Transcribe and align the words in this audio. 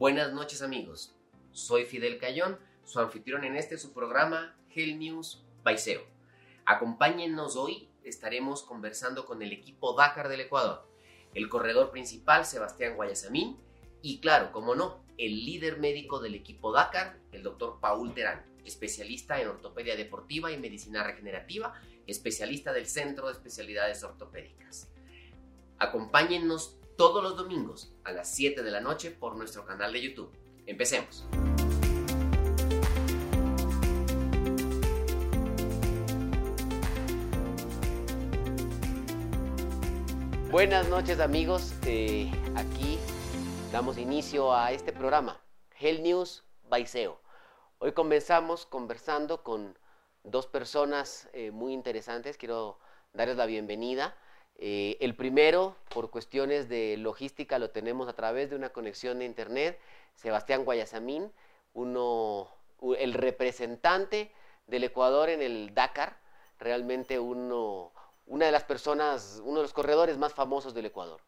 Buenas 0.00 0.32
noches 0.32 0.62
amigos, 0.62 1.14
soy 1.52 1.84
Fidel 1.84 2.16
Cayón, 2.16 2.58
su 2.86 3.00
anfitrión 3.00 3.44
en 3.44 3.54
este 3.54 3.76
su 3.76 3.92
programa 3.92 4.56
Hell 4.74 4.98
News 4.98 5.44
Baiseo. 5.62 6.00
Acompáñennos 6.64 7.54
hoy, 7.54 7.90
estaremos 8.02 8.62
conversando 8.62 9.26
con 9.26 9.42
el 9.42 9.52
equipo 9.52 9.92
Dakar 9.92 10.30
del 10.30 10.40
Ecuador, 10.40 10.88
el 11.34 11.50
corredor 11.50 11.90
principal 11.90 12.46
Sebastián 12.46 12.96
Guayasamín 12.96 13.58
y 14.00 14.20
claro, 14.20 14.52
como 14.52 14.74
no, 14.74 15.04
el 15.18 15.44
líder 15.44 15.78
médico 15.78 16.18
del 16.18 16.34
equipo 16.34 16.72
Dakar, 16.72 17.18
el 17.32 17.42
doctor 17.42 17.78
Paul 17.78 18.14
Terán, 18.14 18.42
especialista 18.64 19.38
en 19.38 19.48
ortopedia 19.48 19.96
deportiva 19.96 20.50
y 20.50 20.56
medicina 20.56 21.04
regenerativa, 21.04 21.74
especialista 22.06 22.72
del 22.72 22.86
Centro 22.86 23.26
de 23.26 23.34
Especialidades 23.34 24.02
Ortopédicas. 24.02 24.88
Acompáñennos 25.78 26.79
todos 27.00 27.22
los 27.22 27.34
domingos 27.34 27.90
a 28.04 28.12
las 28.12 28.28
7 28.28 28.62
de 28.62 28.70
la 28.70 28.82
noche 28.82 29.10
por 29.10 29.34
nuestro 29.34 29.64
canal 29.64 29.90
de 29.90 30.02
YouTube. 30.02 30.30
Empecemos. 30.66 31.24
Buenas 40.50 40.90
noches 40.90 41.20
amigos, 41.20 41.72
eh, 41.86 42.30
aquí 42.54 42.98
damos 43.72 43.96
inicio 43.96 44.54
a 44.54 44.70
este 44.72 44.92
programa, 44.92 45.40
Hell 45.78 46.02
News 46.02 46.44
Baiseo. 46.68 47.18
Hoy 47.78 47.92
comenzamos 47.92 48.66
conversando 48.66 49.42
con 49.42 49.78
dos 50.22 50.46
personas 50.46 51.30
eh, 51.32 51.50
muy 51.50 51.72
interesantes, 51.72 52.36
quiero 52.36 52.78
darles 53.14 53.38
la 53.38 53.46
bienvenida. 53.46 54.14
Eh, 54.62 54.98
el 55.00 55.14
primero, 55.14 55.74
por 55.88 56.10
cuestiones 56.10 56.68
de 56.68 56.98
logística, 56.98 57.58
lo 57.58 57.70
tenemos 57.70 58.10
a 58.10 58.12
través 58.12 58.50
de 58.50 58.56
una 58.56 58.68
conexión 58.68 59.18
de 59.18 59.24
internet, 59.24 59.80
Sebastián 60.16 60.66
Guayasamín, 60.66 61.32
uno, 61.72 62.46
el 62.98 63.14
representante 63.14 64.30
del 64.66 64.84
Ecuador 64.84 65.30
en 65.30 65.40
el 65.40 65.74
Dakar, 65.74 66.18
realmente 66.58 67.18
uno, 67.18 67.90
una 68.26 68.44
de 68.44 68.52
las 68.52 68.64
personas, 68.64 69.40
uno 69.46 69.56
de 69.56 69.62
los 69.62 69.72
corredores 69.72 70.18
más 70.18 70.34
famosos 70.34 70.74
del 70.74 70.84
Ecuador. 70.84 71.22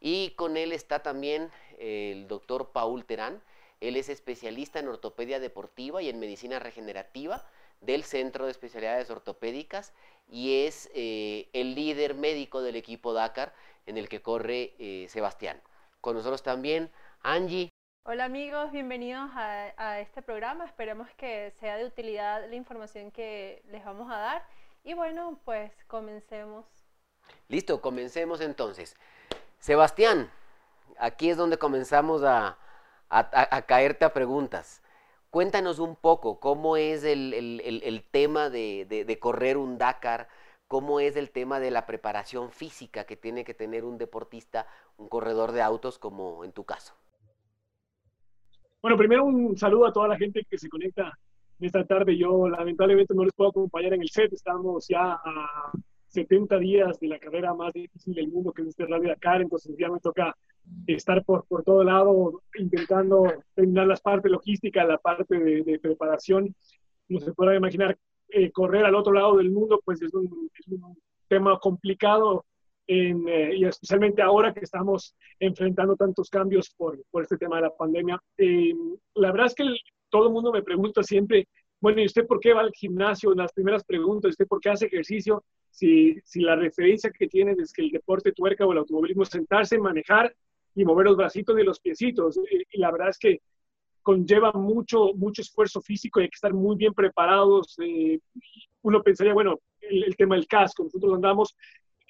Y 0.00 0.30
con 0.36 0.56
él 0.56 0.70
está 0.70 1.02
también 1.02 1.50
el 1.80 2.28
doctor 2.28 2.70
Paul 2.70 3.04
Terán, 3.04 3.42
él 3.80 3.96
es 3.96 4.08
especialista 4.08 4.78
en 4.78 4.86
ortopedia 4.86 5.40
deportiva 5.40 6.02
y 6.02 6.08
en 6.08 6.20
medicina 6.20 6.60
regenerativa 6.60 7.44
del 7.80 8.04
Centro 8.04 8.44
de 8.44 8.50
Especialidades 8.50 9.10
Ortopédicas 9.10 9.92
y 10.28 10.66
es 10.66 10.90
eh, 10.94 11.48
el 11.52 11.74
líder 11.74 12.14
médico 12.14 12.62
del 12.62 12.76
equipo 12.76 13.12
Dakar 13.12 13.54
en 13.86 13.96
el 13.96 14.08
que 14.08 14.22
corre 14.22 14.74
eh, 14.78 15.06
Sebastián. 15.08 15.60
Con 16.00 16.16
nosotros 16.16 16.42
también 16.42 16.90
Angie. 17.22 17.68
Hola 18.04 18.24
amigos, 18.24 18.70
bienvenidos 18.70 19.30
a, 19.34 19.72
a, 19.76 20.00
este 20.00 20.22
programa. 20.22 20.64
Esperemos 20.64 21.08
que 21.16 21.52
sea 21.58 21.76
de 21.76 21.84
utilidad 21.84 22.48
la 22.48 22.54
información 22.54 23.10
que 23.10 23.62
les 23.68 23.84
vamos 23.84 24.10
a 24.10 24.18
dar. 24.18 24.46
Y 24.84 24.94
bueno, 24.94 25.40
pues 25.44 25.72
comencemos. 25.88 26.64
Listo, 27.48 27.80
comencemos 27.80 28.40
entonces. 28.40 28.96
Sebastián, 29.58 30.30
aquí 30.98 31.30
es 31.30 31.36
donde 31.36 31.58
comenzamos 31.58 32.22
a, 32.22 32.56
a, 33.08 33.62
caerte 33.62 34.04
a 34.04 34.12
preguntas. 34.12 34.82
Cuéntanos 35.30 35.78
un 35.78 35.96
poco 35.96 36.40
cómo 36.40 36.76
es 36.76 37.04
el, 37.04 38.04
tema 38.10 38.48
de, 38.48 39.18
correr 39.20 39.56
un 39.56 39.78
Dakar, 39.78 40.28
cómo 40.66 41.00
es 41.00 41.16
el 41.16 41.30
tema 41.30 41.60
de 41.60 41.70
la 41.70 41.86
preparación 41.86 42.50
física 42.50 43.04
que 43.04 43.16
tiene 43.16 43.44
que 43.44 43.54
tener 43.54 43.84
un 43.84 43.98
deportista, 43.98 44.66
un 44.96 45.08
corredor 45.08 45.52
de 45.52 45.62
autos 45.62 45.98
como 45.98 46.44
en 46.44 46.52
tu 46.52 46.64
caso. 46.64 46.94
Bueno, 48.80 48.96
primero 48.96 49.24
un 49.24 49.56
saludo 49.56 49.86
a 49.86 49.92
toda 49.92 50.08
la 50.08 50.16
gente 50.16 50.46
que 50.48 50.58
se 50.58 50.68
conecta 50.68 51.18
esta 51.60 51.84
tarde. 51.84 52.16
Yo 52.16 52.48
lamentablemente 52.48 53.14
no 53.14 53.24
les 53.24 53.32
puedo 53.34 53.50
acompañar 53.50 53.94
en 53.94 54.02
el 54.02 54.08
set, 54.08 54.32
estamos 54.32 54.86
ya 54.88 55.12
a 55.12 55.72
70 56.08 56.58
días 56.58 56.98
de 57.00 57.08
la 57.08 57.18
carrera 57.18 57.52
más 57.54 57.72
difícil 57.72 58.14
del 58.14 58.28
mundo 58.28 58.52
que 58.52 58.62
es 58.62 58.68
este 58.68 58.86
Rally 58.86 59.08
Dakar, 59.08 59.42
entonces 59.42 59.76
ya 59.78 59.90
me 59.90 60.00
toca 60.00 60.34
estar 60.86 61.24
por, 61.24 61.46
por 61.46 61.64
todo 61.64 61.82
lado 61.84 62.42
intentando 62.58 63.32
terminar 63.54 63.86
las 63.86 64.00
partes 64.00 64.30
logísticas, 64.30 64.86
la 64.86 64.98
parte 64.98 65.38
de, 65.38 65.78
preparación. 65.78 66.54
No 67.08 67.20
se 67.20 67.32
puede 67.32 67.56
imaginar 67.56 67.96
eh, 68.28 68.50
correr 68.50 68.84
al 68.84 68.94
otro 68.94 69.12
lado 69.12 69.36
del 69.36 69.50
mundo, 69.50 69.80
pues 69.84 70.02
es 70.02 70.12
un, 70.14 70.50
es 70.58 70.68
un 70.68 70.96
tema 71.28 71.58
complicado 71.58 72.44
en, 72.86 73.28
eh, 73.28 73.56
y 73.56 73.64
especialmente 73.64 74.22
ahora 74.22 74.54
que 74.54 74.60
estamos 74.60 75.14
enfrentando 75.40 75.96
tantos 75.96 76.30
cambios 76.30 76.70
por, 76.76 76.98
por 77.10 77.22
este 77.22 77.36
tema 77.36 77.56
de 77.56 77.62
la 77.62 77.76
pandemia. 77.76 78.20
Eh, 78.38 78.74
la 79.14 79.32
verdad 79.32 79.46
es 79.46 79.54
que 79.54 79.64
todo 80.08 80.28
el 80.28 80.32
mundo 80.32 80.52
me 80.52 80.62
pregunta 80.62 81.02
siempre, 81.02 81.48
bueno, 81.80 82.00
¿y 82.00 82.06
usted 82.06 82.26
por 82.26 82.40
qué 82.40 82.52
va 82.52 82.60
al 82.60 82.72
gimnasio? 82.72 83.34
Las 83.34 83.52
primeras 83.52 83.84
preguntas, 83.84 84.30
¿usted 84.30 84.46
por 84.46 84.60
qué 84.60 84.70
hace 84.70 84.86
ejercicio? 84.86 85.44
Si, 85.70 86.16
si 86.24 86.40
la 86.40 86.56
referencia 86.56 87.10
que 87.10 87.28
tiene 87.28 87.54
es 87.58 87.72
que 87.72 87.82
el 87.82 87.90
deporte 87.90 88.32
tuerca 88.32 88.64
o 88.64 88.72
el 88.72 88.78
automovilismo 88.78 89.24
es 89.24 89.28
sentarse, 89.28 89.78
manejar 89.78 90.34
y 90.76 90.84
mover 90.84 91.06
los 91.06 91.16
bracitos 91.16 91.58
y 91.58 91.64
los 91.64 91.80
piecitos. 91.80 92.38
Y 92.70 92.78
la 92.78 92.92
verdad 92.92 93.08
es 93.08 93.18
que 93.18 93.40
conlleva 94.02 94.52
mucho, 94.52 95.14
mucho 95.14 95.42
esfuerzo 95.42 95.80
físico 95.80 96.20
y 96.20 96.24
hay 96.24 96.28
que 96.28 96.36
estar 96.36 96.52
muy 96.52 96.76
bien 96.76 96.94
preparados. 96.94 97.74
Eh, 97.82 98.20
uno 98.82 99.02
pensaría, 99.02 99.34
bueno, 99.34 99.58
el, 99.80 100.14
tema 100.16 100.36
del 100.36 100.46
casco. 100.46 100.84
Nosotros 100.84 101.14
andamos 101.14 101.56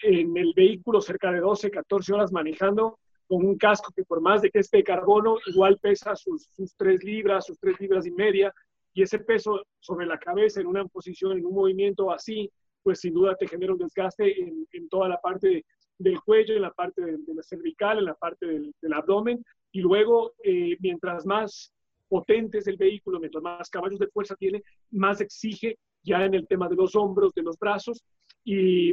en 0.03 0.37
el 0.37 0.53
vehículo 0.55 1.01
cerca 1.01 1.31
de 1.33 1.41
12, 1.41 1.71
14 1.71 2.13
horas 2.13 2.33
manejando 2.33 2.99
con 3.27 3.45
un 3.45 3.57
casco 3.57 3.93
que 3.95 4.05
por 4.05 4.21
más 4.21 4.43
de 4.43 4.51
que 4.51 4.59
esté 4.59 4.79
de 4.79 4.85
carbono, 4.85 5.39
igual 5.47 5.79
pesa 5.81 6.15
sus, 6.15 6.49
sus 6.55 6.77
3 6.77 7.03
libras, 7.03 7.47
sus 7.47 7.59
3 7.59 7.81
libras 7.81 8.07
y 8.07 8.11
media. 8.11 8.53
Y 8.93 9.03
ese 9.03 9.21
peso 9.21 9.63
sobre 9.79 10.07
la 10.07 10.19
cabeza 10.19 10.61
en 10.61 10.67
una 10.67 10.85
posición, 10.87 11.39
en 11.39 11.47
un 11.47 11.55
movimiento 11.55 12.11
así, 12.11 12.51
pues 12.83 13.01
sin 13.01 13.15
duda 13.15 13.37
te 13.37 13.47
genera 13.47 13.73
un 13.73 13.79
desgaste 13.79 14.41
en, 14.41 14.67
en 14.73 14.89
toda 14.89 15.09
la 15.09 15.21
parte 15.21 15.65
del 15.99 16.21
cuello, 16.21 16.55
en 16.55 16.63
la 16.63 16.73
parte 16.73 17.03
de, 17.03 17.19
la 17.35 17.43
cervical, 17.43 17.99
en 17.99 18.05
la 18.05 18.15
parte 18.15 18.47
del, 18.47 18.93
abdomen, 18.93 19.45
y 19.73 19.81
luego 19.81 20.35
eh, 20.45 20.77
mientras 20.81 21.27
más 21.27 21.73
potente 22.09 22.59
es 22.59 22.67
el 22.67 22.77
vehículo, 22.77 23.19
mientras 23.19 23.43
más 23.43 23.69
caballos 23.71 23.99
de 23.99 24.09
fuerza 24.09 24.37
tiene, 24.37 24.63
más 24.91 25.21
exige 25.21 25.79
ya 26.03 26.25
en 26.25 26.35
el 26.35 26.47
tema 26.47 26.69
de 26.69 26.77
los 26.77 26.95
hombros, 26.95 27.33
de 27.35 27.43
los 27.43 27.59
brazos, 27.59 28.03
y, 28.45 28.93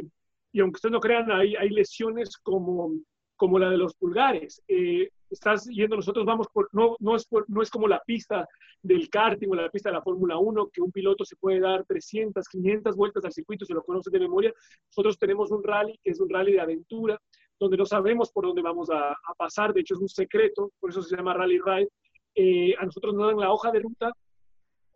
y 0.52 0.60
aunque 0.60 0.76
ustedes 0.76 0.92
no 0.92 1.00
crean, 1.00 1.30
hay, 1.30 1.54
hay 1.56 1.70
lesiones 1.70 2.36
como, 2.38 2.92
como 3.36 3.58
la 3.58 3.70
de 3.70 3.76
los 3.76 3.94
pulgares. 3.94 4.62
Eh, 4.68 5.10
estás 5.30 5.64
yendo, 5.66 5.96
nosotros 5.96 6.24
vamos 6.24 6.46
por, 6.52 6.68
no, 6.72 6.96
no, 7.00 7.16
es 7.16 7.26
no 7.48 7.62
es 7.62 7.70
como 7.70 7.88
la 7.88 8.00
pista 8.00 8.48
del 8.82 9.08
karting 9.08 9.48
o 9.48 9.54
la 9.54 9.70
pista 9.70 9.90
de 9.90 9.96
la 9.96 10.02
Fórmula 10.02 10.38
1, 10.38 10.70
que 10.72 10.80
un 10.80 10.92
piloto 10.92 11.24
se 11.24 11.36
puede 11.36 11.60
dar 11.60 11.84
300, 11.84 12.46
500 12.48 12.96
vueltas 12.96 13.24
al 13.24 13.32
circuito, 13.32 13.64
se 13.64 13.74
lo 13.74 13.82
conoce 13.82 14.10
de 14.10 14.20
memoria. 14.20 14.52
Nosotros 14.90 15.18
tenemos 15.18 15.50
un 15.50 15.62
rally 15.62 15.98
que 16.02 16.10
es 16.10 16.20
un 16.20 16.28
rally 16.28 16.52
de 16.52 16.60
aventura, 16.60 17.18
donde 17.58 17.76
no 17.76 17.86
sabemos 17.86 18.30
por 18.30 18.44
dónde 18.46 18.62
vamos 18.62 18.90
a, 18.90 19.14
pasar, 19.36 19.72
de 19.72 19.80
hecho 19.80 19.94
es 19.94 20.00
un 20.00 20.08
secreto, 20.08 20.72
por 20.80 20.90
eso 20.90 21.02
se 21.02 21.16
llama 21.16 21.34
Rally 21.34 21.58
Ride. 21.64 21.88
Eh, 22.34 22.74
a 22.78 22.84
nosotros 22.84 23.14
nos 23.14 23.28
dan 23.28 23.38
la 23.38 23.52
hoja 23.52 23.70
de 23.70 23.80
ruta 23.80 24.12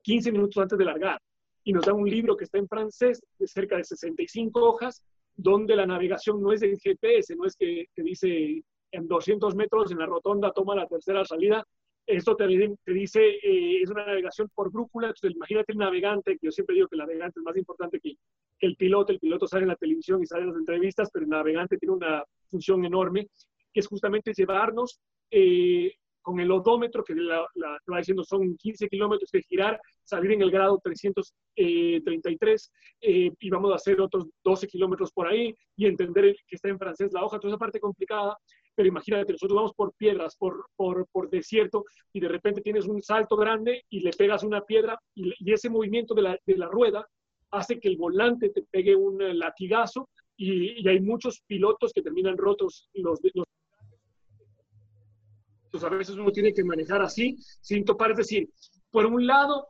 15 0.03 0.33
minutos 0.33 0.57
antes 0.59 0.77
de 0.77 0.85
largar 0.85 1.21
y 1.65 1.73
nos 1.73 1.85
dan 1.85 1.97
un 1.97 2.09
libro 2.09 2.37
que 2.37 2.45
está 2.45 2.59
en 2.59 2.67
francés 2.67 3.23
de 3.39 3.47
cerca 3.47 3.77
de 3.77 3.85
65 3.85 4.61
hojas, 4.61 5.03
donde 5.37 5.77
la 5.77 5.87
navegación 5.87 6.43
no 6.43 6.53
es 6.53 6.61
de 6.61 6.77
GPS, 6.77 7.37
no 7.37 7.45
es 7.45 7.57
que 7.57 7.87
te 7.95 8.03
dice 8.03 8.63
en 8.93 9.09
200 9.09 9.55
metros 9.55 9.91
en 9.91 9.99
la 9.99 10.07
rotonda 10.07 10.53
toma 10.53 10.75
la 10.75 10.87
tercera 10.87 11.25
salida. 11.25 11.65
Esto 12.07 12.37
te, 12.37 12.47
te 12.85 12.93
dice, 12.93 13.21
eh, 13.23 13.83
es 13.83 13.91
una 13.91 14.07
navegación 14.07 14.49
por 14.55 14.73
brújula, 14.73 15.09
entonces 15.09 15.35
imagínate 15.35 15.73
el 15.73 15.79
navegante, 15.79 16.39
que 16.39 16.47
yo 16.47 16.51
siempre 16.51 16.75
digo 16.75 16.89
que 16.89 16.97
el 16.97 17.01
navegante 17.01 17.39
es 17.39 17.45
más 17.45 17.57
importante 17.57 18.01
que, 18.01 18.15
el 18.61 18.77
piloto, 18.77 19.13
el 19.13 19.21
piloto 19.21 19.47
sale 19.47 19.63
en 19.63 19.69
la 19.69 19.77
televisión 19.77 20.23
y 20.23 20.27
sale 20.27 20.43
en 20.43 20.49
las 20.49 20.57
entrevistas, 20.57 21.11
pero 21.13 21.25
el 21.25 21.31
navegante 21.31 21.77
tiene 21.77 21.95
una 21.95 22.25
función 22.51 22.85
enorme, 22.85 23.29
que 23.73 23.81
es 23.81 23.87
justamente 23.87 24.33
llevarnos 24.33 24.99
eh, 25.31 25.93
con 26.23 26.41
el 26.41 26.51
odómetro, 26.51 27.05
que 27.05 27.15
la, 27.15 27.47
la, 27.55 27.79
va 27.91 27.99
diciendo 27.99 28.25
son 28.25 28.57
15 28.57 28.89
kilómetros 28.89 29.31
de 29.31 29.43
girar, 29.43 29.81
salir 30.03 30.33
en 30.33 30.43
el 30.43 30.51
grado 30.51 30.81
333 30.83 32.73
eh, 33.01 33.31
y 33.39 33.51
vamos 33.51 33.73
a 33.73 33.77
hacer 33.77 34.01
otros 34.01 34.27
12 34.43 34.67
kilómetros 34.67 35.13
por 35.13 35.27
ahí 35.27 35.55
y 35.77 35.87
entender 35.87 36.35
que 36.47 36.57
está 36.57 36.69
en 36.69 36.79
francés 36.79 37.13
la 37.13 37.25
hoja, 37.25 37.39
toda 37.39 37.53
esa 37.53 37.59
parte 37.59 37.81
complicada 37.81 38.37
pero 38.79 38.91
imagínate, 38.91 39.33
nosotros 39.33 39.57
vamos 39.57 39.73
por 39.75 39.93
piedras, 39.95 40.37
por, 40.37 40.69
por, 40.77 41.09
por, 41.11 41.29
desierto, 41.29 41.85
y 42.13 42.21
de 42.21 42.29
repente 42.29 42.61
tienes 42.61 42.87
un 42.87 43.03
salto 43.03 43.35
grande 43.35 43.83
y 43.91 43.99
le 43.99 44.11
pegas 44.13 44.45
una 44.45 44.61
piedra, 44.61 44.97
y, 45.17 45.35
ese 45.53 45.69
movimiento 45.69 46.15
de 46.15 46.23
la, 46.23 46.39
de 46.47 46.57
la, 46.57 46.69
rueda 46.69 47.05
hace 47.51 47.81
que 47.81 47.89
el 47.89 47.97
volante 47.97 48.51
te 48.51 48.63
pegue 48.71 48.95
un 48.95 49.19
latigazo, 49.37 50.09
y, 50.37 50.81
y 50.81 50.89
hay 50.89 51.01
muchos 51.01 51.41
pilotos 51.45 51.93
que 51.93 52.03
terminan 52.03 52.39
rotos 52.39 52.89
los, 52.95 53.19
los 53.35 53.47
entonces 55.65 55.91
a 55.91 55.97
veces 55.97 56.15
uno 56.15 56.31
tiene 56.31 56.55
que 56.55 56.63
manejar 56.63 57.03
así, 57.03 57.37
sin 57.61 57.85
topar, 57.85 58.13
es 58.13 58.19
decir, 58.19 58.49
por 58.93 59.07
un 59.07 59.27
lado, 59.27 59.67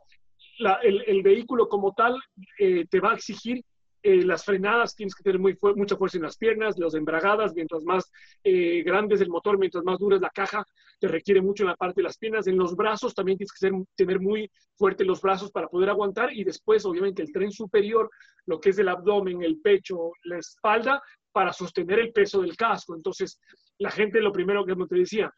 la, 0.59 0.75
el, 0.83 1.03
el, 1.07 1.23
vehículo 1.23 1.67
como 1.67 1.93
tal 1.93 2.15
eh, 2.59 2.85
te 2.87 2.99
va 2.99 3.13
a 3.13 3.15
exigir 3.15 3.63
eh, 4.01 4.23
las 4.23 4.45
frenadas 4.45 4.95
tienes 4.95 5.13
que 5.13 5.23
tener 5.23 5.39
muy 5.39 5.57
mucha 5.75 5.97
fuerza 5.97 6.17
en 6.17 6.23
las 6.23 6.37
piernas, 6.37 6.77
las 6.77 6.93
embragadas, 6.93 7.53
mientras 7.53 7.83
más 7.83 8.09
eh, 8.43 8.81
grande 8.83 9.15
es 9.15 9.21
el 9.21 9.29
motor, 9.29 9.57
mientras 9.57 9.83
más 9.83 9.99
dura 9.99 10.15
es 10.15 10.21
la 10.21 10.29
caja, 10.29 10.65
te 10.99 11.07
requiere 11.07 11.41
mucho 11.41 11.63
en 11.63 11.69
la 11.69 11.75
parte 11.75 12.01
de 12.01 12.03
las 12.03 12.17
piernas. 12.17 12.47
En 12.47 12.57
los 12.57 12.75
brazos 12.75 13.13
también 13.13 13.37
tienes 13.37 13.51
que 13.51 13.69
tener 13.95 14.19
muy 14.19 14.49
fuerte 14.77 15.03
los 15.03 15.21
brazos 15.21 15.51
para 15.51 15.67
poder 15.67 15.89
aguantar 15.89 16.31
y 16.33 16.43
después, 16.43 16.85
obviamente, 16.85 17.21
el 17.21 17.31
tren 17.31 17.51
superior, 17.51 18.09
lo 18.45 18.59
que 18.59 18.69
es 18.69 18.79
el 18.79 18.87
abdomen, 18.87 19.43
el 19.43 19.59
pecho, 19.59 20.11
la 20.23 20.37
espalda, 20.37 21.01
para 21.31 21.51
sostener 21.51 21.99
el 21.99 22.13
peso 22.13 22.41
del 22.41 22.55
casco. 22.55 22.95
Entonces, 22.95 23.39
la 23.79 23.91
gente 23.91 24.21
lo 24.21 24.31
primero 24.31 24.65
que 24.65 24.75
te 24.75 24.95
decía, 24.95 25.33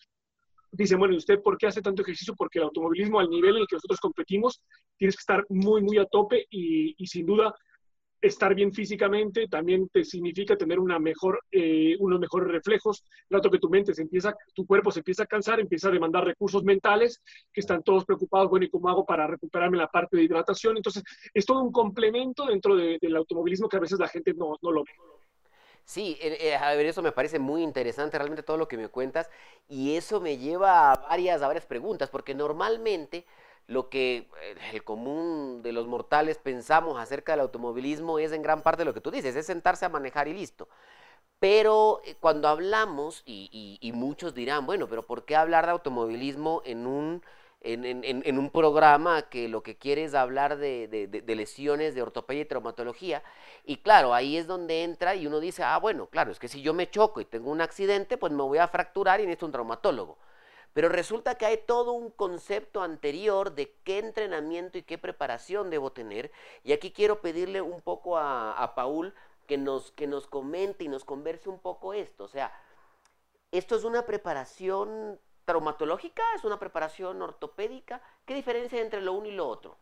dice, 0.71 0.95
bueno, 0.95 1.15
¿y 1.15 1.17
usted 1.17 1.41
por 1.41 1.57
qué 1.57 1.67
hace 1.67 1.81
tanto 1.81 2.03
ejercicio? 2.03 2.35
Porque 2.35 2.59
el 2.59 2.65
automovilismo 2.65 3.19
al 3.19 3.29
nivel 3.29 3.55
en 3.55 3.61
el 3.61 3.67
que 3.67 3.75
nosotros 3.75 3.99
competimos, 3.99 4.61
tienes 4.97 5.15
que 5.15 5.21
estar 5.21 5.45
muy, 5.49 5.81
muy 5.81 5.97
a 5.97 6.05
tope 6.05 6.45
y 6.49 7.07
sin 7.07 7.25
duda 7.25 7.55
estar 8.21 8.53
bien 8.53 8.71
físicamente 8.71 9.47
también 9.47 9.89
te 9.89 10.03
significa 10.03 10.55
tener 10.55 10.79
una 10.79 10.99
mejor, 10.99 11.43
eh, 11.51 11.95
unos 11.99 12.19
mejores 12.19 12.49
reflejos. 12.49 13.03
Rato 13.29 13.49
que 13.49 13.59
tu 13.59 13.69
mente 13.69 13.93
se 13.93 14.03
empieza, 14.03 14.35
tu 14.53 14.65
cuerpo 14.65 14.91
se 14.91 14.99
empieza 14.99 15.23
a 15.23 15.27
cansar, 15.27 15.59
empieza 15.59 15.89
a 15.89 15.91
demandar 15.91 16.25
recursos 16.25 16.63
mentales 16.63 17.21
que 17.51 17.61
están 17.61 17.81
todos 17.83 18.05
preocupados, 18.05 18.49
bueno, 18.49 18.65
¿y 18.65 18.69
cómo 18.69 18.89
hago 18.89 19.05
para 19.05 19.27
recuperarme 19.27 19.77
la 19.77 19.87
parte 19.87 20.17
de 20.17 20.23
hidratación? 20.23 20.77
Entonces, 20.77 21.03
es 21.33 21.45
todo 21.45 21.61
un 21.61 21.71
complemento 21.71 22.45
dentro 22.45 22.75
del 22.75 23.15
automovilismo 23.15 23.67
que 23.67 23.77
a 23.77 23.81
veces 23.81 23.99
la 23.99 24.07
gente 24.07 24.33
no, 24.33 24.57
no 24.61 24.71
lo 24.71 24.83
ve. 24.83 24.91
Sí, 25.83 26.17
eh, 26.21 26.37
eh, 26.39 26.55
a 26.55 26.73
ver, 26.75 26.85
eso 26.85 27.01
me 27.01 27.11
parece 27.11 27.39
muy 27.39 27.63
interesante 27.63 28.17
realmente 28.17 28.43
todo 28.43 28.57
lo 28.57 28.67
que 28.67 28.77
me 28.77 28.87
cuentas 28.87 29.29
y 29.67 29.95
eso 29.95 30.21
me 30.21 30.37
lleva 30.37 30.93
a 30.93 30.95
varias, 30.95 31.41
a 31.41 31.47
varias 31.47 31.65
preguntas, 31.65 32.09
porque 32.09 32.35
normalmente 32.35 33.25
lo 33.67 33.89
que 33.89 34.29
eh, 34.41 34.55
el 34.73 34.83
común 34.83 35.61
de 35.63 35.71
los 35.71 35.87
mortales 35.87 36.37
pensamos 36.37 36.99
acerca 36.99 37.33
del 37.33 37.41
automovilismo 37.41 38.19
es 38.19 38.31
en 38.31 38.41
gran 38.41 38.61
parte 38.61 38.85
lo 38.85 38.93
que 38.93 39.01
tú 39.01 39.11
dices, 39.11 39.35
es 39.35 39.45
sentarse 39.45 39.85
a 39.85 39.89
manejar 39.89 40.27
y 40.27 40.33
listo. 40.33 40.67
Pero 41.39 42.01
eh, 42.05 42.15
cuando 42.19 42.47
hablamos, 42.47 43.23
y, 43.25 43.91
muchos 43.95 44.35
dirán, 44.35 44.65
bueno, 44.65 44.87
pero 44.87 45.07
¿por 45.07 45.25
qué 45.25 45.35
hablar 45.35 45.65
de 45.65 45.71
automovilismo 45.71 46.61
en 46.65 46.85
un, 46.85 47.23
en, 47.61 48.37
un 48.37 48.49
programa 48.51 49.23
que 49.23 49.47
lo 49.47 49.63
que 49.63 49.77
quiere 49.77 50.03
es 50.03 50.13
hablar 50.13 50.57
de, 50.57 51.09
lesiones, 51.27 51.95
de 51.95 52.01
ortopedia 52.03 52.43
y 52.43 52.45
traumatología? 52.45 53.23
Y 53.65 53.77
claro, 53.77 54.13
ahí 54.13 54.37
es 54.37 54.47
donde 54.47 54.83
entra 54.83 55.15
y 55.15 55.25
uno 55.27 55.39
dice, 55.39 55.63
ah, 55.63 55.77
bueno, 55.79 56.07
claro, 56.07 56.31
es 56.31 56.39
que 56.39 56.47
si 56.47 56.61
yo 56.61 56.73
me 56.73 56.89
choco 56.89 57.21
y 57.21 57.25
tengo 57.25 57.49
un 57.51 57.61
accidente, 57.61 58.17
pues 58.17 58.31
me 58.33 58.43
voy 58.43 58.59
a 58.59 58.67
fracturar 58.67 59.19
y 59.19 59.23
necesito 59.23 59.47
un 59.47 59.51
traumatólogo. 59.53 60.17
Pero 60.73 60.89
resulta 60.89 61.35
que 61.35 61.45
hay 61.45 61.57
todo 61.57 61.91
un 61.91 62.11
concepto 62.11 62.81
anterior 62.81 63.53
de 63.53 63.73
qué 63.83 63.99
entrenamiento 63.99 64.77
y 64.77 64.83
qué 64.83 64.97
preparación 64.97 65.69
debo 65.69 65.91
tener. 65.91 66.31
Y 66.63 66.71
aquí 66.71 66.91
quiero 66.91 67.21
pedirle 67.21 67.61
un 67.61 67.81
poco 67.81 68.17
a, 68.17 68.73
Paul 68.75 69.13
que 69.47 69.57
nos, 69.57 69.91
que 69.91 70.07
nos 70.07 70.27
comente 70.27 70.83
y 70.83 70.87
nos 70.87 71.03
converse 71.03 71.49
un 71.49 71.59
poco 71.59 71.93
esto. 71.93 72.23
O 72.23 72.29
sea, 72.29 72.53
¿esto 73.51 73.75
es 73.75 73.83
una 73.83 74.05
preparación 74.05 75.19
traumatológica? 75.43 76.23
¿Es 76.35 76.45
una 76.45 76.59
preparación 76.59 77.21
ortopédica? 77.21 78.01
¿Qué 78.25 78.33
diferencia 78.33 78.77
hay 78.77 78.85
entre 78.85 79.01
lo 79.01 79.13
uno 79.13 79.27
y 79.27 79.31
lo 79.31 79.47
otro? 79.47 79.77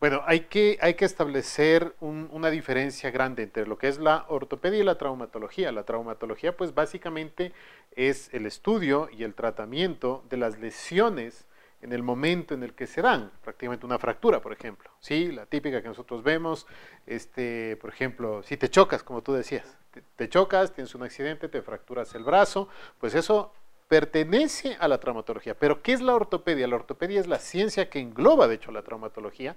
Bueno, 0.00 0.22
hay 0.26 0.42
que, 0.42 0.78
hay 0.80 0.94
que 0.94 1.04
establecer 1.04 1.96
una 1.98 2.50
diferencia 2.50 3.10
grande 3.10 3.42
entre 3.42 3.66
lo 3.66 3.78
que 3.78 3.88
es 3.88 3.98
la 3.98 4.26
ortopedia 4.28 4.78
y 4.78 4.84
la 4.84 4.96
traumatología. 4.96 5.72
La 5.72 5.82
traumatología, 5.82 6.56
pues 6.56 6.72
básicamente 6.72 7.52
es 7.98 8.32
el 8.32 8.46
estudio 8.46 9.08
y 9.10 9.24
el 9.24 9.34
tratamiento 9.34 10.24
de 10.30 10.36
las 10.36 10.60
lesiones 10.60 11.46
en 11.82 11.92
el 11.92 12.04
momento 12.04 12.54
en 12.54 12.62
el 12.62 12.72
que 12.72 12.86
se 12.86 13.02
dan, 13.02 13.32
prácticamente 13.42 13.86
una 13.86 13.98
fractura, 13.98 14.40
por 14.40 14.52
ejemplo. 14.52 14.88
Sí, 15.00 15.32
la 15.32 15.46
típica 15.46 15.82
que 15.82 15.88
nosotros 15.88 16.22
vemos, 16.22 16.66
este, 17.06 17.76
por 17.76 17.90
ejemplo, 17.90 18.42
si 18.44 18.56
te 18.56 18.68
chocas, 18.70 19.02
como 19.02 19.22
tú 19.22 19.32
decías, 19.32 19.76
te 20.14 20.28
chocas, 20.28 20.72
tienes 20.72 20.94
un 20.94 21.02
accidente, 21.02 21.48
te 21.48 21.60
fracturas 21.60 22.14
el 22.14 22.22
brazo, 22.22 22.68
pues 23.00 23.16
eso 23.16 23.52
pertenece 23.88 24.76
a 24.78 24.86
la 24.86 25.00
traumatología. 25.00 25.58
Pero 25.58 25.82
¿qué 25.82 25.92
es 25.92 26.00
la 26.00 26.14
ortopedia? 26.14 26.68
La 26.68 26.76
ortopedia 26.76 27.18
es 27.18 27.26
la 27.26 27.40
ciencia 27.40 27.90
que 27.90 27.98
engloba, 27.98 28.46
de 28.46 28.54
hecho, 28.56 28.70
la 28.70 28.82
traumatología. 28.82 29.56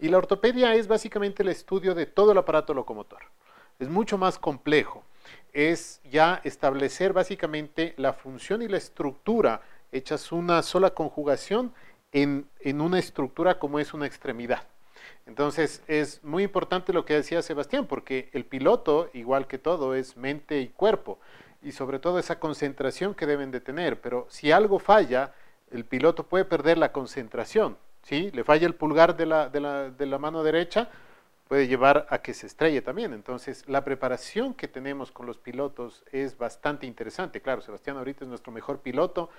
Y 0.00 0.08
la 0.08 0.18
ortopedia 0.18 0.74
es 0.74 0.88
básicamente 0.88 1.44
el 1.44 1.50
estudio 1.50 1.94
de 1.94 2.06
todo 2.06 2.32
el 2.32 2.38
aparato 2.38 2.74
locomotor. 2.74 3.22
Es 3.78 3.88
mucho 3.88 4.18
más 4.18 4.38
complejo. 4.38 5.04
Es 5.52 6.00
ya 6.10 6.40
establecer 6.44 7.12
básicamente 7.12 7.94
la 7.96 8.12
función 8.12 8.62
y 8.62 8.68
la 8.68 8.76
estructura 8.76 9.62
hechas 9.92 10.32
una 10.32 10.62
sola 10.62 10.90
conjugación 10.90 11.72
en, 12.12 12.48
en 12.60 12.80
una 12.80 12.98
estructura 12.98 13.58
como 13.58 13.78
es 13.78 13.94
una 13.94 14.06
extremidad. 14.06 14.62
Entonces 15.26 15.82
es 15.86 16.22
muy 16.22 16.44
importante 16.44 16.92
lo 16.92 17.04
que 17.04 17.14
decía 17.14 17.42
Sebastián, 17.42 17.86
porque 17.86 18.28
el 18.32 18.44
piloto, 18.44 19.10
igual 19.12 19.46
que 19.46 19.58
todo, 19.58 19.94
es 19.94 20.16
mente 20.16 20.60
y 20.60 20.68
cuerpo 20.68 21.18
y 21.62 21.72
sobre 21.72 21.98
todo 21.98 22.18
esa 22.18 22.38
concentración 22.38 23.14
que 23.14 23.26
deben 23.26 23.50
de 23.50 23.60
tener. 23.60 24.00
Pero 24.00 24.26
si 24.30 24.52
algo 24.52 24.78
falla, 24.78 25.34
el 25.70 25.84
piloto 25.84 26.24
puede 26.24 26.44
perder 26.44 26.78
la 26.78 26.92
concentración. 26.92 27.76
¿sí? 28.02 28.30
Le 28.32 28.44
falla 28.44 28.66
el 28.66 28.74
pulgar 28.74 29.16
de 29.16 29.26
la, 29.26 29.48
de 29.48 29.60
la, 29.60 29.90
de 29.90 30.06
la 30.06 30.18
mano 30.18 30.42
derecha, 30.42 30.88
puede 31.48 31.68
llevar 31.68 32.06
a 32.10 32.18
que 32.18 32.34
se 32.34 32.46
estrelle 32.46 32.82
también. 32.82 33.12
Entonces, 33.12 33.64
la 33.68 33.84
preparación 33.84 34.54
que 34.54 34.68
tenemos 34.68 35.12
con 35.12 35.26
los 35.26 35.38
pilotos 35.38 36.04
es 36.12 36.36
bastante 36.36 36.86
interesante. 36.86 37.40
Claro, 37.40 37.60
Sebastián 37.60 37.96
ahorita 37.96 38.24
es 38.24 38.28
nuestro 38.28 38.52
mejor 38.52 38.80
piloto 38.80 39.30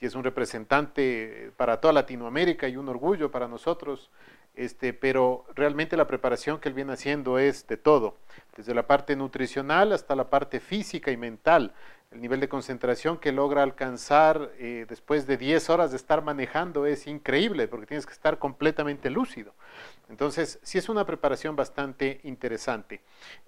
y 0.00 0.06
es 0.06 0.14
un 0.14 0.24
representante 0.24 1.50
para 1.56 1.80
toda 1.80 1.92
Latinoamérica 1.92 2.68
y 2.68 2.76
un 2.76 2.88
orgullo 2.88 3.30
para 3.30 3.48
nosotros 3.48 4.10
este, 4.56 4.94
pero 4.94 5.44
realmente 5.54 5.98
la 5.98 6.06
preparación 6.06 6.58
que 6.58 6.70
él 6.70 6.74
viene 6.74 6.94
haciendo 6.94 7.38
es 7.38 7.66
de 7.66 7.76
todo, 7.76 8.16
desde 8.56 8.72
la 8.72 8.86
parte 8.86 9.14
nutricional 9.14 9.92
hasta 9.92 10.16
la 10.16 10.30
parte 10.30 10.60
física 10.60 11.10
y 11.10 11.18
mental 11.18 11.74
el 12.10 12.20
nivel 12.20 12.40
de 12.40 12.48
concentración 12.48 13.18
que 13.18 13.32
logra 13.32 13.62
alcanzar 13.62 14.52
eh, 14.58 14.86
después 14.88 15.26
de 15.26 15.36
10 15.36 15.70
horas 15.70 15.90
de 15.90 15.96
estar 15.96 16.22
manejando 16.22 16.86
es 16.86 17.06
increíble 17.06 17.68
porque 17.68 17.86
tienes 17.86 18.06
que 18.06 18.12
estar 18.12 18.38
completamente 18.38 19.10
lúcido. 19.10 19.52
Entonces, 20.08 20.60
sí 20.62 20.78
es 20.78 20.88
una 20.88 21.04
preparación 21.04 21.56
bastante 21.56 22.20
interesante. 22.22 23.00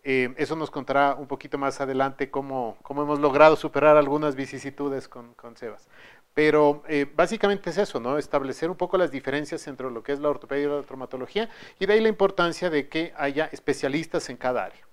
Eh, 0.03 0.35
eso 0.37 0.57
nos 0.57 0.71
contará 0.71 1.15
un 1.15 1.29
poquito 1.29 1.57
más 1.57 1.81
adelante 1.81 2.31
cómo, 2.31 2.77
hemos 2.91 3.21
logrado 3.21 3.55
superar 3.55 3.97
algunas 3.97 4.35
vicisitudes 4.35 5.07
con, 5.07 5.35
con 5.35 5.57
Sebas. 5.57 5.89
Pero 6.35 6.83
eh, 6.89 7.07
básicamente 7.15 7.71
es 7.71 7.79
eso, 7.79 8.01
¿no? 8.01 8.19
Establecer 8.19 8.71
un 8.71 8.77
poco 8.77 8.99
las 8.99 9.11
diferencias 9.11 9.67
entre 9.67 9.91
lo 9.91 10.03
que 10.03 10.13
es 10.13 10.21
la 10.21 10.29
ortopedia 10.29 10.65
y 10.65 10.69
la 10.69 10.83
traumatología 10.83 11.49
y 11.79 11.87
de 11.87 11.93
ahí 11.93 12.01
la 12.01 12.09
importancia 12.09 12.71
de 12.71 12.89
que 12.89 13.13
haya 13.17 13.49
especialistas 13.53 14.29
en 14.29 14.37
cada 14.37 14.65
área. 14.65 14.87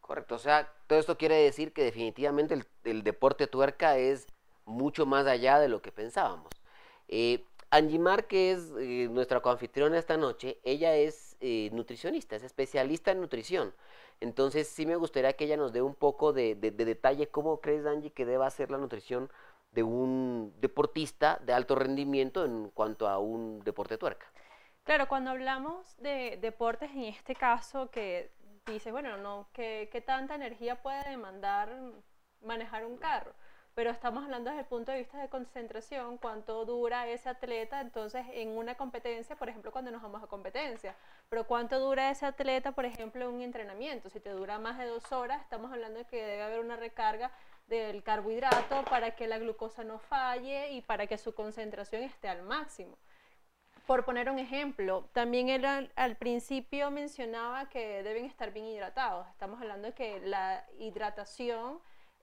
Correcto, 0.00 0.36
o 0.36 0.38
sea, 0.38 0.72
todo 0.86 0.98
esto 0.98 1.18
quiere 1.18 1.34
decir 1.36 1.72
que 1.72 1.82
definitivamente 1.82 2.56
el, 2.84 3.02
deporte 3.02 3.46
tuerca 3.46 3.98
es 3.98 4.26
mucho 4.64 5.04
más 5.04 5.26
allá 5.26 5.58
de 5.58 5.68
lo 5.68 5.82
que 5.82 5.92
pensábamos. 5.92 6.48
Eh, 7.08 7.44
Angie 7.70 7.98
Mar, 7.98 8.26
que 8.26 8.52
es 8.52 8.72
eh, 8.78 9.08
nuestra 9.10 9.40
coanfitriona 9.40 9.98
esta 9.98 10.16
noche, 10.16 10.58
ella 10.62 10.94
es 10.94 11.36
eh, 11.40 11.70
nutricionista, 11.72 12.36
es 12.36 12.44
especialista 12.44 13.10
en 13.10 13.20
nutrición. 13.20 13.74
Entonces 14.20 14.68
sí 14.68 14.86
me 14.86 14.96
gustaría 14.96 15.32
que 15.34 15.44
ella 15.44 15.56
nos 15.56 15.72
dé 15.72 15.82
un 15.82 15.94
poco 15.94 16.32
de, 16.32 16.54
detalle 16.54 17.28
cómo 17.28 17.60
crees, 17.60 17.84
Angie, 17.86 18.12
que 18.12 18.24
deba 18.24 18.48
ser 18.50 18.70
la 18.70 18.78
nutrición 18.78 19.30
de 19.72 19.82
un 19.82 20.54
deportista 20.60 21.38
de 21.42 21.52
alto 21.52 21.74
rendimiento 21.74 22.44
en 22.44 22.70
cuanto 22.70 23.08
a 23.08 23.18
un 23.18 23.60
deporte 23.60 23.98
tuerca. 23.98 24.26
Claro, 24.84 25.08
cuando 25.08 25.32
hablamos 25.32 25.96
de 25.98 26.38
deportes, 26.40 26.90
en 26.92 27.04
este 27.04 27.34
caso, 27.34 27.90
que 27.90 28.30
dices, 28.66 28.92
bueno, 28.92 29.16
no, 29.16 29.48
¿qué, 29.52 29.88
¿qué, 29.92 30.00
tanta 30.00 30.36
energía 30.36 30.80
puede 30.80 31.02
demandar 31.10 31.76
manejar 32.40 32.86
un 32.86 32.96
carro? 32.96 33.34
Pero 33.76 33.90
estamos 33.90 34.24
hablando 34.24 34.48
desde 34.48 34.62
el 34.62 34.68
punto 34.68 34.90
de 34.90 35.00
vista 35.00 35.20
de 35.20 35.28
concentración, 35.28 36.16
cuánto 36.16 36.64
dura 36.64 37.06
ese 37.08 37.28
atleta, 37.28 37.82
entonces 37.82 38.24
en 38.32 38.56
una 38.56 38.74
competencia, 38.74 39.36
por 39.36 39.50
ejemplo, 39.50 39.70
cuando 39.70 39.90
nos 39.90 40.00
vamos 40.00 40.22
a 40.22 40.26
competencia, 40.28 40.96
pero 41.28 41.46
cuánto 41.46 41.78
dura 41.78 42.10
ese 42.10 42.24
atleta, 42.24 42.72
por 42.72 42.86
ejemplo, 42.86 43.28
en 43.28 43.34
un 43.34 43.42
entrenamiento. 43.42 44.08
Si 44.08 44.18
te 44.18 44.30
dura 44.30 44.58
más 44.58 44.78
de 44.78 44.86
dos 44.86 45.12
horas, 45.12 45.42
estamos 45.42 45.70
hablando 45.70 45.98
de 45.98 46.06
que 46.06 46.24
debe 46.24 46.42
haber 46.42 46.60
una 46.60 46.76
recarga 46.76 47.30
del 47.66 48.02
carbohidrato 48.02 48.82
para 48.86 49.14
que 49.14 49.26
la 49.26 49.36
glucosa 49.36 49.84
no 49.84 49.98
falle 49.98 50.70
y 50.72 50.80
para 50.80 51.06
que 51.06 51.18
su 51.18 51.34
concentración 51.34 52.02
esté 52.02 52.30
al 52.30 52.44
máximo. 52.44 52.96
Por 53.86 54.06
poner 54.06 54.30
un 54.30 54.38
ejemplo, 54.38 55.06
también 55.12 55.50
él 55.50 55.90
al, 55.94 56.16
principio 56.16 56.90
mencionaba 56.90 57.68
que 57.68 58.02
deben 58.02 58.24
estar 58.24 58.54
bien 58.54 58.64
hidratados. 58.64 59.28
Estamos 59.28 59.60
hablando 59.60 59.88
de 59.88 59.92
que 59.94 60.20
la 60.20 60.64
hidratación 60.78 61.78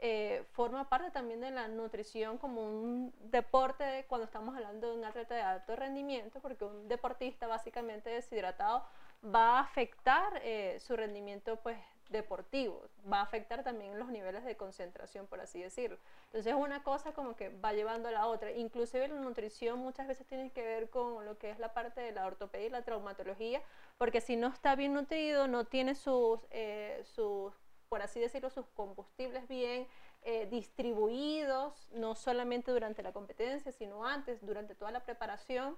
eh, 0.05 0.43
forma 0.51 0.89
parte 0.89 1.12
también 1.12 1.39
de 1.39 1.50
la 1.50 1.69
nutrición 1.69 2.38
como 2.38 2.62
un 2.62 3.13
deporte 3.31 4.05
cuando 4.10 4.25
estamos 4.25 4.53
hablando 4.53 4.91
de 4.91 4.98
un 4.98 5.05
atleta 5.05 5.33
de 5.33 5.41
alto 5.41 5.77
rendimiento, 5.77 6.41
porque 6.41 6.65
un 6.65 6.89
deportista 6.89 7.48
básicamente 7.48 8.10
deshidratado 8.10 8.86
va 9.24 9.60
a 9.60 9.62
afectar 9.62 10.41
eh, 10.43 10.77
su 10.81 10.98
rendimiento 10.98 11.55
pues, 11.55 11.77
deportivo, 12.10 12.81
va 13.10 13.19
a 13.19 13.24
afectar 13.24 13.63
también 13.63 13.98
los 13.98 14.10
niveles 14.10 14.43
de 14.43 14.57
concentración, 14.57 15.25
por 15.25 15.39
así 15.39 15.62
decirlo. 15.62 15.98
Entonces 16.25 16.53
una 16.53 16.83
cosa 16.83 17.13
como 17.13 17.38
que 17.38 17.48
va 17.48 17.72
llevando 17.72 18.10
a 18.10 18.12
la 18.12 18.27
otra. 18.27 18.51
Inclusive 18.51 19.07
la 19.07 19.22
nutrición 19.22 19.79
muchas 19.79 20.10
veces 20.10 20.27
tiene 20.27 20.51
que 20.51 20.63
ver 20.63 20.89
con 20.89 21.24
lo 21.24 21.38
que 21.38 21.50
es 21.50 21.60
la 21.60 21.74
parte 21.74 22.01
de 22.01 22.12
la 22.12 22.25
ortopedia 22.25 22.67
y 22.67 22.72
la 22.72 22.81
traumatología, 22.81 23.62
porque 23.98 24.19
si 24.19 24.36
no 24.36 24.48
está 24.48 24.75
bien 24.75 24.95
nutrido, 24.95 25.48
no 25.48 25.63
tiene 25.63 25.95
sus, 25.95 26.41
eh, 26.51 27.01
sus 27.15 27.53
por 27.93 28.01
así 28.01 28.19
decirlo, 28.19 28.50
sus 28.50 28.65
combustibles 28.69 29.47
bien 29.47 29.88
eh, 30.23 30.47
distribuidos, 30.50 31.91
no 31.91 32.15
solamente 32.15 32.71
durante 32.71 33.03
la 33.03 33.13
competencia, 33.13 33.71
sino 33.71 34.03
antes, 34.03 34.43
durante 34.43 34.73
toda 34.73 34.89
la 34.89 35.05
preparación, 35.05 35.77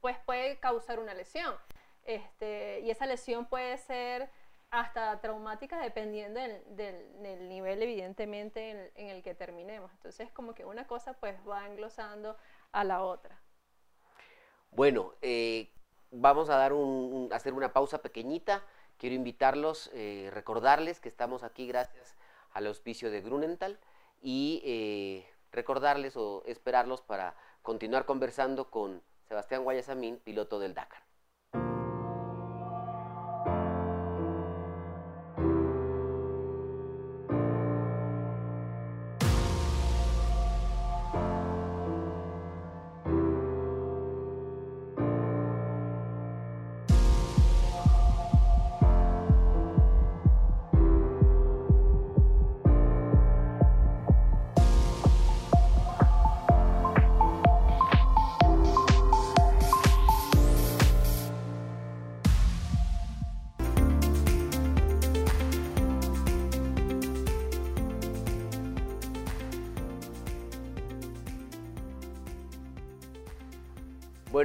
pues 0.00 0.16
puede 0.24 0.60
causar 0.60 1.00
una 1.00 1.12
lesión. 1.12 1.52
Este, 2.04 2.82
y 2.84 2.90
esa 2.92 3.04
lesión 3.04 3.46
puede 3.46 3.78
ser 3.78 4.30
hasta 4.70 5.20
traumática 5.20 5.80
dependiendo 5.80 6.38
del, 6.38 7.48
nivel 7.48 7.82
evidentemente 7.82 8.92
en, 8.94 9.08
el 9.08 9.20
que 9.20 9.34
terminemos. 9.34 9.90
Entonces 9.94 10.30
como 10.30 10.54
que 10.54 10.64
una 10.64 10.86
cosa 10.86 11.14
pues 11.14 11.36
va 11.48 11.66
englosando 11.66 12.36
a 12.70 12.84
la 12.84 13.02
otra. 13.02 13.40
Bueno, 14.70 15.14
eh, 15.20 15.68
vamos 16.12 16.48
a 16.48 16.56
dar 16.56 16.72
un, 16.72 17.28
hacer 17.32 17.54
una 17.54 17.72
pausa 17.72 17.98
pequeñita. 17.98 18.62
Quiero 19.00 19.16
invitarlos, 19.16 19.90
eh, 19.94 20.28
recordarles 20.30 21.00
que 21.00 21.08
estamos 21.08 21.42
aquí 21.42 21.66
gracias 21.66 22.18
al 22.52 22.66
auspicio 22.66 23.10
de 23.10 23.22
Grunenthal 23.22 23.78
y 24.20 24.60
eh, 24.62 25.26
recordarles 25.52 26.18
o 26.18 26.42
esperarlos 26.44 27.00
para 27.00 27.34
continuar 27.62 28.04
conversando 28.04 28.68
con 28.68 29.02
Sebastián 29.26 29.64
Guayasamín, 29.64 30.18
piloto 30.18 30.58
del 30.58 30.74
Dakar. 30.74 31.09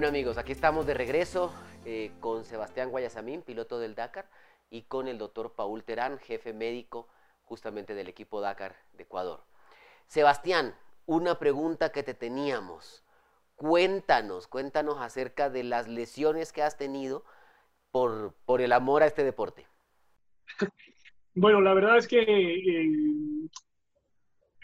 Amigos, 0.08 0.38
aquí 0.38 0.52
estamos 0.52 0.86
de 0.86 0.94
regreso 0.94 1.52
eh, 1.84 2.12
con 2.20 2.46
Sebastián 2.46 2.92
Guayasamín, 2.92 3.42
piloto 3.42 3.80
del 3.80 3.96
Dakar, 3.96 4.30
y 4.70 4.84
con 4.84 5.08
el 5.08 5.18
doctor 5.18 5.54
Paul 5.54 5.84
Terán, 5.84 6.20
jefe 6.20 6.54
médico 6.54 7.08
justamente 7.44 7.96
del 7.96 8.08
equipo 8.08 8.40
Dakar 8.40 8.76
de 8.94 9.04
Ecuador. 9.04 9.44
Sebastián, 10.06 10.76
una 11.08 11.40
pregunta 11.40 11.92
que 11.92 12.04
te 12.04 12.14
teníamos. 12.14 13.04
Cuéntanos, 13.56 14.46
cuéntanos 14.48 15.02
acerca 15.02 15.50
de 15.50 15.64
las 15.64 15.88
lesiones 15.88 16.54
que 16.54 16.62
has 16.62 16.78
tenido 16.78 17.24
por, 17.92 18.36
por 18.46 18.62
el 18.62 18.74
amor 18.74 19.02
a 19.02 19.08
este 19.08 19.24
deporte. 19.24 19.66
Bueno, 21.38 21.60
la 21.60 21.74
verdad 21.74 21.98
es 21.98 22.08
que 22.08 22.22
eh, 22.22 23.50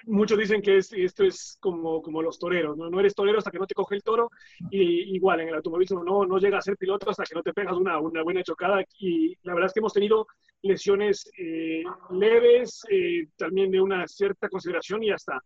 muchos 0.06 0.38
dicen 0.38 0.62
que 0.62 0.78
esto 0.78 1.24
es 1.24 1.58
como, 1.60 2.02
como 2.02 2.22
los 2.22 2.40
toreros, 2.40 2.78
¿no? 2.78 2.90
no 2.90 3.00
eres 3.00 3.16
torero 3.16 3.38
hasta 3.38 3.52
que 3.52 3.60
no 3.60 3.68
te 3.68 3.76
coge 3.76 3.96
el 3.96 4.04
toro, 4.04 4.30
y 4.70 5.16
igual 5.16 5.42
en 5.42 5.50
el 5.50 5.56
automovilismo 5.56 6.04
no, 6.04 6.26
no 6.26 6.38
llega 6.38 6.58
a 6.58 6.62
ser 6.62 6.78
piloto 6.78 7.10
hasta 7.10 7.24
que 7.24 7.36
no 7.36 7.44
te 7.44 7.54
pegas 7.54 7.78
una, 7.78 8.00
una 8.00 8.24
buena 8.24 8.44
chocada, 8.44 8.84
y 9.00 9.36
la 9.44 9.54
verdad 9.54 9.68
es 9.68 9.74
que 9.74 9.80
hemos 9.80 9.94
tenido 9.94 10.28
lesiones 10.64 11.30
eh, 11.38 11.84
leves, 12.12 12.82
eh, 12.90 13.28
también 13.38 13.72
de 13.72 13.82
una 13.82 14.08
cierta 14.08 14.50
consideración 14.50 15.04
y 15.04 15.12
hasta 15.12 15.40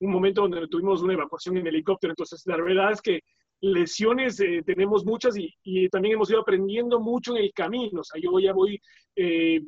un 0.00 0.12
momento 0.12 0.42
donde 0.42 0.68
tuvimos 0.68 1.02
una 1.02 1.14
evacuación 1.14 1.56
en 1.56 1.66
helicóptero, 1.66 2.12
entonces 2.12 2.42
la 2.46 2.56
verdad 2.56 2.92
es 2.92 3.02
que 3.02 3.20
lesiones 3.60 4.38
eh, 4.38 4.62
tenemos 4.64 5.04
muchas 5.04 5.36
y, 5.36 5.52
y, 5.64 5.88
también 5.88 6.14
hemos 6.14 6.30
ido 6.30 6.40
aprendiendo 6.40 7.00
mucho 7.00 7.36
en 7.36 7.42
el 7.42 7.52
camino, 7.52 8.00
o 8.00 8.04
sea, 8.04 8.20
yo 8.20 8.38
ya 8.38 8.52
voy 8.52 8.80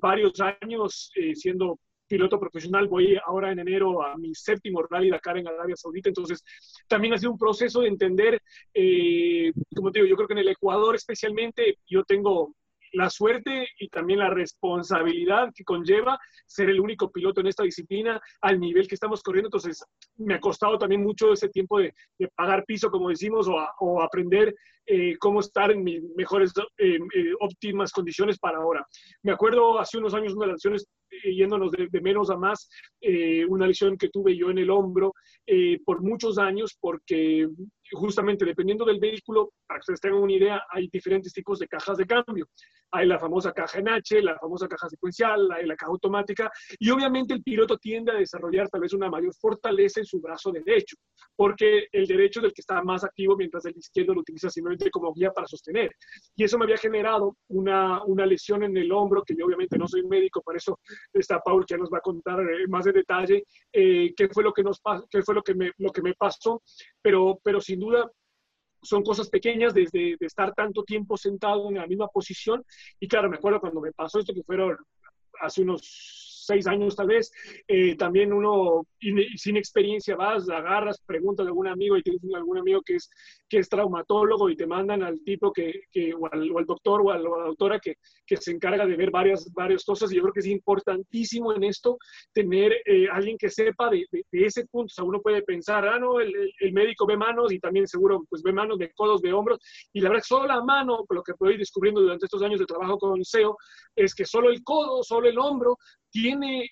varios 0.01 0.41
años 0.41 1.11
siendo 1.35 1.81
piloto 2.11 2.41
profesional, 2.41 2.89
voy 2.89 3.17
ahora 3.25 3.53
en 3.53 3.61
enero 3.61 4.03
a 4.03 4.19
mi 4.19 4.35
séptimo 4.35 4.83
Rally 4.83 5.11
Dakar 5.11 5.39
en 5.39 5.47
Arabia 5.47 5.77
Saudita, 5.77 6.09
entonces 6.09 6.43
también 6.89 7.15
ha 7.15 7.19
sido 7.19 7.31
un 7.31 7.39
proceso 7.39 7.83
de 7.83 7.89
entender, 7.89 8.43
eh, 8.75 9.53
como 9.75 9.93
te 9.93 10.01
digo, 10.01 10.11
yo 10.11 10.17
creo 10.17 10.27
que 10.27 10.35
en 10.35 10.41
el 10.41 10.49
Ecuador 10.49 10.97
especialmente 10.97 11.79
yo 11.87 12.03
tengo 12.03 12.57
la 12.93 13.09
suerte 13.09 13.69
y 13.79 13.89
también 13.89 14.19
la 14.19 14.31
responsabilidad 14.31 15.53
que 15.55 15.63
conlleva 15.63 16.19
ser 16.45 16.71
el 16.71 16.81
único 16.81 17.13
piloto 17.13 17.41
en 17.41 17.47
esta 17.47 17.63
disciplina 17.63 18.21
al 18.41 18.59
nivel 18.59 18.89
que 18.89 18.97
estamos 18.97 19.23
corriendo. 19.23 19.47
Entonces, 19.47 19.85
me 20.17 20.35
ha 20.35 20.41
costado 20.41 20.77
también 20.77 21.03
mucho 21.03 21.33
ese 21.33 21.49
tiempo 21.49 21.79
de, 21.79 21.95
pagar 22.35 22.65
piso, 22.65 22.91
como 22.91 23.11
decimos, 23.11 23.49
o, 23.49 24.03
aprender 24.03 24.55
eh, 24.87 25.17
cómo 25.19 25.39
estar 25.39 25.71
en 25.71 25.85
mis 25.85 26.03
mejores, 26.17 26.53
eh, 26.79 26.99
óptimas 27.39 27.93
condiciones 27.93 28.39
para 28.39 28.59
ahora. 28.59 28.85
Me 29.23 29.33
acuerdo 29.33 29.79
hace 29.79 29.99
unos 29.99 30.15
años 30.15 30.35
una 30.35 30.47
de 30.47 30.53
las 30.53 30.55
lecciones 30.55 30.85
eh, 30.85 31.00
yéndonos 31.25 31.71
de, 31.73 32.01
menos 32.01 32.31
a 32.31 32.37
más, 32.37 32.69
eh, 33.01 33.45
una 33.47 33.67
lesión 33.67 33.97
que 33.97 34.09
tuve 34.09 34.37
yo 34.37 34.51
en 34.51 34.59
el 34.59 34.71
hombro 34.71 35.15
eh, 35.47 35.79
por 35.85 36.03
muchos 36.03 36.39
años, 36.39 36.77
porque 36.81 37.49
justamente 37.93 38.45
dependiendo 38.45 38.85
del 38.85 39.01
vehículo, 39.01 39.53
para 39.67 39.79
que 39.79 39.83
ustedes 39.83 40.01
tengan 40.01 40.23
una 40.23 40.33
idea, 40.33 40.63
hay 40.71 40.89
diferentes 40.89 41.33
tipos 41.33 41.59
de 41.59 41.67
cajas 41.67 41.97
de 41.97 42.07
cambio. 42.07 42.47
Hay 42.93 43.07
la 43.07 43.19
famosa 43.19 43.53
caja 43.53 43.79
en 43.79 43.89
H, 43.89 44.21
la 44.23 44.37
famosa 44.39 44.67
caja 44.67 44.89
secuencial, 44.89 45.47
la, 45.47 45.63
la 45.63 45.77
caja 45.77 45.93
automática, 45.93 46.51
y 46.79 46.91
obviamente 46.91 47.35
el 47.35 47.43
piloto 47.43 47.79
tiende 47.79 48.13
a 48.13 48.17
desarrollar 48.17 48.69
tal 48.69 48.81
vez 48.81 48.93
una 48.93 49.09
mayor 49.09 49.35
fortaleza 49.35 50.01
en 50.01 50.07
su 50.07 50.21
brazo 50.21 50.51
derecho, 50.51 50.97
porque 51.37 51.87
el 51.93 52.07
derecho 52.07 52.41
es 52.41 52.47
el 52.47 52.53
que 52.53 52.61
está 52.61 52.83
más 52.83 53.05
activo, 53.05 53.37
mientras 53.37 53.65
el 53.67 53.77
izquierdo 53.77 54.15
lo 54.15 54.21
utiliza 54.21 54.51
simplemente 54.51 54.91
como 54.91 55.13
guía 55.13 55.31
para 55.33 55.47
sostener. 55.47 55.91
Y 56.37 56.45
eso 56.45 56.59
me 56.59 56.65
había 56.65 56.79
generado 56.79 57.37
una, 57.49 58.05
una 58.05 58.27
lesión 58.27 58.63
en 58.65 58.77
el 58.77 58.91
hombro, 58.91 59.23
que 59.23 59.37
yo 59.37 59.47
obviamente 59.47 59.79
no 59.79 59.87
soy 59.87 60.05
médico, 60.05 60.43
por 60.43 60.57
eso 60.57 60.79
está 61.13 61.41
Paul 61.41 61.65
que 61.67 61.79
nos 61.79 61.91
va 61.91 61.99
a 61.99 62.03
contar 62.03 62.41
eh, 62.41 62.67
más 62.69 62.85
de 62.85 62.93
detalle 62.93 63.45
eh, 63.73 64.13
qué 64.17 64.29
fue 64.29 64.43
lo 64.43 64.53
que 64.53 64.63
nos 64.63 64.81
qué 65.11 65.23
fue 65.23 65.35
lo 65.35 65.43
que 65.43 65.55
me, 65.55 65.73
lo 65.79 65.91
que 65.93 66.03
me 66.03 66.15
pasó, 66.15 66.63
pero, 67.03 67.39
pero 67.43 67.61
sin 67.61 67.81
duda 67.81 68.11
son 68.83 69.03
cosas 69.03 69.29
pequeñas 69.29 69.75
desde 69.75 70.17
de 70.19 70.27
estar 70.27 70.55
tanto 70.55 70.85
tiempo 70.85 71.17
sentado 71.17 71.69
en 71.69 71.77
la 71.77 71.87
misma 71.87 72.09
posición. 72.09 72.65
Y 72.99 73.09
claro, 73.09 73.29
me 73.29 73.37
acuerdo 73.37 73.61
cuando 73.61 73.81
me 73.81 73.93
pasó 73.93 74.19
esto, 74.19 74.33
que 74.33 74.43
fueron 74.43 74.77
hace 75.41 75.63
unos 75.63 76.30
seis 76.51 76.67
años 76.67 76.97
tal 76.97 77.07
vez, 77.07 77.33
eh, 77.69 77.97
también 77.97 78.33
uno 78.33 78.85
sin 79.37 79.57
experiencia 79.57 80.17
vas, 80.17 80.49
agarras, 80.49 81.01
preguntas 81.07 81.47
de 81.47 81.51
algún 81.51 81.69
amigo 81.69 81.97
y 81.97 82.03
tienes 82.03 82.23
algún 82.35 82.59
amigo 82.59 82.83
que 82.83 82.97
es, 82.97 83.09
que 83.49 83.59
es 83.59 83.69
traumatólogo 83.69 84.51
y 84.51 84.57
te 84.57 84.67
mandan 84.67 85.03
al 85.03 85.21
tipo 85.25 85.53
que, 85.53 85.83
que 85.93 86.13
o, 86.13 86.27
al, 86.31 86.67
doctor 86.67 87.03
o 87.03 87.11
a 87.11 87.19
la 87.19 87.29
doctora 87.47 87.79
que, 87.79 87.95
que, 88.27 88.37
se 88.37 88.51
encarga 88.51 88.85
de 88.85 88.97
ver 88.97 89.11
varias, 89.11 89.51
varias 89.53 89.85
cosas 89.85 90.13
y 90.13 90.17
yo 90.17 90.23
creo 90.23 90.33
que 90.33 90.41
es 90.41 90.47
importantísimo 90.47 91.55
en 91.55 91.65
esto 91.65 91.99
tener 92.33 92.73
eh, 92.85 93.07
alguien 93.11 93.37
que 93.39 93.49
sepa 93.49 93.89
de, 93.91 94.05
de, 94.11 94.25
ese 94.33 94.67
punto. 94.67 94.87
O 94.87 94.95
sea, 94.95 95.05
uno 95.05 95.21
puede 95.23 95.43
pensar, 95.43 95.87
ah, 95.87 95.99
no, 95.99 96.21
el, 96.21 96.33
el, 96.59 96.73
médico 96.73 97.07
ve 97.07 97.17
manos 97.17 97.53
y 97.53 97.61
también 97.61 97.87
seguro 97.87 98.25
pues 98.29 98.43
ve 98.43 98.53
manos, 98.53 98.79
de 98.79 98.91
codos, 98.93 99.23
de 99.23 99.33
hombros 99.33 99.59
y 99.93 100.01
la 100.01 100.09
verdad 100.11 100.25
solo 100.27 100.47
la 100.47 100.63
mano, 100.63 101.05
lo 101.09 101.23
que 101.23 101.33
ir 101.53 101.59
descubriendo 101.59 102.01
durante 102.01 102.27
estos 102.27 102.43
años 102.43 102.59
de 102.59 102.67
trabajo 102.67 102.99
con 102.99 103.25
SEO, 103.25 103.57
es 103.97 104.15
que 104.15 104.25
solo 104.25 104.51
el 104.51 104.63
codo, 104.63 105.03
solo 105.03 105.29
el 105.29 105.39
hombro 105.39 105.77
tiene 106.11 106.71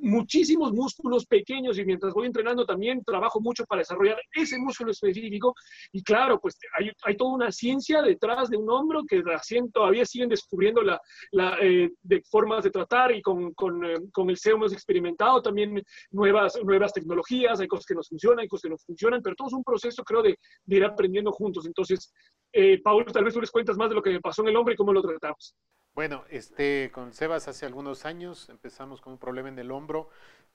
muchísimos 0.00 0.72
músculos 0.72 1.26
pequeños 1.26 1.78
y 1.78 1.84
mientras 1.84 2.14
voy 2.14 2.26
entrenando 2.26 2.64
también 2.64 3.02
trabajo 3.04 3.40
mucho 3.40 3.64
para 3.66 3.80
desarrollar 3.80 4.18
ese 4.32 4.58
músculo 4.58 4.90
específico 4.90 5.54
y 5.92 6.02
claro, 6.02 6.40
pues 6.40 6.58
hay, 6.78 6.90
hay 7.04 7.16
toda 7.16 7.34
una 7.34 7.52
ciencia 7.52 8.02
detrás 8.02 8.50
de 8.50 8.56
un 8.56 8.70
hombro 8.70 9.02
que 9.08 9.22
recién 9.22 9.70
todavía 9.70 10.04
siguen 10.04 10.28
descubriendo 10.28 10.82
la, 10.82 11.00
la 11.32 11.56
eh, 11.60 11.90
de 12.02 12.22
formas 12.22 12.64
de 12.64 12.70
tratar 12.70 13.12
y 13.12 13.22
con, 13.22 13.52
con, 13.54 13.84
eh, 13.84 13.96
con, 14.12 14.30
el 14.30 14.36
SEO 14.36 14.56
hemos 14.56 14.72
experimentado 14.72 15.42
también 15.42 15.82
nuevas, 16.10 16.58
nuevas 16.64 16.92
tecnologías, 16.92 17.60
hay 17.60 17.68
cosas 17.68 17.86
que 17.86 17.94
nos 17.94 18.08
funcionan, 18.08 18.40
hay 18.40 18.48
cosas 18.48 18.62
que 18.62 18.70
no 18.70 18.78
funcionan, 18.78 19.22
pero 19.22 19.36
todo 19.36 19.48
es 19.48 19.54
un 19.54 19.64
proceso 19.64 20.02
creo 20.04 20.22
de, 20.22 20.38
de 20.64 20.76
ir 20.76 20.84
aprendiendo 20.84 21.32
juntos. 21.32 21.66
Entonces, 21.66 22.12
eh, 22.52 22.80
Paul, 22.82 23.04
tal 23.06 23.24
vez 23.24 23.34
tú 23.34 23.40
les 23.40 23.50
cuentas 23.50 23.76
más 23.76 23.88
de 23.88 23.94
lo 23.94 24.02
que 24.02 24.10
me 24.10 24.20
pasó 24.20 24.42
en 24.42 24.48
el 24.48 24.56
hombre 24.56 24.74
y 24.74 24.76
cómo 24.76 24.92
lo 24.92 25.02
tratamos. 25.02 25.54
Bueno, 25.94 26.24
este, 26.30 26.90
con 26.92 27.12
Sebas 27.12 27.48
hace 27.48 27.66
algunos 27.66 28.04
años 28.06 28.48
empezamos 28.48 29.00
con 29.00 29.14
un 29.14 29.18
problema 29.18 29.48
en 29.48 29.58
el 29.58 29.72
hombro. 29.72 30.08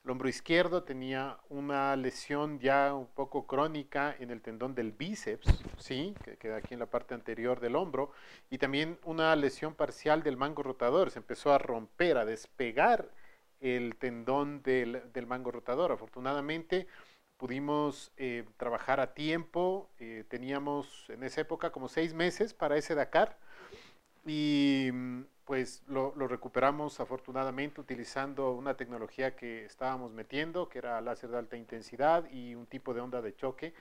el 0.03 0.11
hombro 0.11 0.29
izquierdo, 0.29 0.83
tenía 0.83 1.39
una 1.49 1.95
lesión 1.97 2.59
ya 2.59 2.93
un 2.93 3.07
poco 3.07 3.45
crónica 3.45 4.15
en 4.17 4.31
el 4.31 4.41
tendón 4.41 4.75
del 4.75 4.93
bíceps, 4.93 5.63
¿sí? 5.77 6.15
que 6.23 6.37
queda 6.37 6.57
aquí 6.57 6.73
en 6.73 6.79
la 6.79 6.89
parte 6.89 7.13
anterior 7.13 7.59
del 7.59 7.75
hombro, 7.75 8.11
y 8.49 8.59
también 8.59 8.97
una 9.03 9.35
lesión 9.35 9.75
parcial 9.75 10.23
del 10.23 10.37
mango 10.37 10.63
rotador. 10.63 11.11
Se 11.11 11.19
empezó 11.19 11.53
a 11.53 11.57
romper, 11.57 12.17
a 12.17 12.25
despegar 12.25 13.09
el 13.59 13.97
tendón 13.97 14.63
del, 14.63 15.01
mango 15.27 15.51
rotador. 15.51 15.91
Afortunadamente 15.91 16.87
pudimos 17.37 18.13
eh, 18.17 18.45
trabajar 18.57 19.01
a 19.01 19.13
tiempo, 19.13 19.89
eh, 19.99 20.23
teníamos 20.29 21.09
en 21.09 21.23
esa 21.23 21.41
época 21.41 21.71
como 21.71 21.89
seis 21.89 22.13
meses 22.13 22.53
para 22.53 22.77
ese 22.77 22.95
Dakar 22.95 23.37
y 24.25 24.89
mm, 24.91 25.23
pues 25.45 25.83
lo, 25.87 26.11
recuperamos 26.27 26.99
afortunadamente 26.99 27.79
utilizando 27.79 28.51
una 28.51 28.75
tecnología 28.75 29.35
que 29.35 29.65
estábamos 29.65 30.11
metiendo, 30.11 30.67
que 30.69 30.79
era 30.79 30.99
láser 31.01 31.29
de 31.29 31.37
alta 31.37 31.55
intensidad 31.55 32.29
y 32.31 32.55
un 32.55 32.65
tipo 32.65 32.93
de 32.93 33.01
onda 33.01 33.21
de 33.21 33.35
choque 33.35 33.73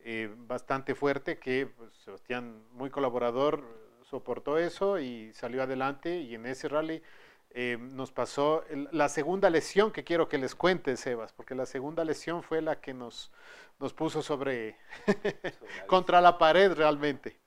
eh, 0.00 0.34
bastante 0.46 0.94
fuerte 0.94 1.38
que 1.38 1.66
pues, 1.66 1.92
Sebastián, 2.04 2.62
muy 2.72 2.88
colaborador, 2.88 3.62
soportó 4.08 4.58
eso 4.58 4.98
y 4.98 5.32
salió 5.34 5.62
adelante 5.62 6.20
y 6.20 6.34
en 6.34 6.46
ese 6.46 6.68
rally 6.68 7.02
eh, 7.50 7.76
nos 7.78 8.10
pasó 8.12 8.64
la 8.92 9.08
segunda 9.08 9.50
lesión 9.50 9.92
que 9.92 10.04
quiero 10.04 10.28
que 10.28 10.38
les 10.38 10.54
cuente, 10.54 10.96
Sebas, 10.96 11.32
porque 11.32 11.54
la 11.54 11.66
segunda 11.66 12.04
lesión 12.04 12.42
fue 12.42 12.62
la 12.62 12.80
que 12.80 12.94
nos, 12.94 13.30
nos 13.78 13.92
puso 13.92 14.22
sobre 14.22 14.76
contra 15.86 16.20
la 16.20 16.38
pared 16.38 16.72
realmente. 16.72 17.38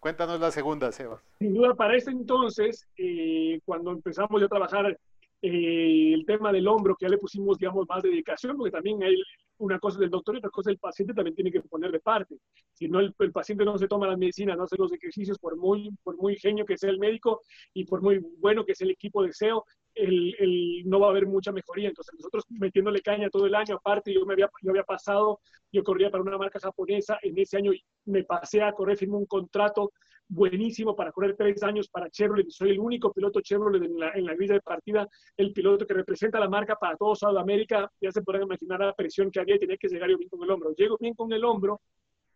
Cuéntanos 0.00 0.38
la 0.38 0.50
segunda, 0.50 0.92
Sebas. 0.92 1.20
Sin 1.38 1.54
duda, 1.54 1.74
para 1.74 1.96
ese 1.96 2.10
entonces, 2.10 2.86
eh, 2.96 3.60
cuando 3.64 3.90
empezamos 3.90 4.42
a 4.42 4.48
trabajar 4.48 4.98
eh, 5.42 6.12
el 6.14 6.24
tema 6.26 6.52
del 6.52 6.68
hombro, 6.68 6.96
que 6.96 7.06
ya 7.06 7.10
le 7.10 7.18
pusimos, 7.18 7.58
digamos, 7.58 7.86
más 7.88 8.02
dedicación, 8.02 8.56
porque 8.56 8.72
también 8.72 9.02
hay 9.02 9.16
una 9.58 9.78
cosa 9.78 9.98
del 9.98 10.10
doctor 10.10 10.34
y 10.34 10.38
otra 10.38 10.50
cosa 10.50 10.70
del 10.70 10.78
paciente 10.78 11.14
también 11.14 11.34
tiene 11.34 11.50
que 11.50 11.60
poner 11.60 11.90
de 11.90 12.00
parte. 12.00 12.36
Si 12.72 12.88
no, 12.88 13.00
el, 13.00 13.12
paciente 13.32 13.64
no 13.64 13.76
se 13.76 13.88
toma 13.88 14.06
la 14.06 14.16
medicina, 14.16 14.54
no 14.56 14.64
hace 14.64 14.76
los 14.76 14.92
ejercicios, 14.92 15.38
por 15.38 15.56
muy, 15.56 15.90
por 16.02 16.16
muy 16.16 16.36
genio 16.36 16.64
que 16.64 16.78
sea 16.78 16.90
el 16.90 16.98
médico 16.98 17.42
y 17.74 17.84
por 17.84 18.02
muy 18.02 18.18
bueno 18.38 18.64
que 18.64 18.74
sea 18.74 18.84
el 18.84 18.92
equipo 18.92 19.22
de 19.22 19.32
SEO, 19.32 19.64
el, 19.98 20.34
el, 20.38 20.82
no 20.88 21.00
va 21.00 21.08
a 21.08 21.10
haber 21.10 21.26
mucha 21.26 21.52
mejoría. 21.52 21.88
Entonces, 21.88 22.14
nosotros 22.14 22.44
metiéndole 22.48 23.00
caña 23.00 23.30
todo 23.30 23.46
el 23.46 23.54
año, 23.54 23.76
aparte, 23.76 24.12
yo 24.12 24.24
me 24.24 24.34
había, 24.34 24.50
yo 24.62 24.70
había 24.70 24.84
pasado, 24.84 25.40
yo 25.72 25.82
corría 25.82 26.10
para 26.10 26.22
una 26.22 26.38
marca 26.38 26.58
japonesa, 26.60 27.18
en 27.22 27.38
ese 27.38 27.56
año 27.56 27.72
me 28.06 28.24
pasé 28.24 28.62
a 28.62 28.72
correr, 28.72 28.96
firmé 28.96 29.16
un 29.16 29.26
contrato 29.26 29.92
buenísimo 30.28 30.94
para 30.94 31.10
correr 31.10 31.34
tres 31.36 31.62
años 31.62 31.88
para 31.88 32.10
Chevrolet. 32.10 32.50
Soy 32.50 32.70
el 32.70 32.80
único 32.80 33.12
piloto 33.12 33.40
Chevrolet 33.40 33.82
en 33.82 33.98
la, 33.98 34.10
en 34.12 34.24
la 34.24 34.34
grilla 34.34 34.54
de 34.54 34.60
partida, 34.60 35.08
el 35.36 35.52
piloto 35.52 35.86
que 35.86 35.94
representa 35.94 36.38
la 36.38 36.48
marca 36.48 36.76
para 36.76 36.96
todo 36.96 37.14
Sudamérica. 37.14 37.90
Ya 38.00 38.12
se 38.12 38.22
podrán 38.22 38.42
imaginar 38.42 38.80
la 38.80 38.94
presión 38.94 39.30
que 39.30 39.40
había 39.40 39.56
y 39.56 39.58
tenía 39.58 39.76
que 39.76 39.88
llegar 39.88 40.10
yo 40.10 40.18
bien 40.18 40.28
con 40.28 40.42
el 40.42 40.50
hombro. 40.50 40.74
Llego 40.74 40.96
bien 41.00 41.14
con 41.14 41.32
el 41.32 41.44
hombro 41.44 41.80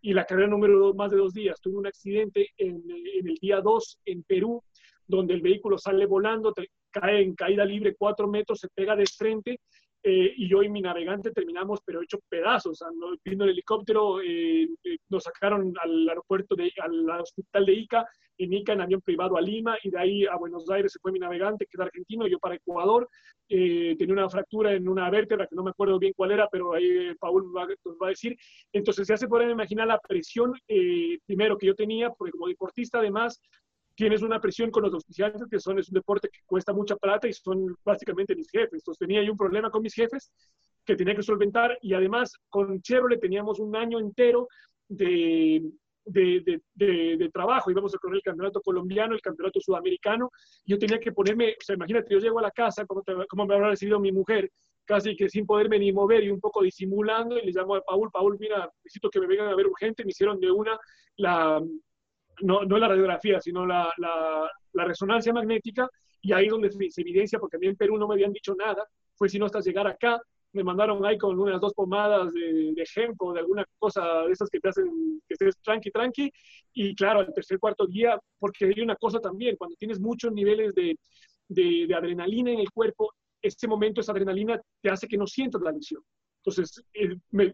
y 0.01 0.13
la 0.15 0.25
carrera 0.25 0.49
número 0.49 0.79
dos, 0.79 0.97
más 0.97 1.11
de 1.11 1.19
dos 1.19 1.33
días. 1.33 1.61
Tuve 1.61 1.77
un 1.79 1.87
accidente 1.87 2.49
en, 2.57 2.83
en 2.91 3.29
el 3.29 3.35
día 3.37 3.61
2 3.61 3.99
en 4.07 4.23
Perú, 4.25 4.63
donde 5.07 5.35
el 5.35 5.43
vehículo 5.43 5.79
sale 5.79 6.07
volando, 6.07 6.53
cae 6.93 7.23
en 7.23 7.35
caída 7.35 7.65
libre 7.65 7.97
cuatro 7.99 8.29
metros, 8.29 8.61
se 8.61 8.69
pega 8.69 8.95
de 8.95 9.07
frente 9.07 9.59
eh, 10.05 10.35
y 10.37 10.49
yo 10.49 10.65
y 10.65 10.69
mi 10.69 10.81
navegante 10.81 11.31
terminamos, 11.31 11.81
pero 11.85 12.03
hecho 12.03 12.19
pedazos. 12.29 12.83
vino 13.25 13.45
el 13.45 13.51
helicóptero, 13.51 14.21
eh, 14.21 14.65
eh, 14.83 14.97
nos 15.09 15.23
sacaron 15.23 15.73
al 15.81 16.09
aeropuerto, 16.09 16.57
de, 16.57 16.73
al 16.79 17.09
hospital 17.21 17.67
de 17.67 17.73
Ica, 17.75 18.09
en 18.37 18.53
Ica 18.53 18.73
en 18.73 18.81
avión 18.81 19.01
privado 19.01 19.37
a 19.37 19.41
Lima, 19.41 19.79
y 19.81 19.91
de 19.91 19.99
ahí 19.99 20.27
a 20.27 20.35
Buenos 20.37 20.69
Aires 20.71 20.93
se 20.93 20.99
fue 20.99 21.13
mi 21.13 21.21
navegante, 21.21 21.67
que 21.67 21.71
es 21.75 21.81
argentino, 21.81 22.27
yo 22.27 22.41
para 22.41 22.57
Ecuador. 22.57 23.09
tenía 23.47 24.13
una 24.13 24.29
fractura 24.29 24.73
en 24.73 24.89
una 24.89 25.09
vértebra, 25.09 25.47
que 25.47 25.55
no 25.55 25.63
me 25.63 25.71
acuerdo 25.71 26.01
bien 26.01 26.15
cuál 26.17 26.33
era, 26.33 26.49
pero 26.51 26.73
ahí 26.75 27.15
Paul 27.21 27.57
va, 27.57 27.67
nos 27.67 27.97
va 28.03 28.07
a 28.07 28.11
decir. 28.11 28.37
Entonces 28.73 29.07
ya 29.07 29.17
se 29.17 29.29
pueden 29.29 29.51
imaginar 29.51 29.87
la 29.87 30.01
presión, 30.01 30.53
primero, 31.27 31.57
que 31.57 31.67
yo 31.67 31.75
tenía, 31.77 32.11
porque 32.11 32.33
como 32.33 32.49
deportista 32.49 32.99
además, 32.99 33.41
tienes 33.95 34.23
una 34.23 34.41
presión 34.41 34.71
con 34.71 34.83
los 34.83 34.95
auspiciantes, 34.95 35.47
que 35.51 35.61
son, 35.61 35.79
es 35.79 35.89
un 35.89 35.95
deporte 35.95 36.29
que 36.29 36.41
cuesta 36.47 36.73
mucha 36.73 36.97
plata 36.97 37.29
y 37.29 37.33
son 37.33 37.77
básicamente 37.85 38.35
mis 38.35 38.51
jefes. 38.51 38.81
Entonces 38.81 38.99
tenía 38.99 39.21
ahí 39.21 39.29
un 39.29 39.37
problema 39.37 39.71
con 39.71 39.83
mis 39.83 39.95
jefes 39.95 40.33
que 40.85 40.97
tenía 40.97 41.15
que 41.15 41.23
solventar 41.23 41.79
y 41.81 41.95
además 41.95 42.33
con 42.49 42.81
Chevrolet 42.81 43.21
teníamos 43.21 43.61
un 43.61 43.77
año 43.77 43.99
entero 43.99 44.49
de, 44.89 45.63
de, 46.05 46.61
de, 46.75 47.17
de, 47.17 47.31
trabajo. 47.31 47.71
Íbamos 47.71 47.95
a 47.95 47.99
correr 47.99 48.17
el 48.17 48.23
campeonato 48.23 48.61
colombiano, 48.61 49.15
el 49.15 49.21
campeonato 49.21 49.61
sudamericano. 49.61 50.31
Yo 50.67 50.79
tenía 50.79 50.99
que 50.99 51.13
ponerme, 51.13 51.51
o 51.53 51.65
sea, 51.65 51.77
imagínate, 51.77 52.13
yo 52.13 52.19
llego 52.19 52.39
a 52.39 52.43
la 52.43 52.51
casa, 52.51 52.87
como, 52.87 53.03
como 53.29 53.47
me 53.47 53.55
habrá 53.55 53.71
recibido 53.71 54.01
mi 54.01 54.13
mujer, 54.13 54.51
casi 54.85 55.15
que 55.15 55.29
sin 55.29 55.47
poderme 55.47 55.79
ni 55.79 55.93
mover 55.93 56.25
y 56.25 56.31
un 56.31 56.41
poco 56.41 56.63
disimulando, 56.63 57.39
y 57.39 57.47
le 57.47 57.53
llamo 57.53 57.77
a 57.77 57.83
Paul, 57.83 58.11
Paul, 58.11 58.37
mira, 58.41 58.69
necesito 58.83 59.09
que 59.11 59.21
me 59.21 59.27
vengan 59.27 59.49
a 59.49 59.55
ver 59.55 59.67
urgente. 59.67 60.05
Me 60.05 60.11
hicieron 60.11 60.41
de 60.41 60.51
una 60.51 60.79
la, 61.17 61.63
no, 62.41 62.65
no 62.65 62.79
la 62.79 62.89
radiografía, 62.89 63.41
sino 63.41 63.67
la, 63.67 63.93
la, 63.99 64.85
resonancia 64.85 65.33
magnética, 65.33 65.89
y 66.21 66.33
ahí 66.33 66.49
donde 66.49 66.71
se, 66.71 67.01
evidencia, 67.01 67.39
porque 67.39 67.57
a 67.57 67.61
mí 67.61 67.67
en 67.67 67.77
Perú 67.77 67.97
no 67.99 68.09
me 68.09 68.15
habían 68.15 68.33
dicho 68.33 68.55
nada, 68.55 68.87
fue 69.15 69.29
sino 69.29 69.47
hasta 69.47 69.61
llegar 69.61 69.87
acá, 69.87 70.21
me 70.53 70.63
mandaron 70.63 71.05
ahí 71.05 71.17
con 71.17 71.39
unas 71.39 71.61
dos 71.61 71.73
pomadas 71.73 72.33
de, 72.33 72.75
de 72.75 72.85
de 72.85 73.39
alguna 73.39 73.65
cosa 73.79 74.23
de 74.27 74.33
esas 74.33 74.51
que 74.51 74.61
te 74.61 74.69
hacen 74.69 75.21
que 75.27 75.35
estés 75.35 75.57
tranqui, 75.63 75.91
tranqui, 75.91 76.31
y 76.75 76.95
claro, 76.95 77.21
al 77.21 77.33
tercer, 77.33 77.59
cuarto 77.59 77.87
día, 77.87 78.19
porque 78.39 78.67
hay 78.67 78.81
una 78.83 78.97
cosa 78.97 79.19
también, 79.19 79.57
cuando 79.57 79.77
tienes 79.77 79.99
muchos 79.99 80.33
niveles 80.33 80.75
de, 80.75 80.97
de, 81.49 81.95
adrenalina 81.95 82.53
en 82.53 82.61
el 82.61 82.71
cuerpo, 82.71 83.13
ese 83.41 83.67
momento, 83.67 84.01
esa 84.01 84.13
adrenalina 84.13 84.61
te 84.81 84.91
hace 84.91 85.09
que 85.09 85.17
no 85.17 85.27
sientas 85.27 85.63
la 85.63 85.73
lesión. 85.73 86.03
Entonces, 86.45 86.85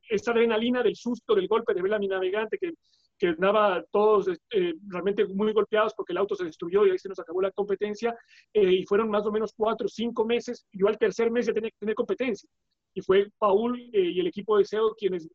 esa 0.08 0.30
adrenalina 0.32 0.82
del 0.82 0.96
susto, 0.96 1.34
del 1.34 1.48
golpe 1.48 1.74
de 1.74 1.82
ver 1.82 1.94
a 1.94 1.98
mi 1.98 2.08
navegante 2.08 2.58
que 2.58 2.72
que 3.18 3.28
andaba 3.28 3.84
todos 3.90 4.28
eh, 4.28 4.74
realmente 4.86 5.26
muy 5.26 5.52
golpeados 5.52 5.94
porque 5.94 6.12
el 6.12 6.18
auto 6.18 6.34
se 6.34 6.44
destruyó 6.44 6.86
y 6.86 6.90
ahí 6.90 6.98
se 6.98 7.08
nos 7.08 7.18
acabó 7.18 7.42
la 7.42 7.50
competencia 7.50 8.16
eh, 8.52 8.72
y 8.72 8.84
fueron 8.84 9.10
más 9.10 9.26
o 9.26 9.32
menos 9.32 9.52
cuatro 9.56 9.86
o 9.86 9.88
cinco 9.88 10.24
meses. 10.24 10.66
Yo 10.72 10.88
al 10.88 10.98
tercer 10.98 11.30
mes 11.30 11.46
ya 11.46 11.52
tenía 11.52 11.70
que 11.70 11.78
tener 11.78 11.94
competencia 11.94 12.48
y 12.94 13.00
fue 13.02 13.30
Paul 13.38 13.78
eh, 13.92 14.00
y 14.00 14.20
el 14.20 14.26
equipo 14.26 14.56
de 14.58 14.64
SEO 14.64 14.94
quienes 14.94 15.28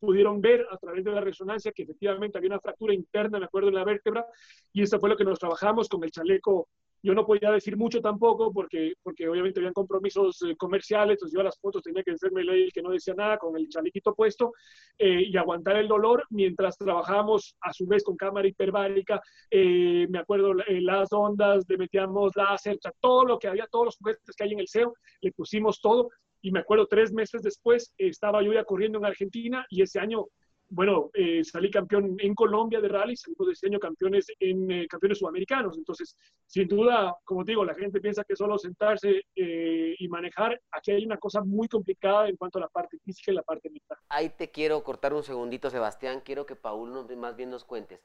pudieron 0.00 0.40
ver 0.40 0.66
a 0.68 0.76
través 0.78 1.04
de 1.04 1.12
la 1.12 1.20
resonancia 1.20 1.70
que 1.70 1.84
efectivamente 1.84 2.36
había 2.36 2.50
una 2.50 2.60
fractura 2.60 2.92
interna, 2.92 3.38
me 3.38 3.44
acuerdo, 3.44 3.68
en 3.68 3.76
la 3.76 3.84
vértebra 3.84 4.26
y 4.72 4.82
eso 4.82 4.98
fue 4.98 5.08
lo 5.08 5.16
que 5.16 5.22
nos 5.24 5.38
trabajamos 5.38 5.88
con 5.88 6.02
el 6.02 6.10
chaleco 6.10 6.68
yo 7.02 7.14
no 7.14 7.26
podía 7.26 7.50
decir 7.50 7.76
mucho 7.76 8.00
tampoco 8.00 8.52
porque, 8.52 8.94
porque 9.02 9.28
obviamente 9.28 9.60
habían 9.60 9.72
compromisos 9.72 10.42
eh, 10.42 10.56
comerciales, 10.56 11.14
entonces 11.14 11.34
yo 11.34 11.40
a 11.40 11.44
las 11.44 11.58
fotos 11.58 11.82
tenía 11.82 12.02
que 12.02 12.12
hacerme 12.12 12.42
el 12.42 12.70
que 12.72 12.82
no 12.82 12.90
decía 12.90 13.14
nada 13.14 13.38
con 13.38 13.56
el 13.56 13.68
chalequito 13.68 14.14
puesto 14.14 14.52
eh, 14.98 15.22
y 15.22 15.36
aguantar 15.36 15.76
el 15.76 15.88
dolor 15.88 16.24
mientras 16.30 16.76
trabajábamos 16.76 17.56
a 17.60 17.72
su 17.72 17.86
vez 17.86 18.04
con 18.04 18.16
cámara 18.16 18.48
hiperbárica, 18.48 19.20
eh, 19.50 20.06
me 20.10 20.18
acuerdo 20.18 20.54
las 20.54 21.12
ondas, 21.12 21.64
le 21.68 21.78
metíamos 21.78 22.32
láser, 22.36 22.76
o 22.76 22.80
sea, 22.80 22.92
todo 23.00 23.24
lo 23.24 23.38
que 23.38 23.48
había, 23.48 23.66
todos 23.66 23.86
los 23.86 23.96
juguetes 23.96 24.36
que 24.36 24.44
hay 24.44 24.52
en 24.52 24.60
el 24.60 24.68
SEO, 24.68 24.94
le 25.20 25.32
pusimos 25.32 25.80
todo 25.80 26.10
y 26.42 26.50
me 26.50 26.60
acuerdo 26.60 26.86
tres 26.86 27.12
meses 27.12 27.42
después 27.42 27.92
estaba 27.98 28.42
yo 28.42 28.52
ya 28.52 28.64
corriendo 28.64 28.98
en 28.98 29.04
Argentina 29.04 29.66
y 29.68 29.82
ese 29.82 30.00
año 30.00 30.26
bueno, 30.70 31.10
eh, 31.14 31.42
salí 31.42 31.68
campeón 31.68 32.16
en 32.20 32.32
Colombia 32.32 32.80
de 32.80 32.88
rally, 32.88 33.16
salimos 33.16 33.48
de 33.48 33.52
ese 33.54 33.66
año 33.66 33.80
campeones 33.80 34.26
en 34.38 34.70
eh, 34.70 34.86
campeones 34.88 35.18
sudamericanos. 35.18 35.76
Entonces, 35.76 36.16
sin 36.46 36.68
duda, 36.68 37.16
como 37.24 37.42
digo, 37.42 37.64
la 37.64 37.74
gente 37.74 38.00
piensa 38.00 38.22
que 38.22 38.36
solo 38.36 38.56
sentarse 38.56 39.22
eh, 39.34 39.94
y 39.98 40.08
manejar, 40.08 40.60
aquí 40.70 40.92
hay 40.92 41.04
una 41.04 41.18
cosa 41.18 41.42
muy 41.42 41.66
complicada 41.66 42.28
en 42.28 42.36
cuanto 42.36 42.58
a 42.58 42.62
la 42.62 42.68
parte 42.68 42.98
física 43.04 43.32
y 43.32 43.34
la 43.34 43.42
parte 43.42 43.68
mental. 43.68 43.98
Ahí 44.08 44.30
te 44.30 44.52
quiero 44.52 44.82
cortar 44.84 45.12
un 45.12 45.24
segundito, 45.24 45.70
Sebastián. 45.70 46.22
Quiero 46.24 46.46
que 46.46 46.54
Paul 46.54 46.92
nos, 46.92 47.10
más 47.16 47.36
bien 47.36 47.50
nos 47.50 47.64
cuentes. 47.64 48.00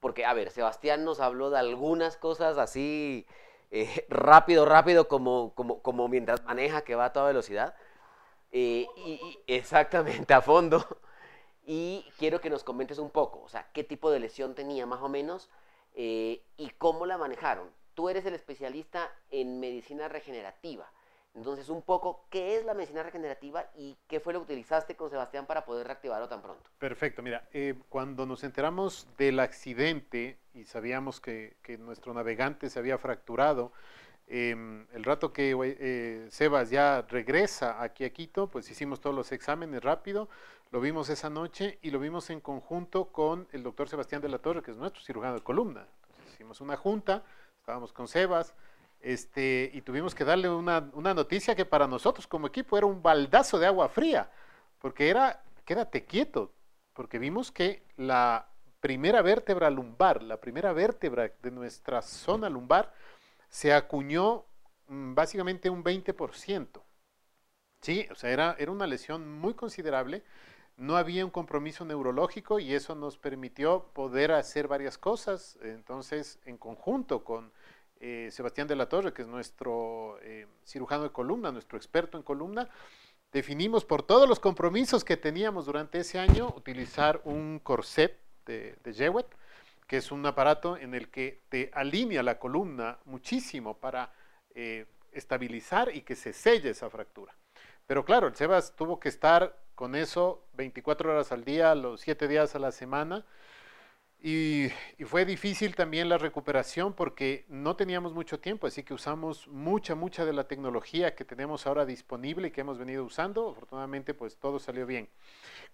Porque, 0.00 0.24
a 0.24 0.32
ver, 0.32 0.50
Sebastián 0.50 1.04
nos 1.04 1.20
habló 1.20 1.50
de 1.50 1.58
algunas 1.58 2.16
cosas 2.16 2.56
así 2.56 3.26
rápido, 4.08 4.64
rápido, 4.64 5.08
como, 5.08 5.52
como, 5.54 5.82
como 5.82 6.08
mientras 6.08 6.44
maneja, 6.44 6.82
que 6.82 6.94
va 6.94 7.06
a 7.06 7.12
toda 7.12 7.26
velocidad. 7.26 7.74
y, 8.52 8.86
exactamente, 9.46 10.32
a 10.32 10.40
fondo 10.40 10.86
y 11.66 12.04
quiero 12.18 12.40
que 12.40 12.50
nos 12.50 12.64
comentes 12.64 12.98
un 12.98 13.10
poco, 13.10 13.42
o 13.42 13.48
sea, 13.48 13.68
qué 13.72 13.84
tipo 13.84 14.10
de 14.10 14.20
lesión 14.20 14.54
tenía 14.54 14.86
más 14.86 15.00
o 15.00 15.08
menos 15.08 15.50
eh, 15.94 16.42
y 16.56 16.70
cómo 16.78 17.06
la 17.06 17.18
manejaron. 17.18 17.68
Tú 17.94 18.08
eres 18.08 18.26
el 18.26 18.34
especialista 18.34 19.10
en 19.30 19.60
medicina 19.60 20.08
regenerativa. 20.08 20.90
Entonces, 21.34 21.68
un 21.68 21.82
poco, 21.82 22.26
¿qué 22.30 22.56
es 22.56 22.64
la 22.64 22.74
medicina 22.74 23.02
regenerativa 23.02 23.68
y 23.76 23.96
qué 24.06 24.20
fue 24.20 24.32
lo 24.32 24.40
que 24.40 24.52
utilizaste 24.52 24.94
con 24.94 25.10
Sebastián 25.10 25.46
para 25.46 25.64
poder 25.64 25.86
reactivarlo 25.86 26.28
tan 26.28 26.42
pronto? 26.42 26.70
Perfecto, 26.78 27.22
mira, 27.22 27.48
eh, 27.52 27.74
cuando 27.88 28.24
nos 28.24 28.44
enteramos 28.44 29.08
del 29.18 29.40
accidente 29.40 30.38
y 30.54 30.64
sabíamos 30.64 31.20
que, 31.20 31.56
que 31.62 31.76
nuestro 31.76 32.14
navegante 32.14 32.70
se 32.70 32.78
había 32.78 32.98
fracturado, 32.98 33.72
Em, 34.26 34.86
el 34.92 35.04
rato 35.04 35.32
que 35.32 35.54
eh, 35.62 36.26
Sebas 36.30 36.70
ya 36.70 37.02
regresa 37.02 37.82
aquí 37.82 38.04
a 38.04 38.10
Quito, 38.10 38.48
pues 38.48 38.70
hicimos 38.70 39.00
todos 39.00 39.14
los 39.14 39.32
exámenes 39.32 39.82
rápido, 39.82 40.28
lo 40.70 40.80
vimos 40.80 41.10
esa 41.10 41.28
noche 41.28 41.78
y 41.82 41.90
lo 41.90 41.98
vimos 42.00 42.30
en 42.30 42.40
conjunto 42.40 43.06
con 43.12 43.46
el 43.52 43.62
doctor 43.62 43.88
Sebastián 43.88 44.22
de 44.22 44.28
la 44.28 44.38
Torre, 44.38 44.62
que 44.62 44.70
es 44.70 44.76
nuestro 44.76 45.02
cirujano 45.02 45.34
de 45.34 45.42
columna. 45.42 45.86
hicimos 46.32 46.60
una 46.60 46.76
junta, 46.76 47.22
estábamos 47.58 47.92
con 47.92 48.08
Sebas, 48.08 48.54
este, 49.00 49.70
y 49.74 49.82
tuvimos 49.82 50.14
que 50.14 50.24
darle 50.24 50.48
una, 50.48 50.90
una, 50.94 51.12
noticia 51.12 51.54
que 51.54 51.66
para 51.66 51.86
nosotros 51.86 52.26
como 52.26 52.46
equipo 52.46 52.78
era 52.78 52.86
un 52.86 53.02
baldazo 53.02 53.58
de 53.58 53.66
agua 53.66 53.90
fría, 53.90 54.30
porque 54.78 55.10
era, 55.10 55.42
quédate 55.66 56.06
quieto, 56.06 56.50
porque 56.94 57.18
vimos 57.18 57.52
que 57.52 57.82
la 57.98 58.48
primera 58.80 59.20
vértebra 59.22 59.68
lumbar, 59.68 60.22
la 60.22 60.40
primera 60.40 60.72
vértebra 60.72 61.30
de 61.42 61.50
nuestra 61.50 62.00
zona 62.00 62.48
lumbar, 62.48 62.92
se 63.54 63.72
acuñó 63.72 64.46
mm, 64.88 65.14
básicamente 65.14 65.70
un 65.70 65.84
20%. 65.84 66.82
Sí, 67.82 68.08
o 68.10 68.16
sea, 68.16 68.30
era, 68.30 68.56
era 68.58 68.72
una 68.72 68.88
lesión 68.88 69.30
muy 69.30 69.54
considerable, 69.54 70.24
no 70.76 70.96
había 70.96 71.24
un 71.24 71.30
compromiso 71.30 71.84
neurológico 71.84 72.58
y 72.58 72.74
eso 72.74 72.96
nos 72.96 73.16
permitió 73.16 73.84
poder 73.92 74.32
hacer 74.32 74.66
varias 74.66 74.98
cosas. 74.98 75.56
Entonces, 75.62 76.40
en 76.46 76.58
conjunto 76.58 77.22
con 77.22 77.52
eh, 78.00 78.28
Sebastián 78.32 78.66
de 78.66 78.74
la 78.74 78.88
Torre, 78.88 79.12
que 79.12 79.22
es 79.22 79.28
nuestro 79.28 80.18
eh, 80.22 80.48
cirujano 80.64 81.04
de 81.04 81.12
columna, 81.12 81.52
nuestro 81.52 81.78
experto 81.78 82.18
en 82.18 82.24
columna, 82.24 82.68
definimos 83.30 83.84
por 83.84 84.02
todos 84.02 84.28
los 84.28 84.40
compromisos 84.40 85.04
que 85.04 85.16
teníamos 85.16 85.66
durante 85.66 86.00
ese 86.00 86.18
año 86.18 86.52
utilizar 86.56 87.20
un 87.22 87.60
corset 87.60 88.18
de, 88.46 88.74
de 88.82 88.92
Jewett, 88.92 89.28
que 89.86 89.98
es 89.98 90.10
un 90.10 90.24
aparato 90.26 90.76
en 90.76 90.94
el 90.94 91.10
que 91.10 91.42
te 91.48 91.70
alinea 91.74 92.22
la 92.22 92.38
columna 92.38 92.98
muchísimo 93.04 93.78
para 93.78 94.12
eh, 94.54 94.86
estabilizar 95.12 95.94
y 95.94 96.02
que 96.02 96.16
se 96.16 96.32
selle 96.32 96.70
esa 96.70 96.90
fractura. 96.90 97.34
Pero 97.86 98.04
claro, 98.04 98.26
el 98.26 98.34
Sebas 98.34 98.74
tuvo 98.76 98.98
que 98.98 99.08
estar 99.08 99.56
con 99.74 99.94
eso 99.94 100.46
24 100.54 101.12
horas 101.12 101.32
al 101.32 101.44
día, 101.44 101.74
los 101.74 102.00
7 102.00 102.28
días 102.28 102.54
a 102.54 102.58
la 102.58 102.72
semana, 102.72 103.26
y, 104.26 104.70
fue 105.04 105.26
difícil 105.26 105.74
también 105.74 106.08
la 106.08 106.16
recuperación 106.16 106.94
porque 106.94 107.44
no 107.50 107.76
teníamos 107.76 108.14
mucho 108.14 108.40
tiempo, 108.40 108.66
así 108.66 108.82
que 108.82 108.94
usamos 108.94 109.46
mucha, 109.48 109.94
mucha 109.94 110.24
de 110.24 110.32
la 110.32 110.48
tecnología 110.48 111.14
que 111.14 111.26
tenemos 111.26 111.66
ahora 111.66 111.84
disponible 111.84 112.48
y 112.48 112.50
que 112.50 112.62
hemos 112.62 112.78
venido 112.78 113.04
usando. 113.04 113.50
Afortunadamente, 113.50 114.14
pues 114.14 114.38
todo 114.38 114.58
salió 114.58 114.86
bien. 114.86 115.10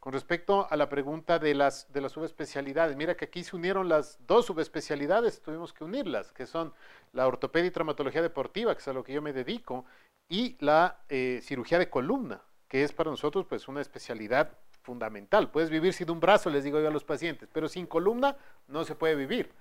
Con 0.00 0.12
respecto 0.12 0.66
a 0.68 0.76
la 0.76 0.88
pregunta 0.88 1.38
de 1.38 1.54
las, 1.54 1.92
de 1.92 2.00
las 2.00 2.10
subespecialidades, 2.10 2.96
mira 2.96 3.16
que 3.16 3.26
aquí 3.26 3.44
se 3.44 3.54
unieron 3.54 3.88
las 3.88 4.18
dos 4.26 4.46
subespecialidades, 4.46 5.40
tuvimos 5.40 5.72
que 5.72 5.84
unirlas, 5.84 6.32
que 6.32 6.44
son 6.44 6.74
la 7.12 7.28
ortopedia 7.28 7.68
y 7.68 7.70
traumatología 7.70 8.20
deportiva, 8.20 8.74
que 8.74 8.80
es 8.80 8.88
a 8.88 8.92
lo 8.92 9.04
que 9.04 9.12
yo 9.12 9.22
me 9.22 9.32
dedico, 9.32 9.84
y 10.28 10.56
la 10.58 11.04
eh, 11.08 11.38
cirugía 11.44 11.78
de 11.78 11.88
columna, 11.88 12.42
que 12.66 12.82
es 12.82 12.90
para 12.90 13.10
nosotros 13.10 13.46
pues 13.48 13.68
una 13.68 13.80
especialidad 13.80 14.58
fundamental. 14.90 15.52
Puedes 15.52 15.70
vivir 15.70 15.92
sin 15.92 16.10
un 16.10 16.18
brazo, 16.18 16.50
les 16.50 16.64
digo 16.64 16.80
yo 16.80 16.88
a 16.88 16.90
los 16.90 17.04
pacientes, 17.04 17.48
pero 17.52 17.68
sin 17.68 17.86
columna 17.86 18.36
no 18.66 18.84
se 18.84 18.96
puede 18.96 19.14
vivir. 19.14 19.52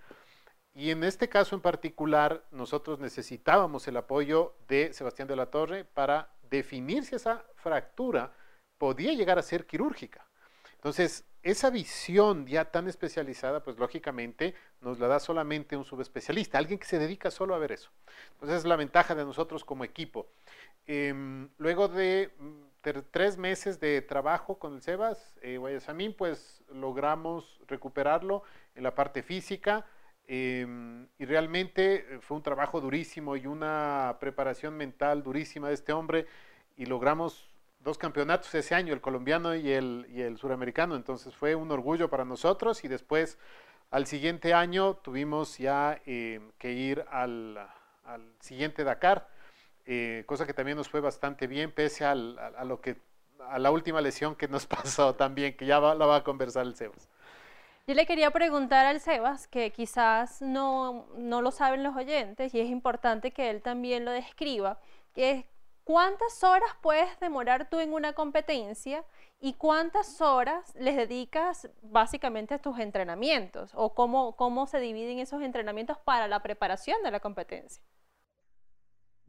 Y 0.74 0.90
en 0.90 1.04
este 1.04 1.30
caso 1.30 1.56
en 1.56 1.62
particular, 1.62 2.44
nosotros 2.50 3.00
necesitábamos 3.00 3.88
el 3.88 3.98
apoyo 3.98 4.56
de 4.68 4.92
Sebastián 4.92 5.28
de 5.28 5.36
la 5.36 5.52
Torre 5.52 5.86
para 5.86 6.30
definir 6.50 7.06
si 7.06 7.14
esa 7.16 7.46
fractura 7.58 8.34
podía 8.80 9.14
llegar 9.14 9.38
a 9.38 9.44
ser 9.44 9.68
quirúrgica. 9.68 10.26
Entonces, 10.74 11.26
esa 11.44 11.70
visión 11.70 12.48
ya 12.48 12.66
tan 12.66 12.88
especializada, 12.88 13.62
pues 13.62 13.78
lógicamente 13.78 14.56
nos 14.82 14.98
la 14.98 15.08
da 15.08 15.20
solamente 15.20 15.78
un 15.78 15.86
subespecialista, 15.86 16.58
alguien 16.58 16.80
que 16.80 16.88
se 16.88 16.98
dedica 16.98 17.30
solo 17.30 17.54
a 17.54 17.60
ver 17.60 17.74
eso. 17.74 17.92
Entonces, 18.34 18.58
es 18.60 18.66
la 18.66 18.78
ventaja 18.78 19.14
de 19.14 19.26
nosotros 19.26 19.64
como 19.64 19.84
equipo. 19.84 20.32
Em, 20.88 21.50
luego 21.60 21.88
de 21.88 22.32
tres 22.82 23.38
meses 23.38 23.80
de 23.80 24.02
trabajo 24.02 24.58
con 24.58 24.76
el 24.76 24.82
Sebas, 24.82 25.38
eh, 25.42 25.58
Guayasamín, 25.58 26.14
pues 26.14 26.64
logramos 26.72 27.60
recuperarlo 27.68 28.44
en 28.76 28.84
la 28.84 28.96
parte 28.96 29.22
física 29.22 29.86
em, 30.28 31.08
y 31.18 31.26
realmente 31.26 31.96
eh, 31.96 32.20
fue 32.22 32.38
un 32.38 32.44
trabajo 32.44 32.80
durísimo 32.80 33.36
y 33.36 33.48
una 33.48 34.18
preparación 34.20 34.78
mental 34.78 35.24
durísima 35.24 35.68
de 35.68 35.74
este 35.74 35.92
hombre 35.92 36.28
y 36.78 36.86
logramos 36.86 37.50
dos 37.80 37.98
campeonatos 37.98 38.54
ese 38.56 38.76
año, 38.76 38.94
el 38.94 39.02
colombiano 39.02 39.56
y 39.56 39.72
el, 39.72 40.06
y 40.10 40.22
el 40.22 40.38
suramericano, 40.38 40.96
entonces 40.96 41.36
fue 41.36 41.56
un 41.56 41.72
orgullo 41.72 42.10
para 42.10 42.26
nosotros 42.26 42.84
y 42.84 42.88
después 42.88 43.38
al 43.92 44.06
siguiente 44.06 44.54
año 44.54 44.96
tuvimos 44.96 45.58
ya 45.58 46.00
em, 46.06 46.52
que 46.58 46.72
ir 46.72 47.04
al, 47.10 47.58
al 48.06 48.22
siguiente 48.40 48.84
Dakar 48.84 49.28
eh, 49.92 50.24
cosa 50.28 50.46
que 50.46 50.54
también 50.54 50.78
nos 50.78 50.88
fue 50.88 51.02
bastante 51.02 51.48
bien, 51.48 51.72
pese 51.72 52.06
a, 52.06 52.14
lo 52.14 52.80
que, 52.80 52.98
a 53.40 53.58
la 53.58 53.72
última 53.72 54.02
lesión 54.02 54.36
que 54.36 54.48
nos 54.48 54.68
pasó 54.68 55.16
también, 55.16 55.58
que 55.58 55.66
ya 55.66 55.80
la 55.80 56.06
va 56.06 56.18
a 56.18 56.24
conversar 56.24 56.68
el 56.68 56.76
Sebas. 56.76 57.10
Yo 57.88 57.96
le 57.96 58.06
quería 58.06 58.30
preguntar 58.30 58.86
al 58.86 59.00
Sebas, 59.00 59.48
que 59.48 59.72
quizás 59.72 60.44
no, 60.44 61.08
no 61.18 61.42
lo 61.42 61.50
saben 61.50 61.82
los 61.82 61.96
oyentes, 61.96 62.54
y 62.54 62.60
es 62.60 62.70
importante 62.70 63.32
que 63.32 63.50
él 63.50 63.64
también 63.64 64.06
lo 64.06 64.12
describa, 64.12 64.80
que 65.16 65.32
es 65.32 65.46
cuántas 65.86 66.44
horas 66.44 66.70
puedes 66.84 67.20
demorar 67.20 67.68
tú 67.68 67.80
en 67.80 67.92
una 67.92 68.14
competencia 68.14 69.04
y 69.40 69.54
cuántas 69.54 70.22
horas 70.22 70.72
les 70.76 70.98
dedicas 70.98 71.68
básicamente 71.82 72.54
a 72.54 72.62
tus 72.62 72.78
entrenamientos 72.78 73.72
o 73.74 73.96
cómo, 73.96 74.36
cómo 74.36 74.68
se 74.68 74.80
dividen 74.80 75.18
esos 75.18 75.42
entrenamientos 75.42 75.98
para 75.98 76.28
la 76.28 76.44
preparación 76.44 77.02
de 77.02 77.10
la 77.10 77.20
competencia. 77.20 77.82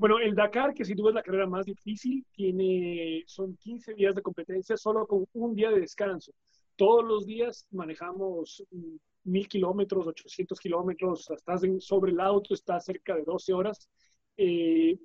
Bueno, 0.01 0.19
el 0.19 0.35
Dakar, 0.35 0.73
que 0.73 0.83
sin 0.83 0.97
duda 0.97 1.11
es 1.11 1.15
la 1.17 1.23
carrera 1.23 1.47
más 1.47 1.67
difícil, 1.67 2.25
tiene, 2.33 3.23
son 3.27 3.55
15 3.59 3.93
días 3.93 4.15
de 4.15 4.23
competencia 4.23 4.75
solo 4.79 5.07
con 5.07 5.27
un 5.35 5.55
día 5.55 5.69
de 5.71 5.81
descanso. 5.81 6.33
Todos 6.75 7.05
los 7.05 7.27
días 7.27 7.67
manejamos 7.71 8.65
mm, 8.71 8.97
mil 9.25 9.47
kilómetros, 9.47 10.07
800 10.07 10.59
kilómetros, 10.59 11.31
estás 11.31 11.61
sobre 11.81 12.13
el 12.13 12.21
auto, 12.21 12.55
estás 12.55 12.87
cerca 12.87 13.15
de 13.15 13.25
12 13.25 13.53
horas. 13.53 13.91
Eh, 14.39 14.99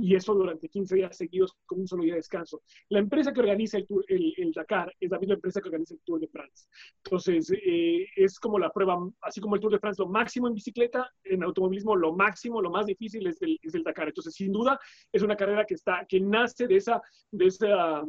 y 0.00 0.14
eso 0.14 0.32
durante 0.34 0.68
15 0.68 0.94
días 0.94 1.16
seguidos 1.16 1.56
con 1.66 1.80
un 1.80 1.88
solo 1.88 2.04
día 2.04 2.14
de 2.14 2.20
descanso. 2.20 2.62
La 2.88 3.00
empresa 3.00 3.32
que 3.32 3.40
organiza 3.40 3.78
el, 3.78 3.86
tour, 3.86 4.04
el, 4.08 4.52
Dakar 4.52 4.94
es 5.00 5.10
la 5.10 5.18
misma 5.18 5.34
empresa 5.34 5.60
que 5.60 5.68
organiza 5.68 5.94
el 5.94 6.00
Tour 6.04 6.20
de 6.20 6.28
France. 6.28 6.68
Entonces, 7.04 7.50
eh, 7.50 8.06
es 8.16 8.38
como 8.38 8.58
la 8.58 8.70
prueba, 8.70 8.96
así 9.22 9.40
como 9.40 9.56
el 9.56 9.60
Tour 9.60 9.72
de 9.72 9.80
France, 9.80 10.00
lo 10.00 10.08
máximo 10.08 10.46
en 10.46 10.54
bicicleta, 10.54 11.10
en 11.24 11.42
automovilismo, 11.42 11.96
lo 11.96 12.12
máximo, 12.12 12.62
lo 12.62 12.70
más 12.70 12.86
difícil 12.86 13.26
es 13.26 13.42
el, 13.42 13.58
es 13.60 13.74
el 13.74 13.82
Dakar. 13.82 14.08
Entonces, 14.08 14.34
sin 14.34 14.52
duda, 14.52 14.78
es 15.12 15.22
una 15.22 15.36
carrera 15.36 15.64
que, 15.64 15.74
está, 15.74 16.06
que 16.08 16.20
nace 16.20 16.68
de, 16.68 16.76
esa, 16.76 17.02
de, 17.32 17.46
esa, 17.46 18.04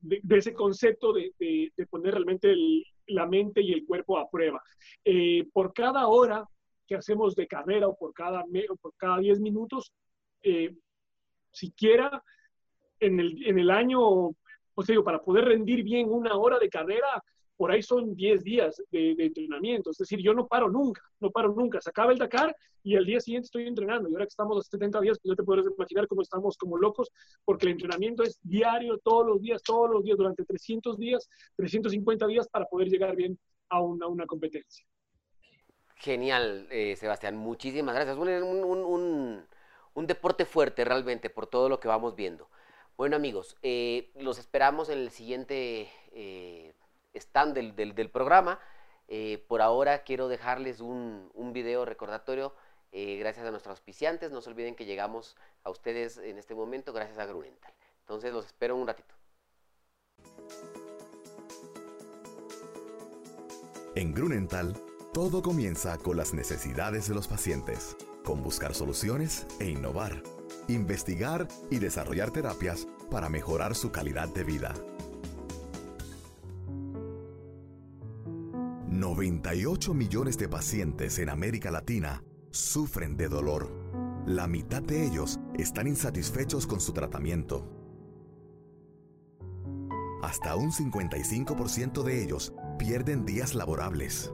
de, 0.00 0.36
ese 0.36 0.54
concepto 0.54 1.12
de, 1.12 1.32
de, 1.38 1.86
poner 1.86 2.14
realmente 2.14 2.54
la 3.08 3.26
mente 3.26 3.60
y 3.60 3.72
el 3.72 3.84
cuerpo 3.84 4.18
a 4.18 4.30
prueba. 4.30 4.62
Eh, 5.04 5.48
por 5.52 5.72
cada 5.72 6.06
hora 6.06 6.44
que 6.86 6.94
hacemos 6.94 7.34
de 7.34 7.48
carrera 7.48 7.88
o 7.88 7.96
por 7.96 8.12
cada, 8.12 8.44
o 8.70 8.76
por 8.76 8.94
cada 8.96 9.18
10 9.18 9.40
minutos, 9.40 9.92
siquiera 11.50 12.22
en 13.00 13.20
el, 13.20 13.46
en 13.46 13.58
el 13.58 13.70
año, 13.70 14.00
o 14.00 14.82
sea, 14.84 15.00
para 15.02 15.22
poder 15.22 15.46
rendir 15.46 15.82
bien 15.82 16.10
una 16.10 16.36
hora 16.36 16.58
de 16.58 16.68
carrera, 16.68 17.22
por 17.56 17.70
ahí 17.70 17.82
son 17.82 18.14
10 18.14 18.44
días 18.44 18.82
de, 18.90 19.16
entrenamiento. 19.18 19.90
Es 19.90 19.96
decir, 19.96 20.20
yo 20.20 20.34
no 20.34 20.46
paro 20.46 20.68
nunca, 20.68 21.02
no 21.20 21.30
paro 21.30 21.54
nunca. 21.54 21.80
Se 21.80 21.90
acaba 21.90 22.12
el 22.12 22.18
Dakar 22.18 22.54
y 22.82 22.96
al 22.96 23.06
día 23.06 23.18
siguiente 23.20 23.46
estoy 23.46 23.66
entrenando. 23.66 24.08
Y 24.08 24.12
ahora 24.12 24.26
que 24.26 24.30
estamos 24.30 24.58
a 24.58 24.62
70 24.62 25.00
días, 25.00 25.18
pues 25.22 25.32
ya 25.32 25.36
te 25.36 25.42
puedes 25.42 25.64
imaginar 25.66 26.06
cómo 26.06 26.22
estamos 26.22 26.56
como 26.58 26.76
locos, 26.76 27.10
porque 27.44 27.66
el 27.66 27.72
entrenamiento 27.72 28.22
es 28.22 28.38
diario, 28.42 28.98
todos 28.98 29.26
los 29.26 29.40
días, 29.40 29.62
todos 29.62 29.90
los 29.90 30.04
días, 30.04 30.18
durante 30.18 30.44
300 30.44 30.98
días, 30.98 31.28
350 31.56 32.26
días 32.26 32.46
para 32.48 32.66
poder 32.66 32.88
llegar 32.88 33.16
bien 33.16 33.38
a 33.70 33.80
una, 33.80 34.26
competencia. 34.26 34.86
Genial, 35.96 36.68
eh, 36.70 36.94
Sebastián. 36.94 37.36
Muchísimas 37.36 37.94
gracias. 37.94 38.18
un 38.18 39.46
deporte 40.04 40.44
fuerte 40.44 40.84
realmente 40.84 41.30
por 41.30 41.46
todo 41.46 41.70
lo 41.70 41.80
que 41.80 41.88
vamos 41.88 42.14
viendo. 42.14 42.50
Bueno 42.98 43.16
amigos, 43.16 43.56
eh, 43.62 44.10
los 44.16 44.38
esperamos 44.38 44.90
en 44.90 44.98
el 44.98 45.10
siguiente 45.10 45.90
eh, 46.12 46.74
stand 47.14 47.54
del, 47.54 48.10
programa. 48.10 48.60
Eh, 49.08 49.44
por 49.48 49.62
ahora 49.62 50.02
quiero 50.04 50.28
dejarles 50.28 50.80
un, 50.80 51.30
un 51.32 51.52
video 51.52 51.84
recordatorio 51.84 52.54
gracias 52.92 53.44
a 53.44 53.50
nuestros 53.50 53.72
auspiciantes. 53.72 54.30
No 54.30 54.40
se 54.40 54.48
olviden 54.48 54.74
que 54.74 54.86
llegamos 54.86 55.36
a 55.64 55.70
ustedes 55.70 56.16
en 56.16 56.38
este 56.38 56.54
momento 56.54 56.94
gracias 56.94 57.18
a 57.18 57.26
Grunental. 57.26 57.72
Entonces 58.00 58.32
los 58.32 58.46
espero 58.46 58.74
un 58.74 58.86
ratito. 58.86 59.14
En 63.94 64.14
Grunental, 64.14 64.74
todo 65.12 65.42
comienza 65.42 65.98
con 65.98 66.16
las 66.16 66.32
necesidades 66.32 67.08
de 67.08 67.14
los 67.14 67.28
pacientes 67.28 67.96
con 68.26 68.42
buscar 68.42 68.74
soluciones 68.74 69.46
e 69.60 69.70
innovar, 69.70 70.20
investigar 70.66 71.46
y 71.70 71.78
desarrollar 71.78 72.32
terapias 72.32 72.88
para 73.08 73.28
mejorar 73.28 73.76
su 73.76 73.92
calidad 73.92 74.28
de 74.34 74.42
vida. 74.42 74.74
98 78.88 79.94
millones 79.94 80.38
de 80.38 80.48
pacientes 80.48 81.20
en 81.20 81.28
América 81.28 81.70
Latina 81.70 82.24
sufren 82.50 83.16
de 83.16 83.28
dolor. 83.28 83.70
La 84.26 84.48
mitad 84.48 84.82
de 84.82 85.06
ellos 85.06 85.38
están 85.56 85.86
insatisfechos 85.86 86.66
con 86.66 86.80
su 86.80 86.92
tratamiento. 86.92 87.70
Hasta 90.22 90.56
un 90.56 90.72
55% 90.72 92.02
de 92.02 92.24
ellos 92.24 92.52
pierden 92.76 93.24
días 93.24 93.54
laborables. 93.54 94.32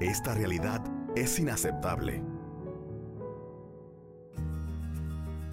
Esta 0.00 0.34
realidad 0.34 0.82
es 1.14 1.38
inaceptable. 1.38 2.20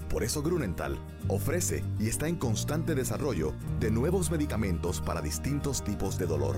Por 0.09 0.23
eso 0.23 0.41
Grunenthal 0.41 0.97
ofrece 1.27 1.83
y 1.99 2.07
está 2.07 2.27
en 2.27 2.37
constante 2.37 2.95
desarrollo 2.95 3.53
de 3.79 3.91
nuevos 3.91 4.31
medicamentos 4.31 4.99
para 4.99 5.21
distintos 5.21 5.83
tipos 5.83 6.17
de 6.17 6.25
dolor. 6.25 6.57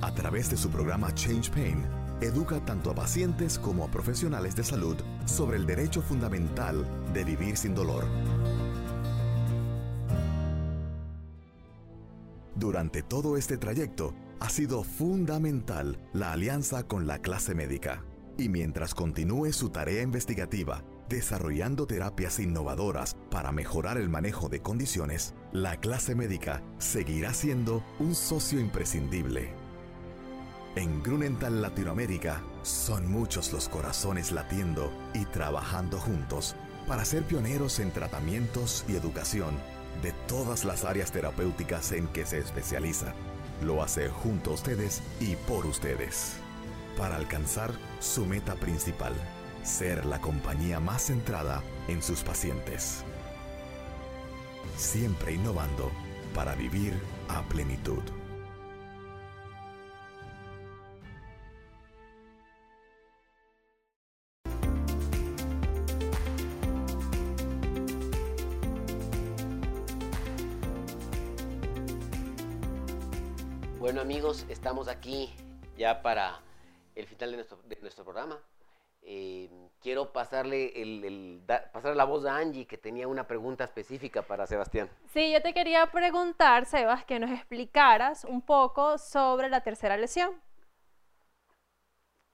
A 0.00 0.14
través 0.14 0.48
de 0.48 0.56
su 0.56 0.70
programa 0.70 1.12
Change 1.12 1.50
Pain, 1.50 1.84
educa 2.20 2.64
tanto 2.64 2.92
a 2.92 2.94
pacientes 2.94 3.58
como 3.58 3.84
a 3.84 3.90
profesionales 3.90 4.54
de 4.54 4.62
salud 4.62 4.96
sobre 5.26 5.56
el 5.56 5.66
derecho 5.66 6.00
fundamental 6.02 6.86
de 7.12 7.24
vivir 7.24 7.56
sin 7.56 7.74
dolor. 7.74 8.04
Durante 12.54 13.02
todo 13.02 13.36
este 13.36 13.58
trayecto, 13.58 14.14
ha 14.40 14.48
sido 14.48 14.84
fundamental 14.84 15.98
la 16.12 16.32
alianza 16.32 16.84
con 16.84 17.06
la 17.06 17.18
clase 17.18 17.54
médica. 17.54 18.04
Y 18.36 18.48
mientras 18.48 18.94
continúe 18.94 19.52
su 19.52 19.70
tarea 19.70 20.02
investigativa 20.02 20.84
desarrollando 21.08 21.86
terapias 21.86 22.38
innovadoras 22.38 23.16
para 23.30 23.50
mejorar 23.50 23.96
el 23.96 24.08
manejo 24.08 24.48
de 24.48 24.60
condiciones, 24.60 25.34
la 25.52 25.78
clase 25.78 26.14
médica 26.14 26.62
seguirá 26.78 27.32
siendo 27.32 27.82
un 27.98 28.14
socio 28.14 28.60
imprescindible. 28.60 29.50
En 30.76 31.02
Grunenthal 31.02 31.62
Latinoamérica 31.62 32.42
son 32.62 33.10
muchos 33.10 33.52
los 33.52 33.68
corazones 33.68 34.32
latiendo 34.32 34.92
y 35.14 35.24
trabajando 35.24 35.98
juntos 35.98 36.54
para 36.86 37.04
ser 37.04 37.24
pioneros 37.24 37.80
en 37.80 37.90
tratamientos 37.90 38.84
y 38.88 38.94
educación 38.94 39.56
de 40.02 40.12
todas 40.28 40.64
las 40.64 40.84
áreas 40.84 41.10
terapéuticas 41.10 41.92
en 41.92 42.06
que 42.08 42.24
se 42.26 42.38
especializa. 42.38 43.14
Lo 43.62 43.82
hace 43.82 44.08
junto 44.08 44.50
a 44.50 44.54
ustedes 44.54 45.02
y 45.20 45.36
por 45.36 45.66
ustedes, 45.66 46.36
para 46.96 47.16
alcanzar 47.16 47.72
su 48.00 48.24
meta 48.24 48.54
principal 48.54 49.14
ser 49.68 50.06
la 50.06 50.20
compañía 50.20 50.80
más 50.80 51.02
centrada 51.02 51.62
en 51.88 52.02
sus 52.02 52.22
pacientes. 52.22 53.04
Siempre 54.76 55.32
innovando 55.32 55.90
para 56.34 56.54
vivir 56.54 56.94
a 57.28 57.42
plenitud. 57.42 58.02
Amigos, 74.38 74.46
estamos 74.50 74.88
aquí 74.88 75.30
ya 75.76 76.02
para 76.02 76.40
el 76.94 77.06
final 77.06 77.30
de 77.30 77.36
nuestro, 77.36 77.58
de 77.68 77.78
nuestro 77.80 78.04
programa. 78.04 78.38
Eh, 79.02 79.48
quiero 79.80 80.12
pasarle, 80.12 80.72
el, 80.82 81.40
pasar 81.72 81.96
la 81.96 82.04
voz 82.04 82.26
a 82.26 82.36
Angie, 82.36 82.66
que 82.66 82.76
tenía 82.76 83.06
una 83.06 83.26
pregunta 83.26 83.64
específica 83.64 84.22
para 84.22 84.46
Sebastián. 84.46 84.88
Sí, 85.06 85.32
yo 85.32 85.40
te 85.40 85.54
quería 85.54 85.86
preguntar, 85.86 86.66
Sebas, 86.66 87.04
que 87.04 87.18
nos 87.18 87.30
explicaras 87.30 88.24
un 88.24 88.42
poco 88.42 88.98
sobre 88.98 89.48
la 89.48 89.62
tercera 89.62 89.96
lesión. 89.96 90.32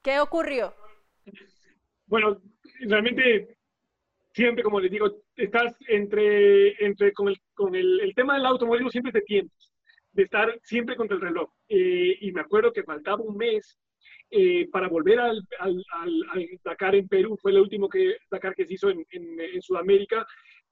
¿Qué 0.01 0.19
ocurrió? 0.19 0.73
Bueno, 2.07 2.37
realmente, 2.81 3.57
siempre, 4.33 4.63
como 4.63 4.79
les 4.79 4.91
digo, 4.91 5.07
estás 5.35 5.73
entre, 5.87 6.83
entre 6.85 7.13
con, 7.13 7.29
el, 7.29 7.39
con 7.53 7.75
el, 7.75 8.13
tema 8.15 8.35
del 8.35 8.45
automovilismo 8.45 8.89
siempre 8.89 9.11
de 9.11 9.21
tiempos, 9.21 9.64
de 10.15 10.23
estar 10.23 10.57
siempre 10.63 10.95
contra 10.95 11.17
el 11.17 11.21
reloj. 11.21 11.49
Eh, 11.67 12.17
y 12.21 12.31
me 12.31 12.41
acuerdo 12.41 12.71
que 12.71 12.83
faltaba 12.83 13.21
un 13.21 13.35
mes 13.35 13.77
eh, 14.31 14.67
para 14.71 14.87
volver 14.87 15.19
al, 15.19 15.45
al, 15.59 15.83
al, 16.01 16.47
Dakar 16.63 16.95
en 16.95 17.07
Perú, 17.07 17.37
fue 17.39 17.51
el 17.51 17.59
último 17.59 17.89
que, 17.89 18.15
Dakar 18.31 18.55
que 18.55 18.65
se 18.65 18.73
hizo 18.75 18.89
en, 18.89 19.05
en, 19.11 19.61
Sudamérica. 19.61 20.25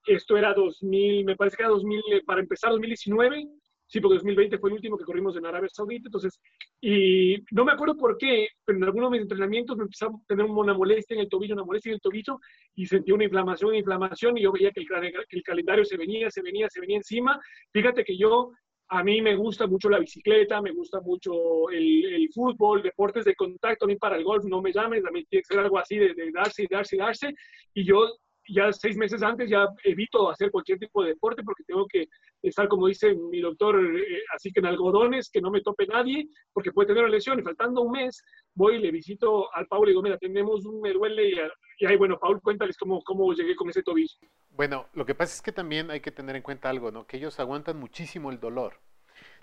Esto 0.06 0.38
era 0.38 0.54
2000, 0.54 1.26
me 1.26 1.36
parece 1.36 1.58
que 1.58 1.64
era 1.64 1.72
2000, 1.72 2.00
eh, 2.12 2.22
para 2.26 2.42
empezar 2.42 2.72
2019, 2.72 3.48
sí, 3.88 4.00
porque 4.00 4.16
2020 4.16 4.58
fue 4.60 4.70
el 4.70 4.76
último 4.76 4.98
que 4.98 5.06
corrimos 5.06 5.36
en 5.36 5.46
Arabia 5.46 5.70
Saudita, 5.72 6.08
entonces, 6.08 6.42
y 6.82 7.38
no 7.52 7.66
me 7.66 7.74
acuerdo 7.74 7.98
por 7.98 8.18
qué, 8.18 8.48
pero 8.66 8.78
en 8.78 8.84
algunos 8.86 9.12
de 9.12 9.18
mis 9.18 9.24
entrenamientos 9.24 9.78
me 9.78 9.84
empezaba 9.84 10.14
a 10.14 10.28
tener 10.28 10.46
una 10.46 10.74
molestia 10.74 11.16
en 11.16 11.22
el 11.22 11.30
tobillo, 11.30 11.54
una 11.54 11.66
molestia 11.66 11.92
en 11.92 11.96
el 11.96 12.02
tobillo, 12.02 12.40
y 12.76 12.86
sentí 12.86 13.12
una 13.12 13.26
inflamación, 13.26 13.70
una 13.70 13.78
inflamación, 13.78 14.38
y 14.38 14.42
yo 14.42 14.52
veía 14.52 14.72
que 14.72 14.82
el, 14.82 14.88
que 14.88 15.38
el 15.38 15.44
calendario 15.44 15.86
se 15.86 15.98
venía, 15.98 16.30
se 16.32 16.42
venía, 16.42 16.70
se 16.70 16.82
venía 16.82 16.98
encima. 16.98 17.40
Fíjate 17.72 18.04
que 18.04 18.18
yo 18.18 18.52
a 18.96 19.04
mí 19.04 19.24
me 19.24 19.36
gusta 19.36 19.66
mucho 19.66 19.90
la 19.90 19.98
bicicleta, 19.98 20.62
me 20.62 20.72
gusta 20.72 21.02
mucho 21.02 21.68
el, 21.72 22.30
fútbol, 22.32 22.84
deportes 22.84 23.26
de 23.26 23.34
contacto. 23.34 23.86
A 23.86 23.88
mí 23.88 23.96
para 23.96 24.18
el 24.18 24.24
golf 24.24 24.46
no 24.46 24.62
me 24.62 24.72
llames, 24.72 25.04
a 25.04 25.10
mí 25.10 25.26
tiene 25.26 25.42
que 25.42 25.56
ser 25.56 25.60
algo 25.60 25.80
así 25.80 25.98
de, 25.98 26.14
darse 26.32 26.64
y 26.64 26.68
darse 26.68 26.96
y 26.96 27.00
darse. 27.00 27.34
Y 27.74 27.86
yo 27.86 28.08
ya 28.48 28.72
seis 28.72 28.98
meses 28.98 29.24
antes 29.24 29.50
ya 29.50 29.68
evito 29.84 30.30
hacer 30.30 30.52
cualquier 30.52 30.80
tipo 30.80 31.04
de 31.04 31.10
deporte 31.10 31.44
porque 31.44 31.64
tengo 31.64 31.86
que 31.88 32.08
estar, 32.42 32.68
como 32.68 32.88
dice 32.88 33.14
mi 33.14 33.40
doctor, 33.42 33.80
eh, 33.80 34.24
así 34.36 34.52
que 34.52 34.60
en 34.60 34.66
algodones, 34.66 35.30
que 35.30 35.42
no 35.42 35.50
me 35.50 35.62
tope 35.62 35.88
nadie, 35.88 36.28
porque 36.52 36.72
puede 36.72 36.88
tener 36.88 37.04
una 37.04 37.12
lesión. 37.12 37.40
Y 37.40 37.44
faltando 37.44 37.82
un 37.82 37.92
mes, 37.92 38.24
voy 38.54 38.76
y 38.76 38.80
le 38.80 38.92
visito 38.92 39.54
al 39.54 39.68
Paul 39.68 39.88
y 39.88 39.92
digo, 39.92 40.02
mira, 40.02 40.18
tenemos 40.18 40.66
un, 40.66 40.82
me. 40.82 40.92
Y, 40.92 41.36
y 41.80 41.86
ahí, 41.86 41.96
bueno, 41.96 42.20
Paul, 42.20 42.42
cuéntales 42.42 42.78
cómo, 42.78 43.02
cómo 43.04 43.34
llegué 43.34 43.56
con 43.56 43.70
ese 43.70 43.84
tobillo. 43.84 44.16
Bueno, 44.50 44.88
lo 44.94 45.06
que 45.06 45.16
pasa 45.16 45.34
es 45.34 45.42
que 45.42 45.52
también 45.52 45.90
hay 45.90 46.02
que 46.02 46.12
tener 46.12 46.36
en 46.36 46.42
cuenta 46.42 46.70
algo, 46.70 46.92
¿no? 46.92 47.08
Que 47.08 47.18
ellos 47.18 47.40
aguantan 47.40 47.78
muchísimo 47.78 48.30
el 48.30 48.40
dolor. 48.40 48.80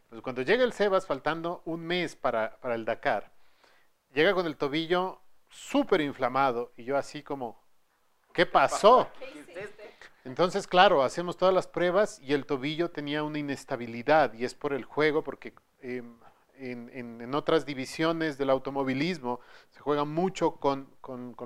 Entonces, 0.05 0.23
cuando 0.23 0.43
llega 0.43 0.65
el 0.65 0.73
Sebas, 0.73 1.07
faltando 1.07 1.63
un 1.65 1.87
mes 1.87 2.17
para, 2.17 2.59
para 2.61 2.75
el 2.75 2.85
Dakar, 2.85 3.33
llega 4.13 4.35
con 4.35 4.47
el 4.47 4.57
tobillo 4.57 5.21
súper 5.49 6.01
inflamado 6.01 6.73
y 6.77 6.85
yo 6.85 6.97
así 6.97 7.23
como, 7.23 7.63
¿qué 8.33 8.47
pasó? 8.47 9.09
Entonces, 10.25 10.67
claro, 10.67 11.03
hacemos 11.03 11.37
todas 11.37 11.55
las 11.55 11.67
pruebas 11.67 12.21
y 12.23 12.35
el 12.35 12.45
tobillo 12.45 12.91
tenía 12.91 13.23
una 13.23 13.39
inestabilidad 13.39 14.35
y 14.35 14.45
es 14.45 14.55
por 14.55 14.73
el 14.73 14.85
juego, 14.85 15.25
porque 15.25 15.55
em, 15.81 16.19
en, 16.61 17.35
otras 17.35 17.65
divisiones 17.65 18.37
del 18.37 18.51
automovilismo 18.51 19.41
se 19.71 19.81
juega 19.81 20.05
mucho 20.05 20.57
con, 20.57 20.89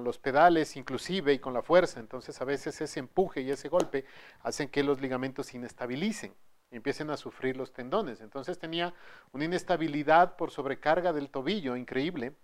los 0.02 0.18
pedales 0.18 0.76
inclusive 0.76 1.34
y 1.34 1.38
con 1.38 1.54
la 1.54 1.62
fuerza, 1.62 2.00
entonces 2.00 2.40
a 2.40 2.44
veces 2.44 2.80
ese 2.80 3.00
empuje 3.00 3.42
y 3.42 3.50
ese 3.50 3.68
golpe 3.68 4.04
hacen 4.42 4.68
que 4.68 4.82
los 4.82 5.00
ligamentos 5.00 5.46
se 5.46 5.56
inestabilicen 5.56 6.34
y 6.70 6.76
empiecen 6.76 7.10
a 7.10 7.16
sufrir 7.16 7.56
los 7.56 7.72
tendones. 7.72 8.20
Entonces 8.20 8.58
tenía 8.58 8.92
una 9.32 9.44
inestabilidad 9.44 10.36
por 10.36 10.50
sobrecarga 10.50 11.12
del 11.12 11.30
tobillo 11.30 11.76
increíble 11.76 12.34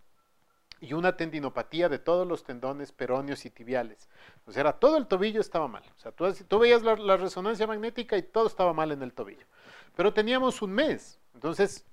y 0.81 0.95
una 0.95 1.17
tendinopatía 1.17 1.89
de 1.89 1.99
todos 1.99 2.27
los 2.27 2.43
tendones 2.43 2.91
peroneos 2.91 3.45
y 3.45 3.51
tibiales. 3.51 4.09
O 4.47 4.53
sea, 4.53 4.63
era, 4.63 4.73
todo 4.73 4.97
el 4.97 5.07
tobillo 5.07 5.41
estaba 5.41 5.69
mal. 5.69 5.85
O 5.97 5.99
sea, 5.99 6.13
tú, 6.13 6.59
veías 6.59 6.83
la, 6.83 6.97
la, 6.97 7.17
resonancia 7.17 7.67
magnética 7.67 8.17
y 8.17 8.23
todo 8.23 8.47
estaba 8.47 8.73
mal 8.73 8.91
en 8.91 9.03
el 9.03 9.13
tobillo. 9.13 9.47
Pero 9.95 10.15
teníamos 10.15 10.63
un 10.63 10.73
mes. 10.73 11.19
Entonces, 11.35 11.85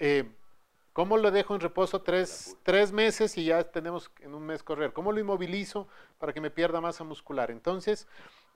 eh, 0.00 0.28
¿cómo 0.92 1.16
lo 1.16 1.30
dejo 1.30 1.54
en 1.54 1.60
reposo 1.60 2.02
tres, 2.02 2.56
tres, 2.64 2.90
meses 2.90 3.38
y 3.38 3.44
ya 3.44 3.62
tenemos 3.64 4.10
en 4.20 4.34
un 4.34 4.44
mes 4.44 4.64
correr? 4.64 4.92
¿Cómo 4.92 5.12
lo 5.12 5.20
inmovilizo 5.20 5.86
para 6.18 6.32
que 6.32 6.40
me 6.40 6.50
pierda 6.50 6.80
masa 6.80 7.04
muscular? 7.04 7.52
Entonces, 7.52 8.08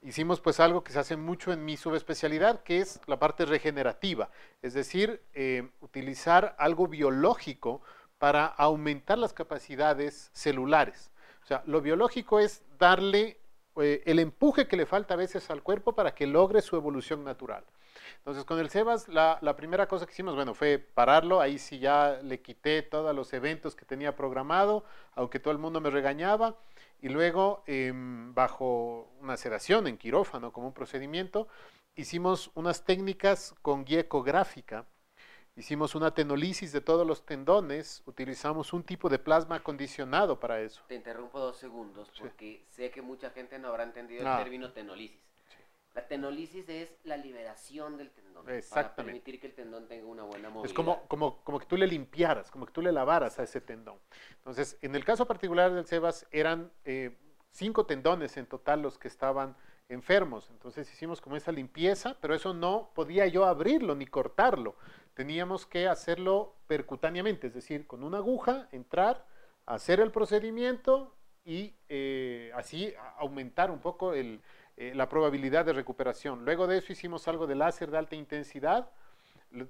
hicimos 0.03 0.41
pues 0.41 0.59
algo 0.59 0.83
que 0.83 0.93
se 0.93 0.99
hace 0.99 1.17
mucho 1.17 1.53
en 1.53 1.65
mi 1.65 1.77
subespecialidad, 1.77 2.63
que 2.65 2.81
es 2.81 3.01
la 3.07 3.19
parte 3.19 3.45
regenerativa, 3.45 4.31
es 4.61 4.75
decir, 4.75 5.23
eh, 5.35 5.71
utilizar 5.81 6.57
algo 6.59 6.89
biológico 6.89 7.83
para 8.23 8.47
aumentar 8.47 9.19
las 9.19 9.33
capacidades 9.33 10.31
celulares. 10.33 11.11
O 11.43 11.47
sea, 11.49 11.65
lo 11.67 11.81
biológico 11.81 12.39
es 12.39 12.63
darle 12.79 13.41
eh, 13.81 14.01
el 14.07 14.21
empuje 14.21 14.69
que 14.69 14.77
le 14.77 14.87
falta 14.87 15.15
a 15.15 15.17
veces 15.17 15.51
al 15.51 15.65
cuerpo 15.65 15.97
para 15.97 16.15
que 16.15 16.29
logre 16.29 16.63
su 16.63 16.77
evolución 16.77 17.25
natural. 17.25 17.65
Entonces, 18.19 18.45
con 18.45 18.61
el 18.61 18.71
Sebas, 18.71 19.09
la, 19.09 19.57
primera 19.57 19.89
cosa 19.89 20.07
que 20.07 20.13
hicimos, 20.13 20.37
bueno, 20.37 20.55
fue 20.55 20.79
pararlo. 20.79 21.41
Ahí 21.41 21.59
sí 21.59 21.81
ya 21.81 22.21
le 22.23 22.41
quité 22.41 22.83
todos 22.83 23.13
los 23.13 23.33
eventos 23.33 23.75
que 23.75 23.85
tenía 23.85 24.15
programado, 24.15 24.85
aunque 25.17 25.41
todo 25.41 25.51
el 25.51 25.59
mundo 25.59 25.81
me 25.81 25.91
regañaba. 25.91 26.55
Y 27.01 27.09
luego, 27.09 27.65
em, 27.67 28.33
bajo 28.35 29.11
una 29.21 29.37
sedación 29.37 29.89
en 29.89 29.99
quirófano 29.99 30.53
como 30.53 30.69
un 30.69 30.75
procedimiento, 30.75 31.49
hicimos 31.97 32.53
unas 32.55 32.85
técnicas 32.85 33.53
con 33.63 33.85
guía 33.85 33.99
ecográfica. 33.99 34.87
Hicimos 35.55 35.95
una 35.95 36.15
tenolisis 36.15 36.73
de 36.73 36.81
todos 36.81 37.07
los 37.07 37.27
tendones, 37.27 38.03
utilizamos 38.07 38.73
un 38.73 38.83
tipo 38.85 39.11
de 39.11 39.19
plasma 39.19 39.57
acondicionado 39.57 40.41
para 40.41 40.61
eso. 40.61 40.83
Te 40.89 40.95
interrumpo 40.95 41.39
dos 41.39 41.59
segundos 41.59 42.11
porque 42.19 42.65
sé 42.69 42.91
que 42.91 43.03
mucha 43.03 43.31
gente 43.31 43.59
no 43.59 43.69
habrá 43.69 43.85
entendido 43.85 44.27
el 44.27 44.39
término 44.39 44.73
tenolisis. 44.73 45.21
La 45.95 46.09
tenolisis 46.09 46.67
es 46.71 46.89
la 47.05 47.19
liberación 47.19 47.99
del 47.99 48.11
tendón. 48.11 48.47
Para 48.71 48.97
permitir 48.97 49.39
que 49.39 49.49
el 49.49 49.55
tendón 49.55 49.87
tenga 49.89 50.07
una 50.07 50.23
buena 50.23 50.49
movilidad. 50.49 50.71
Es 50.71 50.73
como, 50.73 51.07
como, 51.07 51.45
como 51.45 51.59
que 51.59 51.67
tú 51.67 51.77
le 51.77 51.87
limpiaras, 51.87 52.51
como 52.51 52.65
que 52.65 52.73
tú 52.73 52.81
le 52.81 52.91
lavaras 52.91 53.39
a 53.39 53.43
ese 53.43 53.61
tendón. 53.61 53.99
Entonces, 54.39 54.79
en 54.81 54.95
el 54.95 55.05
caso 55.05 55.27
particular 55.27 55.71
del 55.71 55.85
Sebas, 55.87 56.27
eran 56.31 56.73
eh, 56.87 57.15
cinco 57.51 57.85
tendones 57.85 58.39
en 58.39 58.47
total 58.47 58.81
los 58.81 58.97
que 58.97 59.09
estaban 59.09 59.55
enfermos. 59.91 60.49
Entonces 60.51 60.91
hicimos 60.91 61.21
como 61.21 61.37
esa 61.37 61.53
limpieza, 61.53 62.17
pero 62.21 62.35
eso 62.35 62.55
no 62.55 62.91
podía 62.95 63.27
yo 63.27 63.45
abrirlo 63.45 63.95
ni 63.95 64.07
cortarlo. 64.07 64.77
Teníamos 65.15 65.67
que 65.67 65.89
hacerlo 65.89 66.55
percutáneamente, 66.67 67.49
es 67.49 67.55
decir, 67.55 67.87
con 67.87 68.03
una 68.03 68.19
aguja, 68.19 68.69
entrar, 68.73 69.27
hacer 69.67 70.01
el 70.01 70.11
procedimiento 70.11 71.15
y 71.45 71.75
eh, 71.89 72.51
así 72.55 72.95
aumentar 73.19 73.71
un 73.71 73.81
poco 73.81 74.15
el, 74.15 74.41
eh, 74.77 74.93
la 74.95 75.09
probabilidad 75.09 75.65
de 75.67 75.75
recuperación. 75.75 76.45
Luego 76.45 76.67
de 76.67 76.79
eso 76.79 76.93
hicimos 76.93 77.29
algo 77.29 77.47
de 77.47 77.55
láser 77.55 77.91
de 77.91 77.99
alta 77.99 78.17
intensidad, 78.17 78.91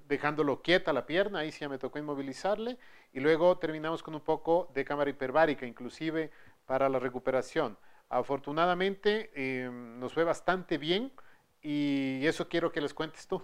dejándolo 0.07 0.61
quieta 0.61 0.93
la 0.93 1.05
pierna, 1.05 1.39
ahí 1.39 1.51
sí 1.51 1.59
ya 1.61 1.69
me 1.69 1.77
tocó 1.77 1.99
inmovilizarle, 1.99 2.77
y 3.11 3.19
luego 3.19 3.57
terminamos 3.57 4.01
con 4.01 4.15
un 4.15 4.21
poco 4.21 4.69
de 4.73 4.85
cámara 4.85 5.09
hiperbárica, 5.09 5.65
inclusive 5.65 6.31
para 6.65 6.87
la 6.87 6.99
recuperación. 6.99 7.77
Afortunadamente 8.09 9.31
eh, 9.35 9.69
nos 9.71 10.13
fue 10.13 10.23
bastante 10.23 10.77
bien 10.77 11.11
y 11.61 12.25
eso 12.25 12.47
quiero 12.47 12.71
que 12.71 12.79
les 12.79 12.93
cuentes 12.93 13.27
tú. 13.27 13.41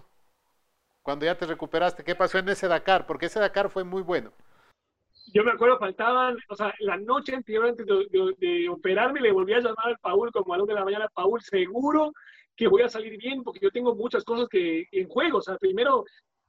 Cuando 1.02 1.24
ya 1.24 1.36
te 1.36 1.46
recuperaste, 1.46 2.04
¿qué 2.04 2.14
pasó 2.14 2.38
en 2.38 2.48
ese 2.48 2.68
Dakar? 2.68 3.06
Porque 3.06 3.26
ese 3.26 3.40
Dakar 3.40 3.70
fue 3.70 3.84
muy 3.84 4.02
bueno 4.02 4.32
yo 5.32 5.44
me 5.44 5.52
acuerdo, 5.52 5.78
faltaban, 5.78 6.36
o 6.48 6.56
sea, 6.56 6.74
la 6.80 6.96
noche 6.96 7.34
anterior 7.34 7.66
antes 7.66 7.86
de, 7.86 8.68
operarme, 8.68 9.20
le 9.20 9.32
volví 9.32 9.52
a 9.52 9.60
llamar 9.60 9.86
al 9.86 9.98
Paul 9.98 10.30
como 10.32 10.54
a 10.54 10.58
las 10.58 10.66
de 10.66 10.74
la 10.74 10.84
mañana, 10.84 11.08
Paul, 11.14 11.40
seguro 11.40 12.12
que 12.56 12.68
voy 12.68 12.82
a 12.82 12.88
salir 12.88 13.16
bien 13.16 13.42
porque 13.42 13.60
yo 13.60 13.70
tengo 13.70 13.94
muchas 13.94 14.24
cosas 14.24 14.48
que 14.48 14.86
en 14.90 15.08
juego. 15.08 15.38
O 15.38 15.42
sea, 15.42 15.56
primero, 15.56 16.04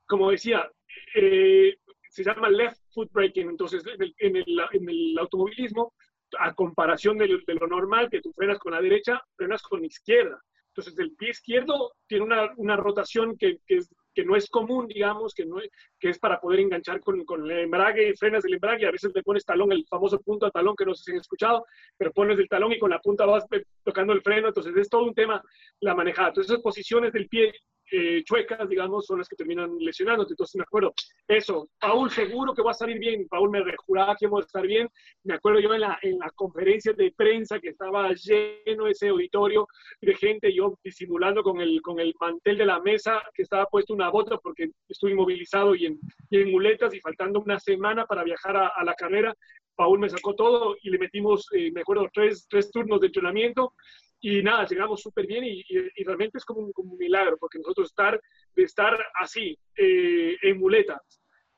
como 0.05 0.31
decía, 0.31 0.69
eh, 1.15 1.75
se 2.09 2.23
llama 2.23 2.49
left 2.49 2.77
foot 2.93 3.11
braking, 3.11 3.49
entonces 3.49 3.83
en 3.85 4.01
el, 4.35 4.59
en 4.71 4.89
el, 4.89 5.17
automovilismo, 5.19 5.93
a 6.39 6.53
comparación 6.53 7.17
de, 7.17 7.27
lo 7.27 7.67
normal, 7.67 8.09
que 8.09 8.21
tú 8.21 8.33
frenas 8.33 8.59
con 8.59 8.73
la 8.73 8.81
derecha, 8.81 9.21
frenas 9.35 9.61
con 9.61 9.81
la 9.81 9.87
izquierda. 9.87 10.41
Entonces, 10.69 10.97
el 10.99 11.11
pie 11.15 11.31
izquierdo 11.31 11.93
tiene 12.07 12.23
una, 12.23 12.51
una 12.55 12.77
rotación 12.77 13.37
que, 13.37 13.59
que, 13.67 13.77
es 13.77 13.89
que 14.13 14.25
no 14.25 14.35
es 14.35 14.49
común, 14.49 14.87
digamos, 14.87 15.33
que, 15.33 15.45
no, 15.45 15.57
que 15.99 16.09
es 16.09 16.19
para 16.19 16.39
poder 16.39 16.59
enganchar 16.59 16.99
con, 16.99 17.23
con 17.25 17.49
el 17.49 17.59
embrague, 17.59 18.13
frenas 18.17 18.45
el 18.45 18.55
embrague, 18.55 18.85
a 18.85 18.91
veces 18.91 19.11
le 19.13 19.23
pones 19.23 19.45
talón, 19.45 19.71
el 19.71 19.85
famoso 19.87 20.19
punto 20.19 20.45
a 20.45 20.51
talón 20.51 20.75
que 20.75 20.85
no 20.85 20.93
sé 20.93 21.03
si 21.03 21.11
han 21.11 21.17
escuchado, 21.17 21.65
pero 21.97 22.11
pones 22.11 22.37
el 22.39 22.47
talón 22.47 22.73
y 22.73 22.79
con 22.79 22.89
la 22.89 22.99
punta 22.99 23.25
vas 23.25 23.45
tocando 23.83 24.13
el 24.13 24.21
freno, 24.21 24.49
entonces 24.49 24.75
es 24.75 24.89
todo 24.89 25.03
un 25.03 25.13
tema 25.13 25.41
la 25.79 25.95
manejada. 25.95 26.29
Entonces 26.29 26.51
esas 26.51 26.63
posiciones 26.63 27.13
del 27.13 27.27
pie 27.27 27.53
eh, 27.91 28.23
chuecas, 28.23 28.67
digamos, 28.67 29.05
son 29.05 29.19
las 29.19 29.27
que 29.27 29.35
terminan 29.35 29.77
lesionándote. 29.79 30.33
Entonces 30.33 30.55
me 30.55 30.63
acuerdo, 30.63 30.93
eso, 31.27 31.69
Paul 31.79 32.09
seguro 32.09 32.53
que 32.53 32.61
va 32.61 32.71
a 32.71 32.73
salir 32.73 32.97
bien, 32.99 33.27
Paul 33.27 33.49
me 33.49 33.63
rejuraba 33.63 34.15
que 34.15 34.25
íbamos 34.25 34.43
a 34.43 34.47
estar 34.47 34.65
bien. 34.65 34.89
Me 35.23 35.35
acuerdo 35.35 35.59
yo 35.59 35.73
en 35.73 35.81
la, 35.81 35.99
en 36.01 36.17
la 36.19 36.29
conferencia 36.31 36.93
de 36.93 37.13
prensa 37.15 37.59
que 37.59 37.69
estaba 37.69 38.11
lleno 38.13 38.87
ese 38.87 39.09
auditorio 39.09 39.67
de 40.01 40.15
gente, 40.15 40.53
yo 40.53 40.77
disimulando 40.83 41.43
con 41.43 41.61
el, 41.61 41.81
con 41.81 41.99
el 41.99 42.13
mantel 42.19 42.57
de 42.57 42.65
la 42.65 42.79
mesa 42.79 43.21
que 43.33 43.43
estaba 43.43 43.65
puesto 43.65 43.93
una 43.93 44.09
bota 44.09 44.37
porque 44.37 44.71
estuve 44.87 45.11
inmovilizado 45.11 45.75
y 45.75 45.85
en, 45.85 45.99
y 46.29 46.41
en 46.41 46.51
muletas 46.51 46.93
y 46.93 46.99
faltando 46.99 47.39
una 47.39 47.59
semana 47.59 48.05
para 48.05 48.23
viajar 48.23 48.57
a, 48.57 48.67
a 48.67 48.83
la 48.83 48.93
carrera. 48.95 49.35
Paul 49.75 49.99
me 49.99 50.09
sacó 50.09 50.35
todo 50.35 50.75
y 50.83 50.89
le 50.89 50.99
metimos, 50.99 51.47
eh, 51.53 51.71
me 51.71 51.81
acuerdo, 51.81 52.07
tres, 52.13 52.45
tres 52.49 52.69
turnos 52.69 52.99
de 52.99 53.07
entrenamiento 53.07 53.73
y 54.21 54.43
nada, 54.43 54.67
llegamos 54.67 55.01
súper 55.01 55.25
bien 55.25 55.43
y, 55.43 55.63
realmente 56.03 56.37
es 56.37 56.45
como 56.45 56.61
un, 56.61 56.97
milagro, 56.97 57.37
porque 57.37 57.57
nosotros 57.57 57.89
estar, 57.89 58.21
de 58.55 58.63
estar 58.63 58.97
así, 59.19 59.57
eh, 59.75 60.37
en 60.43 60.59
muletas, 60.59 61.01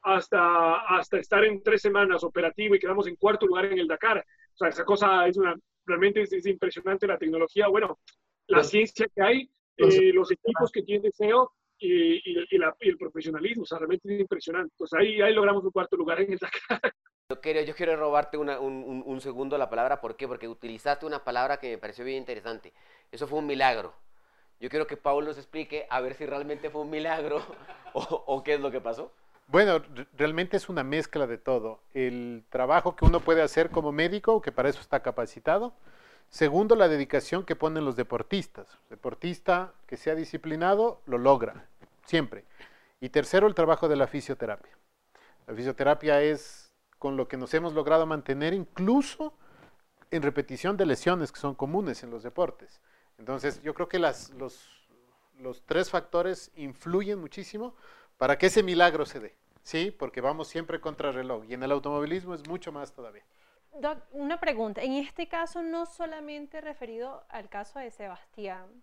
hasta, 0.01 0.77
hasta 0.77 1.17
estar 1.17 1.43
en 1.43 1.61
tres 1.61 1.81
semanas 1.81 2.23
operativo 2.23 2.73
y 2.73 2.79
quedamos 2.79 3.07
en 3.07 3.17
cuarto 3.17 3.45
lugar 3.45 3.65
en 3.65 3.79
el 3.79 3.87
Dakar. 3.87 4.19
O 4.19 4.57
sea, 4.57 4.69
esa 4.69 4.85
cosa 4.85 5.27
es 5.27 5.37
una, 5.37 5.55
realmente 5.85 6.21
es, 6.21 6.45
impresionante 6.45 7.05
la 7.05 7.17
tecnología, 7.17 7.67
bueno, 7.67 7.99
la 8.47 8.63
ciencia 8.63 9.07
que 9.13 9.21
hay, 9.21 9.49
eh, 9.75 10.13
los 10.13 10.31
equipos 10.31 10.71
que 10.71 10.83
tiene 10.83 11.11
SEO 11.11 11.51
y, 11.77 12.15
y, 12.15 12.55
el 12.79 12.97
profesionalismo, 12.97 13.63
o 13.63 13.65
sea, 13.65 13.79
realmente 13.79 14.13
es 14.13 14.21
impresionante. 14.21 14.73
Pues 14.77 14.93
ahí, 14.93 15.21
ahí 15.21 15.33
logramos 15.33 15.65
un 15.65 15.71
cuarto 15.71 15.97
lugar 15.97 16.21
en 16.21 16.31
el 16.31 16.39
Dakar. 16.39 16.93
Yo 17.33 17.41
quiero, 17.41 17.61
yo 17.61 17.75
quiero 17.75 17.95
robarte 17.95 18.37
un, 18.37 18.47
un, 18.47 19.21
segundo 19.21 19.57
la 19.57 19.67
palabra, 19.67 19.99
¿por 19.99 20.15
qué? 20.15 20.27
Porque 20.27 20.47
utilizaste 20.47 21.07
una 21.07 21.23
palabra 21.23 21.57
que 21.57 21.71
me 21.71 21.77
pareció 21.79 22.05
bien 22.05 22.19
interesante. 22.19 22.71
Eso 23.11 23.25
fue 23.25 23.39
un 23.39 23.47
milagro. 23.47 23.91
Yo 24.59 24.69
quiero 24.69 24.85
que 24.85 24.97
Paul 24.97 25.25
nos 25.25 25.39
explique 25.39 25.87
a 25.89 25.99
ver 25.99 26.13
si 26.13 26.27
realmente 26.27 26.69
fue 26.69 26.81
un 26.81 26.91
milagro 26.91 27.41
o, 27.93 28.01
o 28.27 28.43
qué 28.43 28.53
es 28.53 28.59
lo 28.59 28.69
que 28.69 28.81
pasó. 28.81 29.11
Bueno, 29.47 29.81
realmente 30.15 30.57
es 30.57 30.69
una 30.69 30.83
mezcla 30.83 31.25
de 31.25 31.39
todo. 31.39 31.79
El 31.95 32.43
trabajo 32.51 32.95
que 32.95 33.05
uno 33.05 33.19
puede 33.19 33.41
hacer 33.41 33.71
como 33.71 33.91
médico, 33.91 34.39
que 34.39 34.51
para 34.51 34.69
eso 34.69 34.81
está 34.81 35.01
capacitado. 35.01 35.73
Segundo, 36.29 36.75
la 36.75 36.87
dedicación 36.87 37.45
que 37.45 37.55
ponen 37.55 37.83
los 37.83 37.95
deportistas. 37.95 38.77
Deportista 38.91 39.73
que 39.87 39.97
sea 39.97 40.13
disciplinado, 40.13 41.01
lo 41.07 41.17
logra, 41.17 41.65
siempre. 42.05 42.45
Y 43.01 43.09
tercero, 43.09 43.47
el 43.47 43.55
trabajo 43.55 43.87
de 43.87 43.95
la 43.95 44.05
fisioterapia. 44.05 44.77
La 45.47 45.55
fisioterapia 45.55 46.21
es 46.21 46.62
con 47.03 47.17
lo 47.17 47.27
que 47.27 47.35
nos 47.35 47.53
hemos 47.53 47.73
logrado 47.73 48.05
mantener 48.05 48.53
incluso 48.53 49.33
en 50.09 50.21
repetición 50.21 50.77
de 50.77 50.85
lesiones 50.85 51.33
que 51.33 51.39
son 51.41 51.53
comunes 51.53 52.01
en 52.01 52.09
los 52.09 52.23
deportes. 52.23 52.79
Entonces, 53.17 53.61
yo 53.61 53.73
creo 53.73 53.89
que 53.89 53.99
las, 53.99 54.29
los, 54.29 54.69
los 55.37 55.65
tres 55.65 55.89
factores 55.89 56.49
influyen 56.55 57.19
muchísimo 57.19 57.75
para 58.17 58.37
que 58.37 58.45
ese 58.45 58.63
milagro 58.63 59.05
se 59.05 59.19
dé, 59.19 59.35
¿sí? 59.63 59.91
Porque 59.91 60.21
vamos 60.21 60.47
siempre 60.47 60.79
contra 60.79 61.09
el 61.09 61.15
reloj 61.15 61.43
y 61.43 61.55
en 61.55 61.63
el 61.63 61.73
automovilismo 61.73 62.35
es 62.35 62.47
mucho 62.47 62.71
más 62.71 62.93
todavía. 62.93 63.25
Doc, 63.73 63.97
una 64.11 64.39
pregunta. 64.39 64.81
En 64.81 64.93
este 64.93 65.27
caso, 65.27 65.61
no 65.61 65.85
solamente 65.85 66.61
referido 66.61 67.25
al 67.27 67.49
caso 67.49 67.79
de 67.79 67.91
Sebastián, 67.91 68.81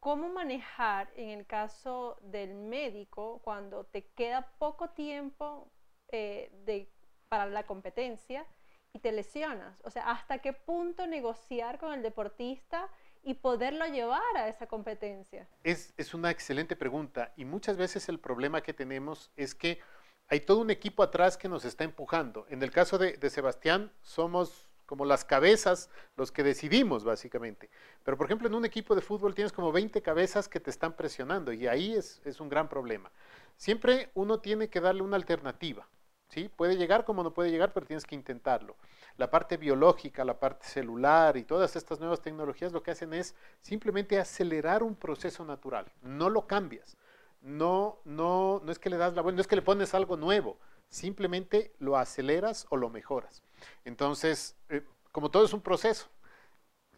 ¿cómo 0.00 0.30
manejar 0.30 1.10
en 1.16 1.28
el 1.28 1.46
caso 1.46 2.16
del 2.22 2.54
médico 2.54 3.42
cuando 3.44 3.84
te 3.84 4.06
queda 4.06 4.54
poco 4.58 4.88
tiempo 4.88 5.70
eh, 6.10 6.50
de 6.64 6.88
para 7.28 7.46
la 7.46 7.64
competencia 7.64 8.46
y 8.92 8.98
te 8.98 9.12
lesionas. 9.12 9.80
O 9.84 9.90
sea, 9.90 10.10
¿hasta 10.10 10.38
qué 10.38 10.52
punto 10.52 11.06
negociar 11.06 11.78
con 11.78 11.92
el 11.92 12.02
deportista 12.02 12.88
y 13.22 13.34
poderlo 13.34 13.86
llevar 13.86 14.36
a 14.36 14.48
esa 14.48 14.66
competencia? 14.66 15.46
Es, 15.62 16.14
una 16.14 16.30
excelente 16.30 16.76
pregunta 16.76 17.32
y 17.36 17.44
muchas 17.44 17.76
veces 17.76 18.08
el 18.08 18.18
problema 18.18 18.62
que 18.62 18.72
tenemos 18.72 19.30
es 19.36 19.54
que 19.54 19.80
hay 20.28 20.40
todo 20.40 20.58
un 20.58 20.70
equipo 20.70 21.02
atrás 21.02 21.36
que 21.36 21.48
nos 21.48 21.64
está 21.64 21.84
empujando. 21.84 22.46
En 22.48 22.62
el 22.62 22.70
caso 22.70 22.98
de, 22.98 23.30
Sebastián, 23.30 23.92
somos 24.02 24.68
como 24.84 25.04
las 25.04 25.24
cabezas 25.24 25.90
los 26.16 26.32
que 26.32 26.42
decidimos, 26.42 27.04
básicamente. 27.04 27.68
Pero, 28.04 28.16
por 28.16 28.26
ejemplo, 28.26 28.48
en 28.48 28.54
un 28.54 28.64
equipo 28.64 28.94
de 28.94 29.02
fútbol 29.02 29.34
tienes 29.34 29.52
como 29.52 29.70
20 29.72 30.00
cabezas 30.00 30.48
que 30.48 30.60
te 30.60 30.70
están 30.70 30.94
presionando 30.96 31.52
y 31.52 31.66
ahí 31.66 31.94
es, 31.94 32.22
es 32.24 32.40
un 32.40 32.48
gran 32.48 32.68
problema. 32.68 33.10
Siempre 33.56 34.10
uno 34.14 34.40
tiene 34.40 34.68
que 34.68 34.80
darle 34.80 35.02
una 35.02 35.16
alternativa. 35.16 35.86
¿Sí? 36.28 36.48
Puede 36.48 36.76
llegar 36.76 37.04
como 37.04 37.22
no 37.22 37.32
puede 37.32 37.50
llegar, 37.50 37.72
pero 37.72 37.86
tienes 37.86 38.06
que 38.06 38.14
intentarlo. 38.14 38.76
La 39.16 39.30
parte 39.30 39.56
biológica, 39.56 40.24
la 40.24 40.38
parte 40.38 40.66
celular 40.66 41.36
y 41.36 41.44
todas 41.44 41.76
estas 41.76 41.98
nuevas 41.98 42.20
tecnologías 42.20 42.72
lo 42.72 42.82
que 42.82 42.92
hacen 42.92 43.14
es 43.14 43.34
simplemente 43.60 44.18
acelerar 44.18 44.82
un 44.82 44.94
proceso 44.94 45.44
natural. 45.44 45.86
No 46.02 46.30
lo 46.30 46.46
cambias. 46.46 46.96
No, 47.40 47.98
no, 48.04 48.60
no 48.64 48.72
es 48.72 48.78
que 48.78 48.90
le 48.90 48.96
das 48.96 49.14
la 49.14 49.22
no 49.22 49.40
es 49.40 49.46
que 49.46 49.56
le 49.56 49.62
pones 49.62 49.94
algo 49.94 50.16
nuevo, 50.16 50.58
simplemente 50.88 51.72
lo 51.78 51.96
aceleras 51.96 52.66
o 52.70 52.76
lo 52.76 52.90
mejoras. 52.90 53.42
Entonces, 53.84 54.56
eh, 54.68 54.82
como 55.12 55.30
todo 55.30 55.44
es 55.44 55.52
un 55.52 55.60
proceso, 55.60 56.08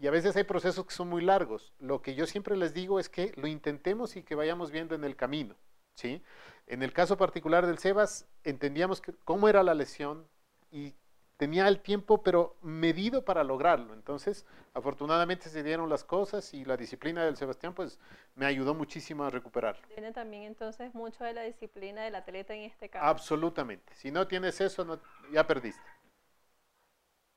y 0.00 0.06
a 0.06 0.10
veces 0.10 0.34
hay 0.36 0.44
procesos 0.44 0.86
que 0.86 0.94
son 0.94 1.08
muy 1.08 1.22
largos, 1.22 1.74
lo 1.78 2.00
que 2.00 2.14
yo 2.14 2.26
siempre 2.26 2.56
les 2.56 2.72
digo 2.72 2.98
es 2.98 3.10
que 3.10 3.32
lo 3.36 3.46
intentemos 3.46 4.16
y 4.16 4.22
que 4.22 4.34
vayamos 4.34 4.70
viendo 4.70 4.94
en 4.94 5.04
el 5.04 5.14
camino. 5.14 5.54
¿Sí? 6.00 6.22
En 6.66 6.82
el 6.82 6.92
caso 6.92 7.16
particular 7.16 7.66
del 7.66 7.78
Sebas, 7.78 8.26
entendíamos 8.44 9.02
cómo 9.24 9.48
era 9.48 9.62
la 9.62 9.74
lesión 9.74 10.26
y 10.70 10.94
tenía 11.36 11.66
el 11.68 11.80
tiempo, 11.80 12.22
pero 12.22 12.56
medido 12.62 13.24
para 13.24 13.44
lograrlo. 13.44 13.92
Entonces, 13.92 14.46
afortunadamente 14.72 15.48
se 15.48 15.62
dieron 15.62 15.88
las 15.88 16.04
cosas 16.04 16.54
y 16.54 16.64
la 16.64 16.76
disciplina 16.76 17.24
del 17.24 17.36
Sebastián, 17.36 17.74
pues, 17.74 17.98
me 18.34 18.46
ayudó 18.46 18.74
muchísimo 18.74 19.24
a 19.24 19.30
recuperarlo. 19.30 19.86
Tiene 19.88 20.12
también 20.12 20.44
entonces 20.44 20.94
mucho 20.94 21.24
de 21.24 21.32
la 21.32 21.42
disciplina 21.42 22.02
del 22.02 22.14
atleta 22.14 22.54
en 22.54 22.62
este 22.62 22.88
caso. 22.88 23.04
Absolutamente. 23.04 23.94
Si 23.96 24.10
no 24.10 24.26
tienes 24.26 24.60
eso, 24.60 25.00
ya 25.32 25.46
perdiste. 25.46 25.82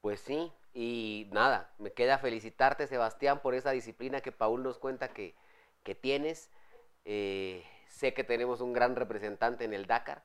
Pues 0.02 0.20
sí, 0.20 0.52
y 0.74 1.30
nada, 1.32 1.74
me 1.80 1.94
queda 1.94 2.18
felicitarte, 2.18 2.88
Sebastián, 2.88 3.40
por 3.42 3.56
esa 3.56 3.72
disciplina 3.72 4.20
que 4.22 4.34
Paul 4.34 4.64
nos 4.64 4.80
cuenta 4.80 5.08
que, 5.08 5.34
que 5.84 5.96
tienes. 5.96 6.52
Eh, 7.06 7.64
Sé 7.94 8.16
que 8.16 8.24
tenemos 8.24 8.60
un 8.60 8.74
gran 8.74 8.96
representante 8.96 9.66
en 9.66 9.72
el 9.72 9.86
Dakar, 9.86 10.24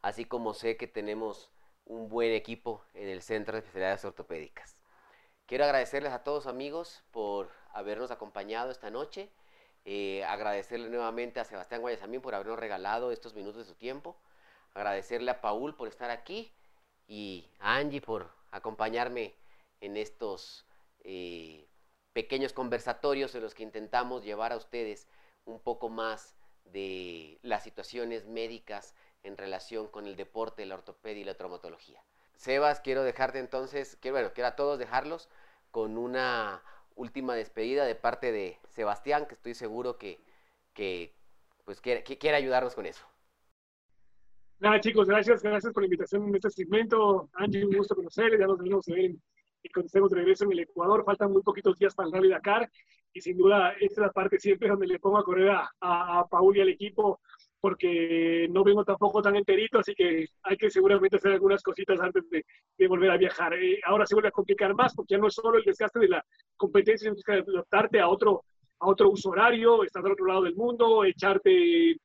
así 0.00 0.24
como 0.24 0.54
sé 0.54 0.78
que 0.78 0.86
tenemos 0.86 1.52
un 1.84 2.08
buen 2.08 2.32
equipo 2.32 2.82
en 2.94 3.10
el 3.10 3.20
Centro 3.20 3.52
de 3.52 3.58
Especialidades 3.58 4.02
Ortopédicas. 4.06 4.80
Quiero 5.44 5.64
agradecerles 5.64 6.14
a 6.14 6.24
todos 6.24 6.46
amigos 6.46 7.04
por 7.10 7.50
habernos 7.74 8.10
acompañado 8.10 8.70
esta 8.70 8.88
noche. 8.88 9.28
Eh, 9.84 10.24
agradecerle 10.24 10.88
nuevamente 10.88 11.40
a 11.40 11.44
Sebastián 11.44 11.82
Guayasamín 11.82 12.22
por 12.22 12.34
habernos 12.34 12.58
regalado 12.58 13.12
estos 13.12 13.34
minutos 13.34 13.58
de 13.58 13.64
su 13.64 13.74
tiempo. 13.74 14.16
Agradecerle 14.72 15.30
a 15.30 15.42
Paul 15.42 15.76
por 15.76 15.88
estar 15.88 16.10
aquí 16.10 16.50
y 17.06 17.50
a 17.58 17.76
Angie 17.76 18.00
por 18.00 18.30
acompañarme 18.50 19.34
en 19.82 19.98
estos 19.98 20.64
eh, 21.04 21.68
pequeños 22.14 22.54
conversatorios 22.54 23.34
en 23.34 23.42
los 23.42 23.54
que 23.54 23.62
intentamos 23.62 24.24
llevar 24.24 24.54
a 24.54 24.56
ustedes 24.56 25.06
un 25.44 25.60
poco 25.60 25.90
más 25.90 26.39
de 26.72 27.38
las 27.42 27.62
situaciones 27.64 28.26
médicas 28.26 28.94
en 29.22 29.36
relación 29.36 29.88
con 29.88 30.06
el 30.06 30.16
deporte, 30.16 30.66
la 30.66 30.74
ortopedia 30.74 31.22
y 31.22 31.24
la 31.24 31.36
traumatología. 31.36 32.02
Sebas, 32.36 32.80
quiero 32.80 33.02
dejarte 33.02 33.38
entonces, 33.38 33.98
bueno, 34.02 34.32
quiero 34.32 34.48
a 34.48 34.56
todos 34.56 34.78
dejarlos 34.78 35.28
con 35.70 35.98
una 35.98 36.62
última 36.94 37.34
despedida 37.34 37.84
de 37.84 37.94
parte 37.94 38.32
de 38.32 38.58
Sebastián, 38.68 39.26
que 39.26 39.34
estoy 39.34 39.54
seguro 39.54 39.98
que, 39.98 40.20
que 40.72 41.14
pues 41.64 41.80
quiere, 41.80 42.02
que 42.02 42.18
quiere 42.18 42.36
ayudarnos 42.36 42.74
con 42.74 42.86
eso. 42.86 43.04
Nada, 44.58 44.80
chicos, 44.80 45.08
gracias, 45.08 45.42
gracias 45.42 45.72
por 45.72 45.82
la 45.82 45.86
invitación 45.86 46.28
en 46.28 46.34
este 46.34 46.50
segmento. 46.50 47.30
Angie, 47.34 47.64
un 47.64 47.76
gusto 47.76 47.94
conocerle, 47.94 48.38
ya 48.38 48.46
nos 48.46 48.58
venimos 48.58 48.88
a 48.88 48.94
ver 48.94 49.12
y 49.62 49.68
conocemos 49.70 50.10
de 50.10 50.16
regreso 50.16 50.44
en 50.44 50.52
el 50.52 50.60
Ecuador. 50.60 51.04
Faltan 51.04 51.32
muy 51.32 51.42
poquitos 51.42 51.78
días 51.78 51.94
para 51.94 52.08
el 52.08 52.12
Rally 52.12 52.28
Dakar 52.28 52.70
y 53.12 53.20
sin 53.20 53.36
duda 53.36 53.72
esta 53.80 54.02
es 54.02 54.06
la 54.06 54.12
parte 54.12 54.38
siempre 54.38 54.68
donde 54.68 54.86
le 54.86 54.98
pongo 54.98 55.18
a 55.18 55.24
correr 55.24 55.50
a, 55.50 55.70
a, 55.80 56.26
Paul 56.28 56.56
y 56.56 56.60
al 56.60 56.68
equipo 56.68 57.20
porque 57.60 58.48
no 58.50 58.64
vengo 58.64 58.84
tampoco 58.84 59.20
tan 59.20 59.36
enterito, 59.36 59.78
así 59.78 59.94
que 59.94 60.26
hay 60.42 60.56
que 60.56 60.70
seguramente 60.70 61.16
hacer 61.16 61.32
algunas 61.32 61.62
cositas 61.62 62.00
antes 62.00 62.28
de, 62.30 62.46
de 62.78 62.88
volver 62.88 63.10
a 63.10 63.18
viajar. 63.18 63.52
Eh, 63.52 63.78
ahora 63.84 64.06
se 64.06 64.14
vuelve 64.14 64.28
a 64.28 64.32
complicar 64.32 64.74
más 64.74 64.94
porque 64.94 65.14
ya 65.14 65.18
no 65.18 65.28
es 65.28 65.34
solo 65.34 65.58
el 65.58 65.64
desgaste 65.64 65.98
de 65.98 66.08
la 66.08 66.24
competencia, 66.56 67.10
sino 67.10 67.22
que 67.22 67.50
adaptarte 67.50 68.00
a 68.00 68.08
otro, 68.08 68.44
a 68.78 68.88
otro 68.88 69.10
uso 69.10 69.28
horario, 69.28 69.84
estar 69.84 70.02
al 70.04 70.12
otro 70.12 70.26
lado 70.26 70.42
del 70.44 70.56
mundo, 70.56 71.04
echarte 71.04 71.98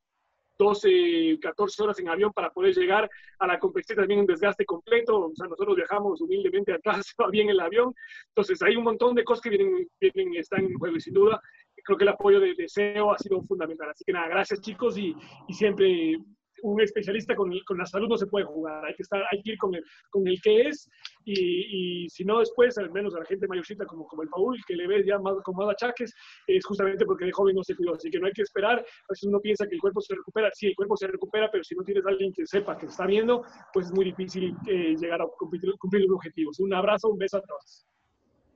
12, 0.58 1.40
14 1.42 1.84
horas 1.84 2.00
en 2.00 2.10
avión 2.10 2.32
para 2.34 2.50
poder 2.50 2.74
llegar 2.76 3.10
a 3.40 3.48
la 3.48 3.60
competencia 3.60 3.96
también 3.96 4.22
un 4.22 4.26
desgaste 4.26 4.66
completo. 4.66 5.28
O 5.28 5.36
sea, 5.36 5.48
nosotros 5.48 5.76
viajamos 5.76 6.22
humildemente 6.22 6.74
atrás, 6.74 7.14
va 7.22 7.30
bien 7.30 7.50
el 7.50 7.60
avión. 7.60 7.94
Entonces, 8.30 8.62
hay 8.62 8.76
un 8.76 8.84
montón 8.84 9.16
de 9.16 9.24
cosas 9.24 9.42
que 9.42 9.50
vienen, 9.50 9.88
vienen 10.00 10.36
están 10.36 10.66
en 10.66 10.78
juego 10.78 10.96
y 10.96 11.02
sin 11.02 11.14
duda 11.14 11.42
creo 11.84 11.98
que 11.98 12.04
el 12.04 12.10
apoyo 12.10 12.40
de 12.40 12.56
Deseo 12.56 13.12
ha 13.12 13.18
sido 13.18 13.42
fundamental. 13.44 13.90
Así 13.90 14.04
que 14.04 14.14
nada, 14.14 14.28
gracias 14.28 14.62
chicos 14.62 14.98
y, 14.98 15.16
y 15.48 15.54
siempre 15.54 16.18
un 16.64 16.82
especialista 16.82 17.36
con, 17.36 17.52
con, 17.66 17.78
la 17.78 17.86
salud 17.86 18.08
no 18.08 18.18
se 18.18 18.28
puede 18.28 18.46
jugar, 18.46 18.84
hay 18.86 18.94
que, 18.96 19.04
estar, 19.04 19.24
hay 19.32 19.42
que 19.42 19.52
ir 19.52 19.58
con 19.58 19.76
el, 19.76 19.84
con 20.10 20.28
el 20.28 20.42
que 20.42 20.70
es 20.70 20.90
y, 21.26 22.04
y, 22.04 22.10
si 22.10 22.24
no 22.24 22.40
después, 22.40 22.78
al 22.78 22.92
menos 22.92 23.16
a 23.16 23.20
la 23.20 23.26
gente 23.26 23.48
mayorcita 23.48 23.86
como, 23.86 24.08
como 24.08 24.24
el 24.24 24.30
Paul, 24.30 24.58
que 24.68 24.76
le 24.76 24.88
ves 24.88 25.06
ya 25.06 25.18
más, 25.20 25.36
con 25.44 25.56
más 25.56 25.70
achaques, 25.70 26.14
es 26.48 26.66
justamente 26.66 27.06
porque 27.06 27.26
de 27.26 27.32
joven 27.32 27.56
no 27.56 27.64
se 27.64 27.76
cuidó, 27.76 27.96
así 27.96 28.10
que 28.10 28.20
no 28.20 28.28
hay 28.28 28.34
que 28.34 28.44
esperar, 28.44 28.80
a 28.80 29.08
veces 29.10 29.24
uno 29.24 29.40
piensa 29.40 29.68
que 29.68 29.76
el 29.76 29.82
cuerpo 29.82 30.02
se 30.02 30.16
recupera, 30.16 30.50
sí, 30.54 30.68
el 30.68 30.76
cuerpo 30.76 30.96
se 30.98 31.08
recupera, 31.08 31.50
pero 31.52 31.64
si 31.64 31.76
no 31.76 31.84
tienes 31.84 32.06
a 32.06 32.10
alguien 32.10 32.32
que 32.34 32.46
sepa 32.46 32.78
que 32.78 32.86
está 32.86 33.06
viendo, 33.06 33.44
pues 33.74 33.88
es 33.88 33.94
muy 33.94 34.06
difícil 34.06 34.56
eh, 34.68 34.96
llegar 34.96 35.22
a 35.22 35.26
cumplir, 35.38 35.62
cumplir 35.80 36.04
los 36.04 36.16
objetivos. 36.16 36.60
Un 36.60 36.74
abrazo, 36.74 37.10
un 37.10 37.18
beso 37.18 37.38
a 37.38 37.42
todos. 37.42 37.86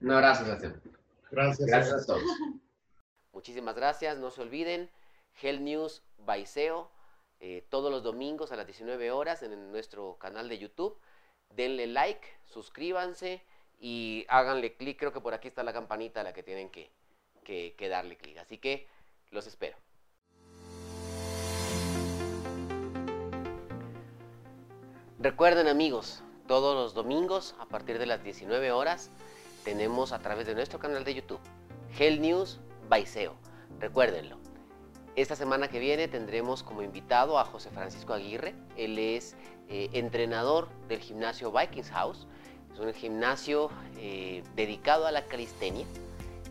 Un 0.01 0.11
abrazo, 0.11 0.45
Sebastián. 0.45 0.81
Gracias. 1.31 1.67
Gracias 1.67 2.03
a 2.03 2.05
todos. 2.05 2.23
Muchísimas 3.33 3.75
gracias, 3.75 4.17
no 4.17 4.31
se 4.31 4.41
olviden, 4.41 4.89
Hell 5.41 5.63
News 5.63 6.03
Baiseo 6.25 6.89
eh, 7.41 7.65
todos 7.69 7.89
los 7.89 8.03
domingos 8.03 8.51
a 8.51 8.57
las 8.57 8.65
19 8.65 9.11
horas 9.11 9.43
en 9.43 9.71
nuestro 9.71 10.17
canal 10.17 10.49
de 10.49 10.57
YouTube. 10.57 10.99
Denle 11.55 11.87
like, 11.87 12.27
suscríbanse 12.45 13.41
y 13.79 14.25
háganle 14.27 14.75
clic. 14.75 14.99
Creo 14.99 15.13
que 15.13 15.21
por 15.21 15.33
aquí 15.33 15.47
está 15.47 15.63
la 15.63 15.73
campanita 15.73 16.21
a 16.21 16.23
la 16.23 16.33
que 16.33 16.43
tienen 16.43 16.69
que, 16.69 16.91
darle 17.89 18.17
clic. 18.17 18.37
Así 18.37 18.57
que 18.57 18.87
los 19.31 19.47
espero. 19.47 19.77
Recuerden 25.17 25.67
amigos, 25.67 26.23
todos 26.47 26.75
los 26.75 26.93
domingos 26.93 27.55
a 27.59 27.65
partir 27.65 27.99
de 27.99 28.05
las 28.05 28.23
19 28.23 28.71
horas 28.71 29.11
tenemos 29.63 30.13
a 30.13 30.19
través 30.19 30.47
de 30.47 30.55
nuestro 30.55 30.79
canal 30.79 31.03
de 31.03 31.15
YouTube 31.15 31.41
Hell 31.97 32.21
News 32.21 32.59
Baiseo. 32.87 33.35
Recuérdenlo. 33.79 34.48
Esta 35.19 35.35
semana 35.35 35.67
que 35.67 35.79
viene 35.79 36.07
tendremos 36.07 36.63
como 36.63 36.81
invitado 36.81 37.39
a 37.39 37.43
José 37.43 37.69
Francisco 37.71 38.13
Aguirre. 38.13 38.55
Él 38.77 38.97
es 38.97 39.35
eh, 39.67 39.89
entrenador 39.91 40.69
del 40.87 41.01
gimnasio 41.01 41.51
Vikings 41.51 41.89
House. 41.91 42.25
Es 42.73 42.79
un 42.79 42.93
gimnasio 42.93 43.69
eh, 43.97 44.43
dedicado 44.55 45.07
a 45.07 45.11
la 45.11 45.25
calistenia. 45.25 45.85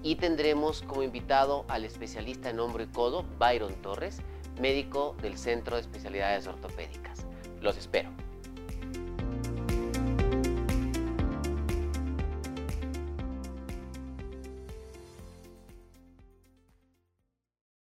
Y 0.03 0.17
tendremos 0.17 0.83
como 0.83 1.03
invitado 1.03 1.65
al 1.69 1.87
especialista 1.87 2.51
en 2.51 2.61
hombro 2.61 2.83
y 2.83 2.89
codo, 2.89 3.25
Byron 3.39 3.75
Torres, 3.81 4.21
médico 4.61 5.17
del 5.23 5.39
Centro 5.39 5.77
de 5.77 5.81
Especialidades 5.81 6.47
Ortopédicas. 6.47 7.25
Los 7.63 7.79
espero. 7.79 8.11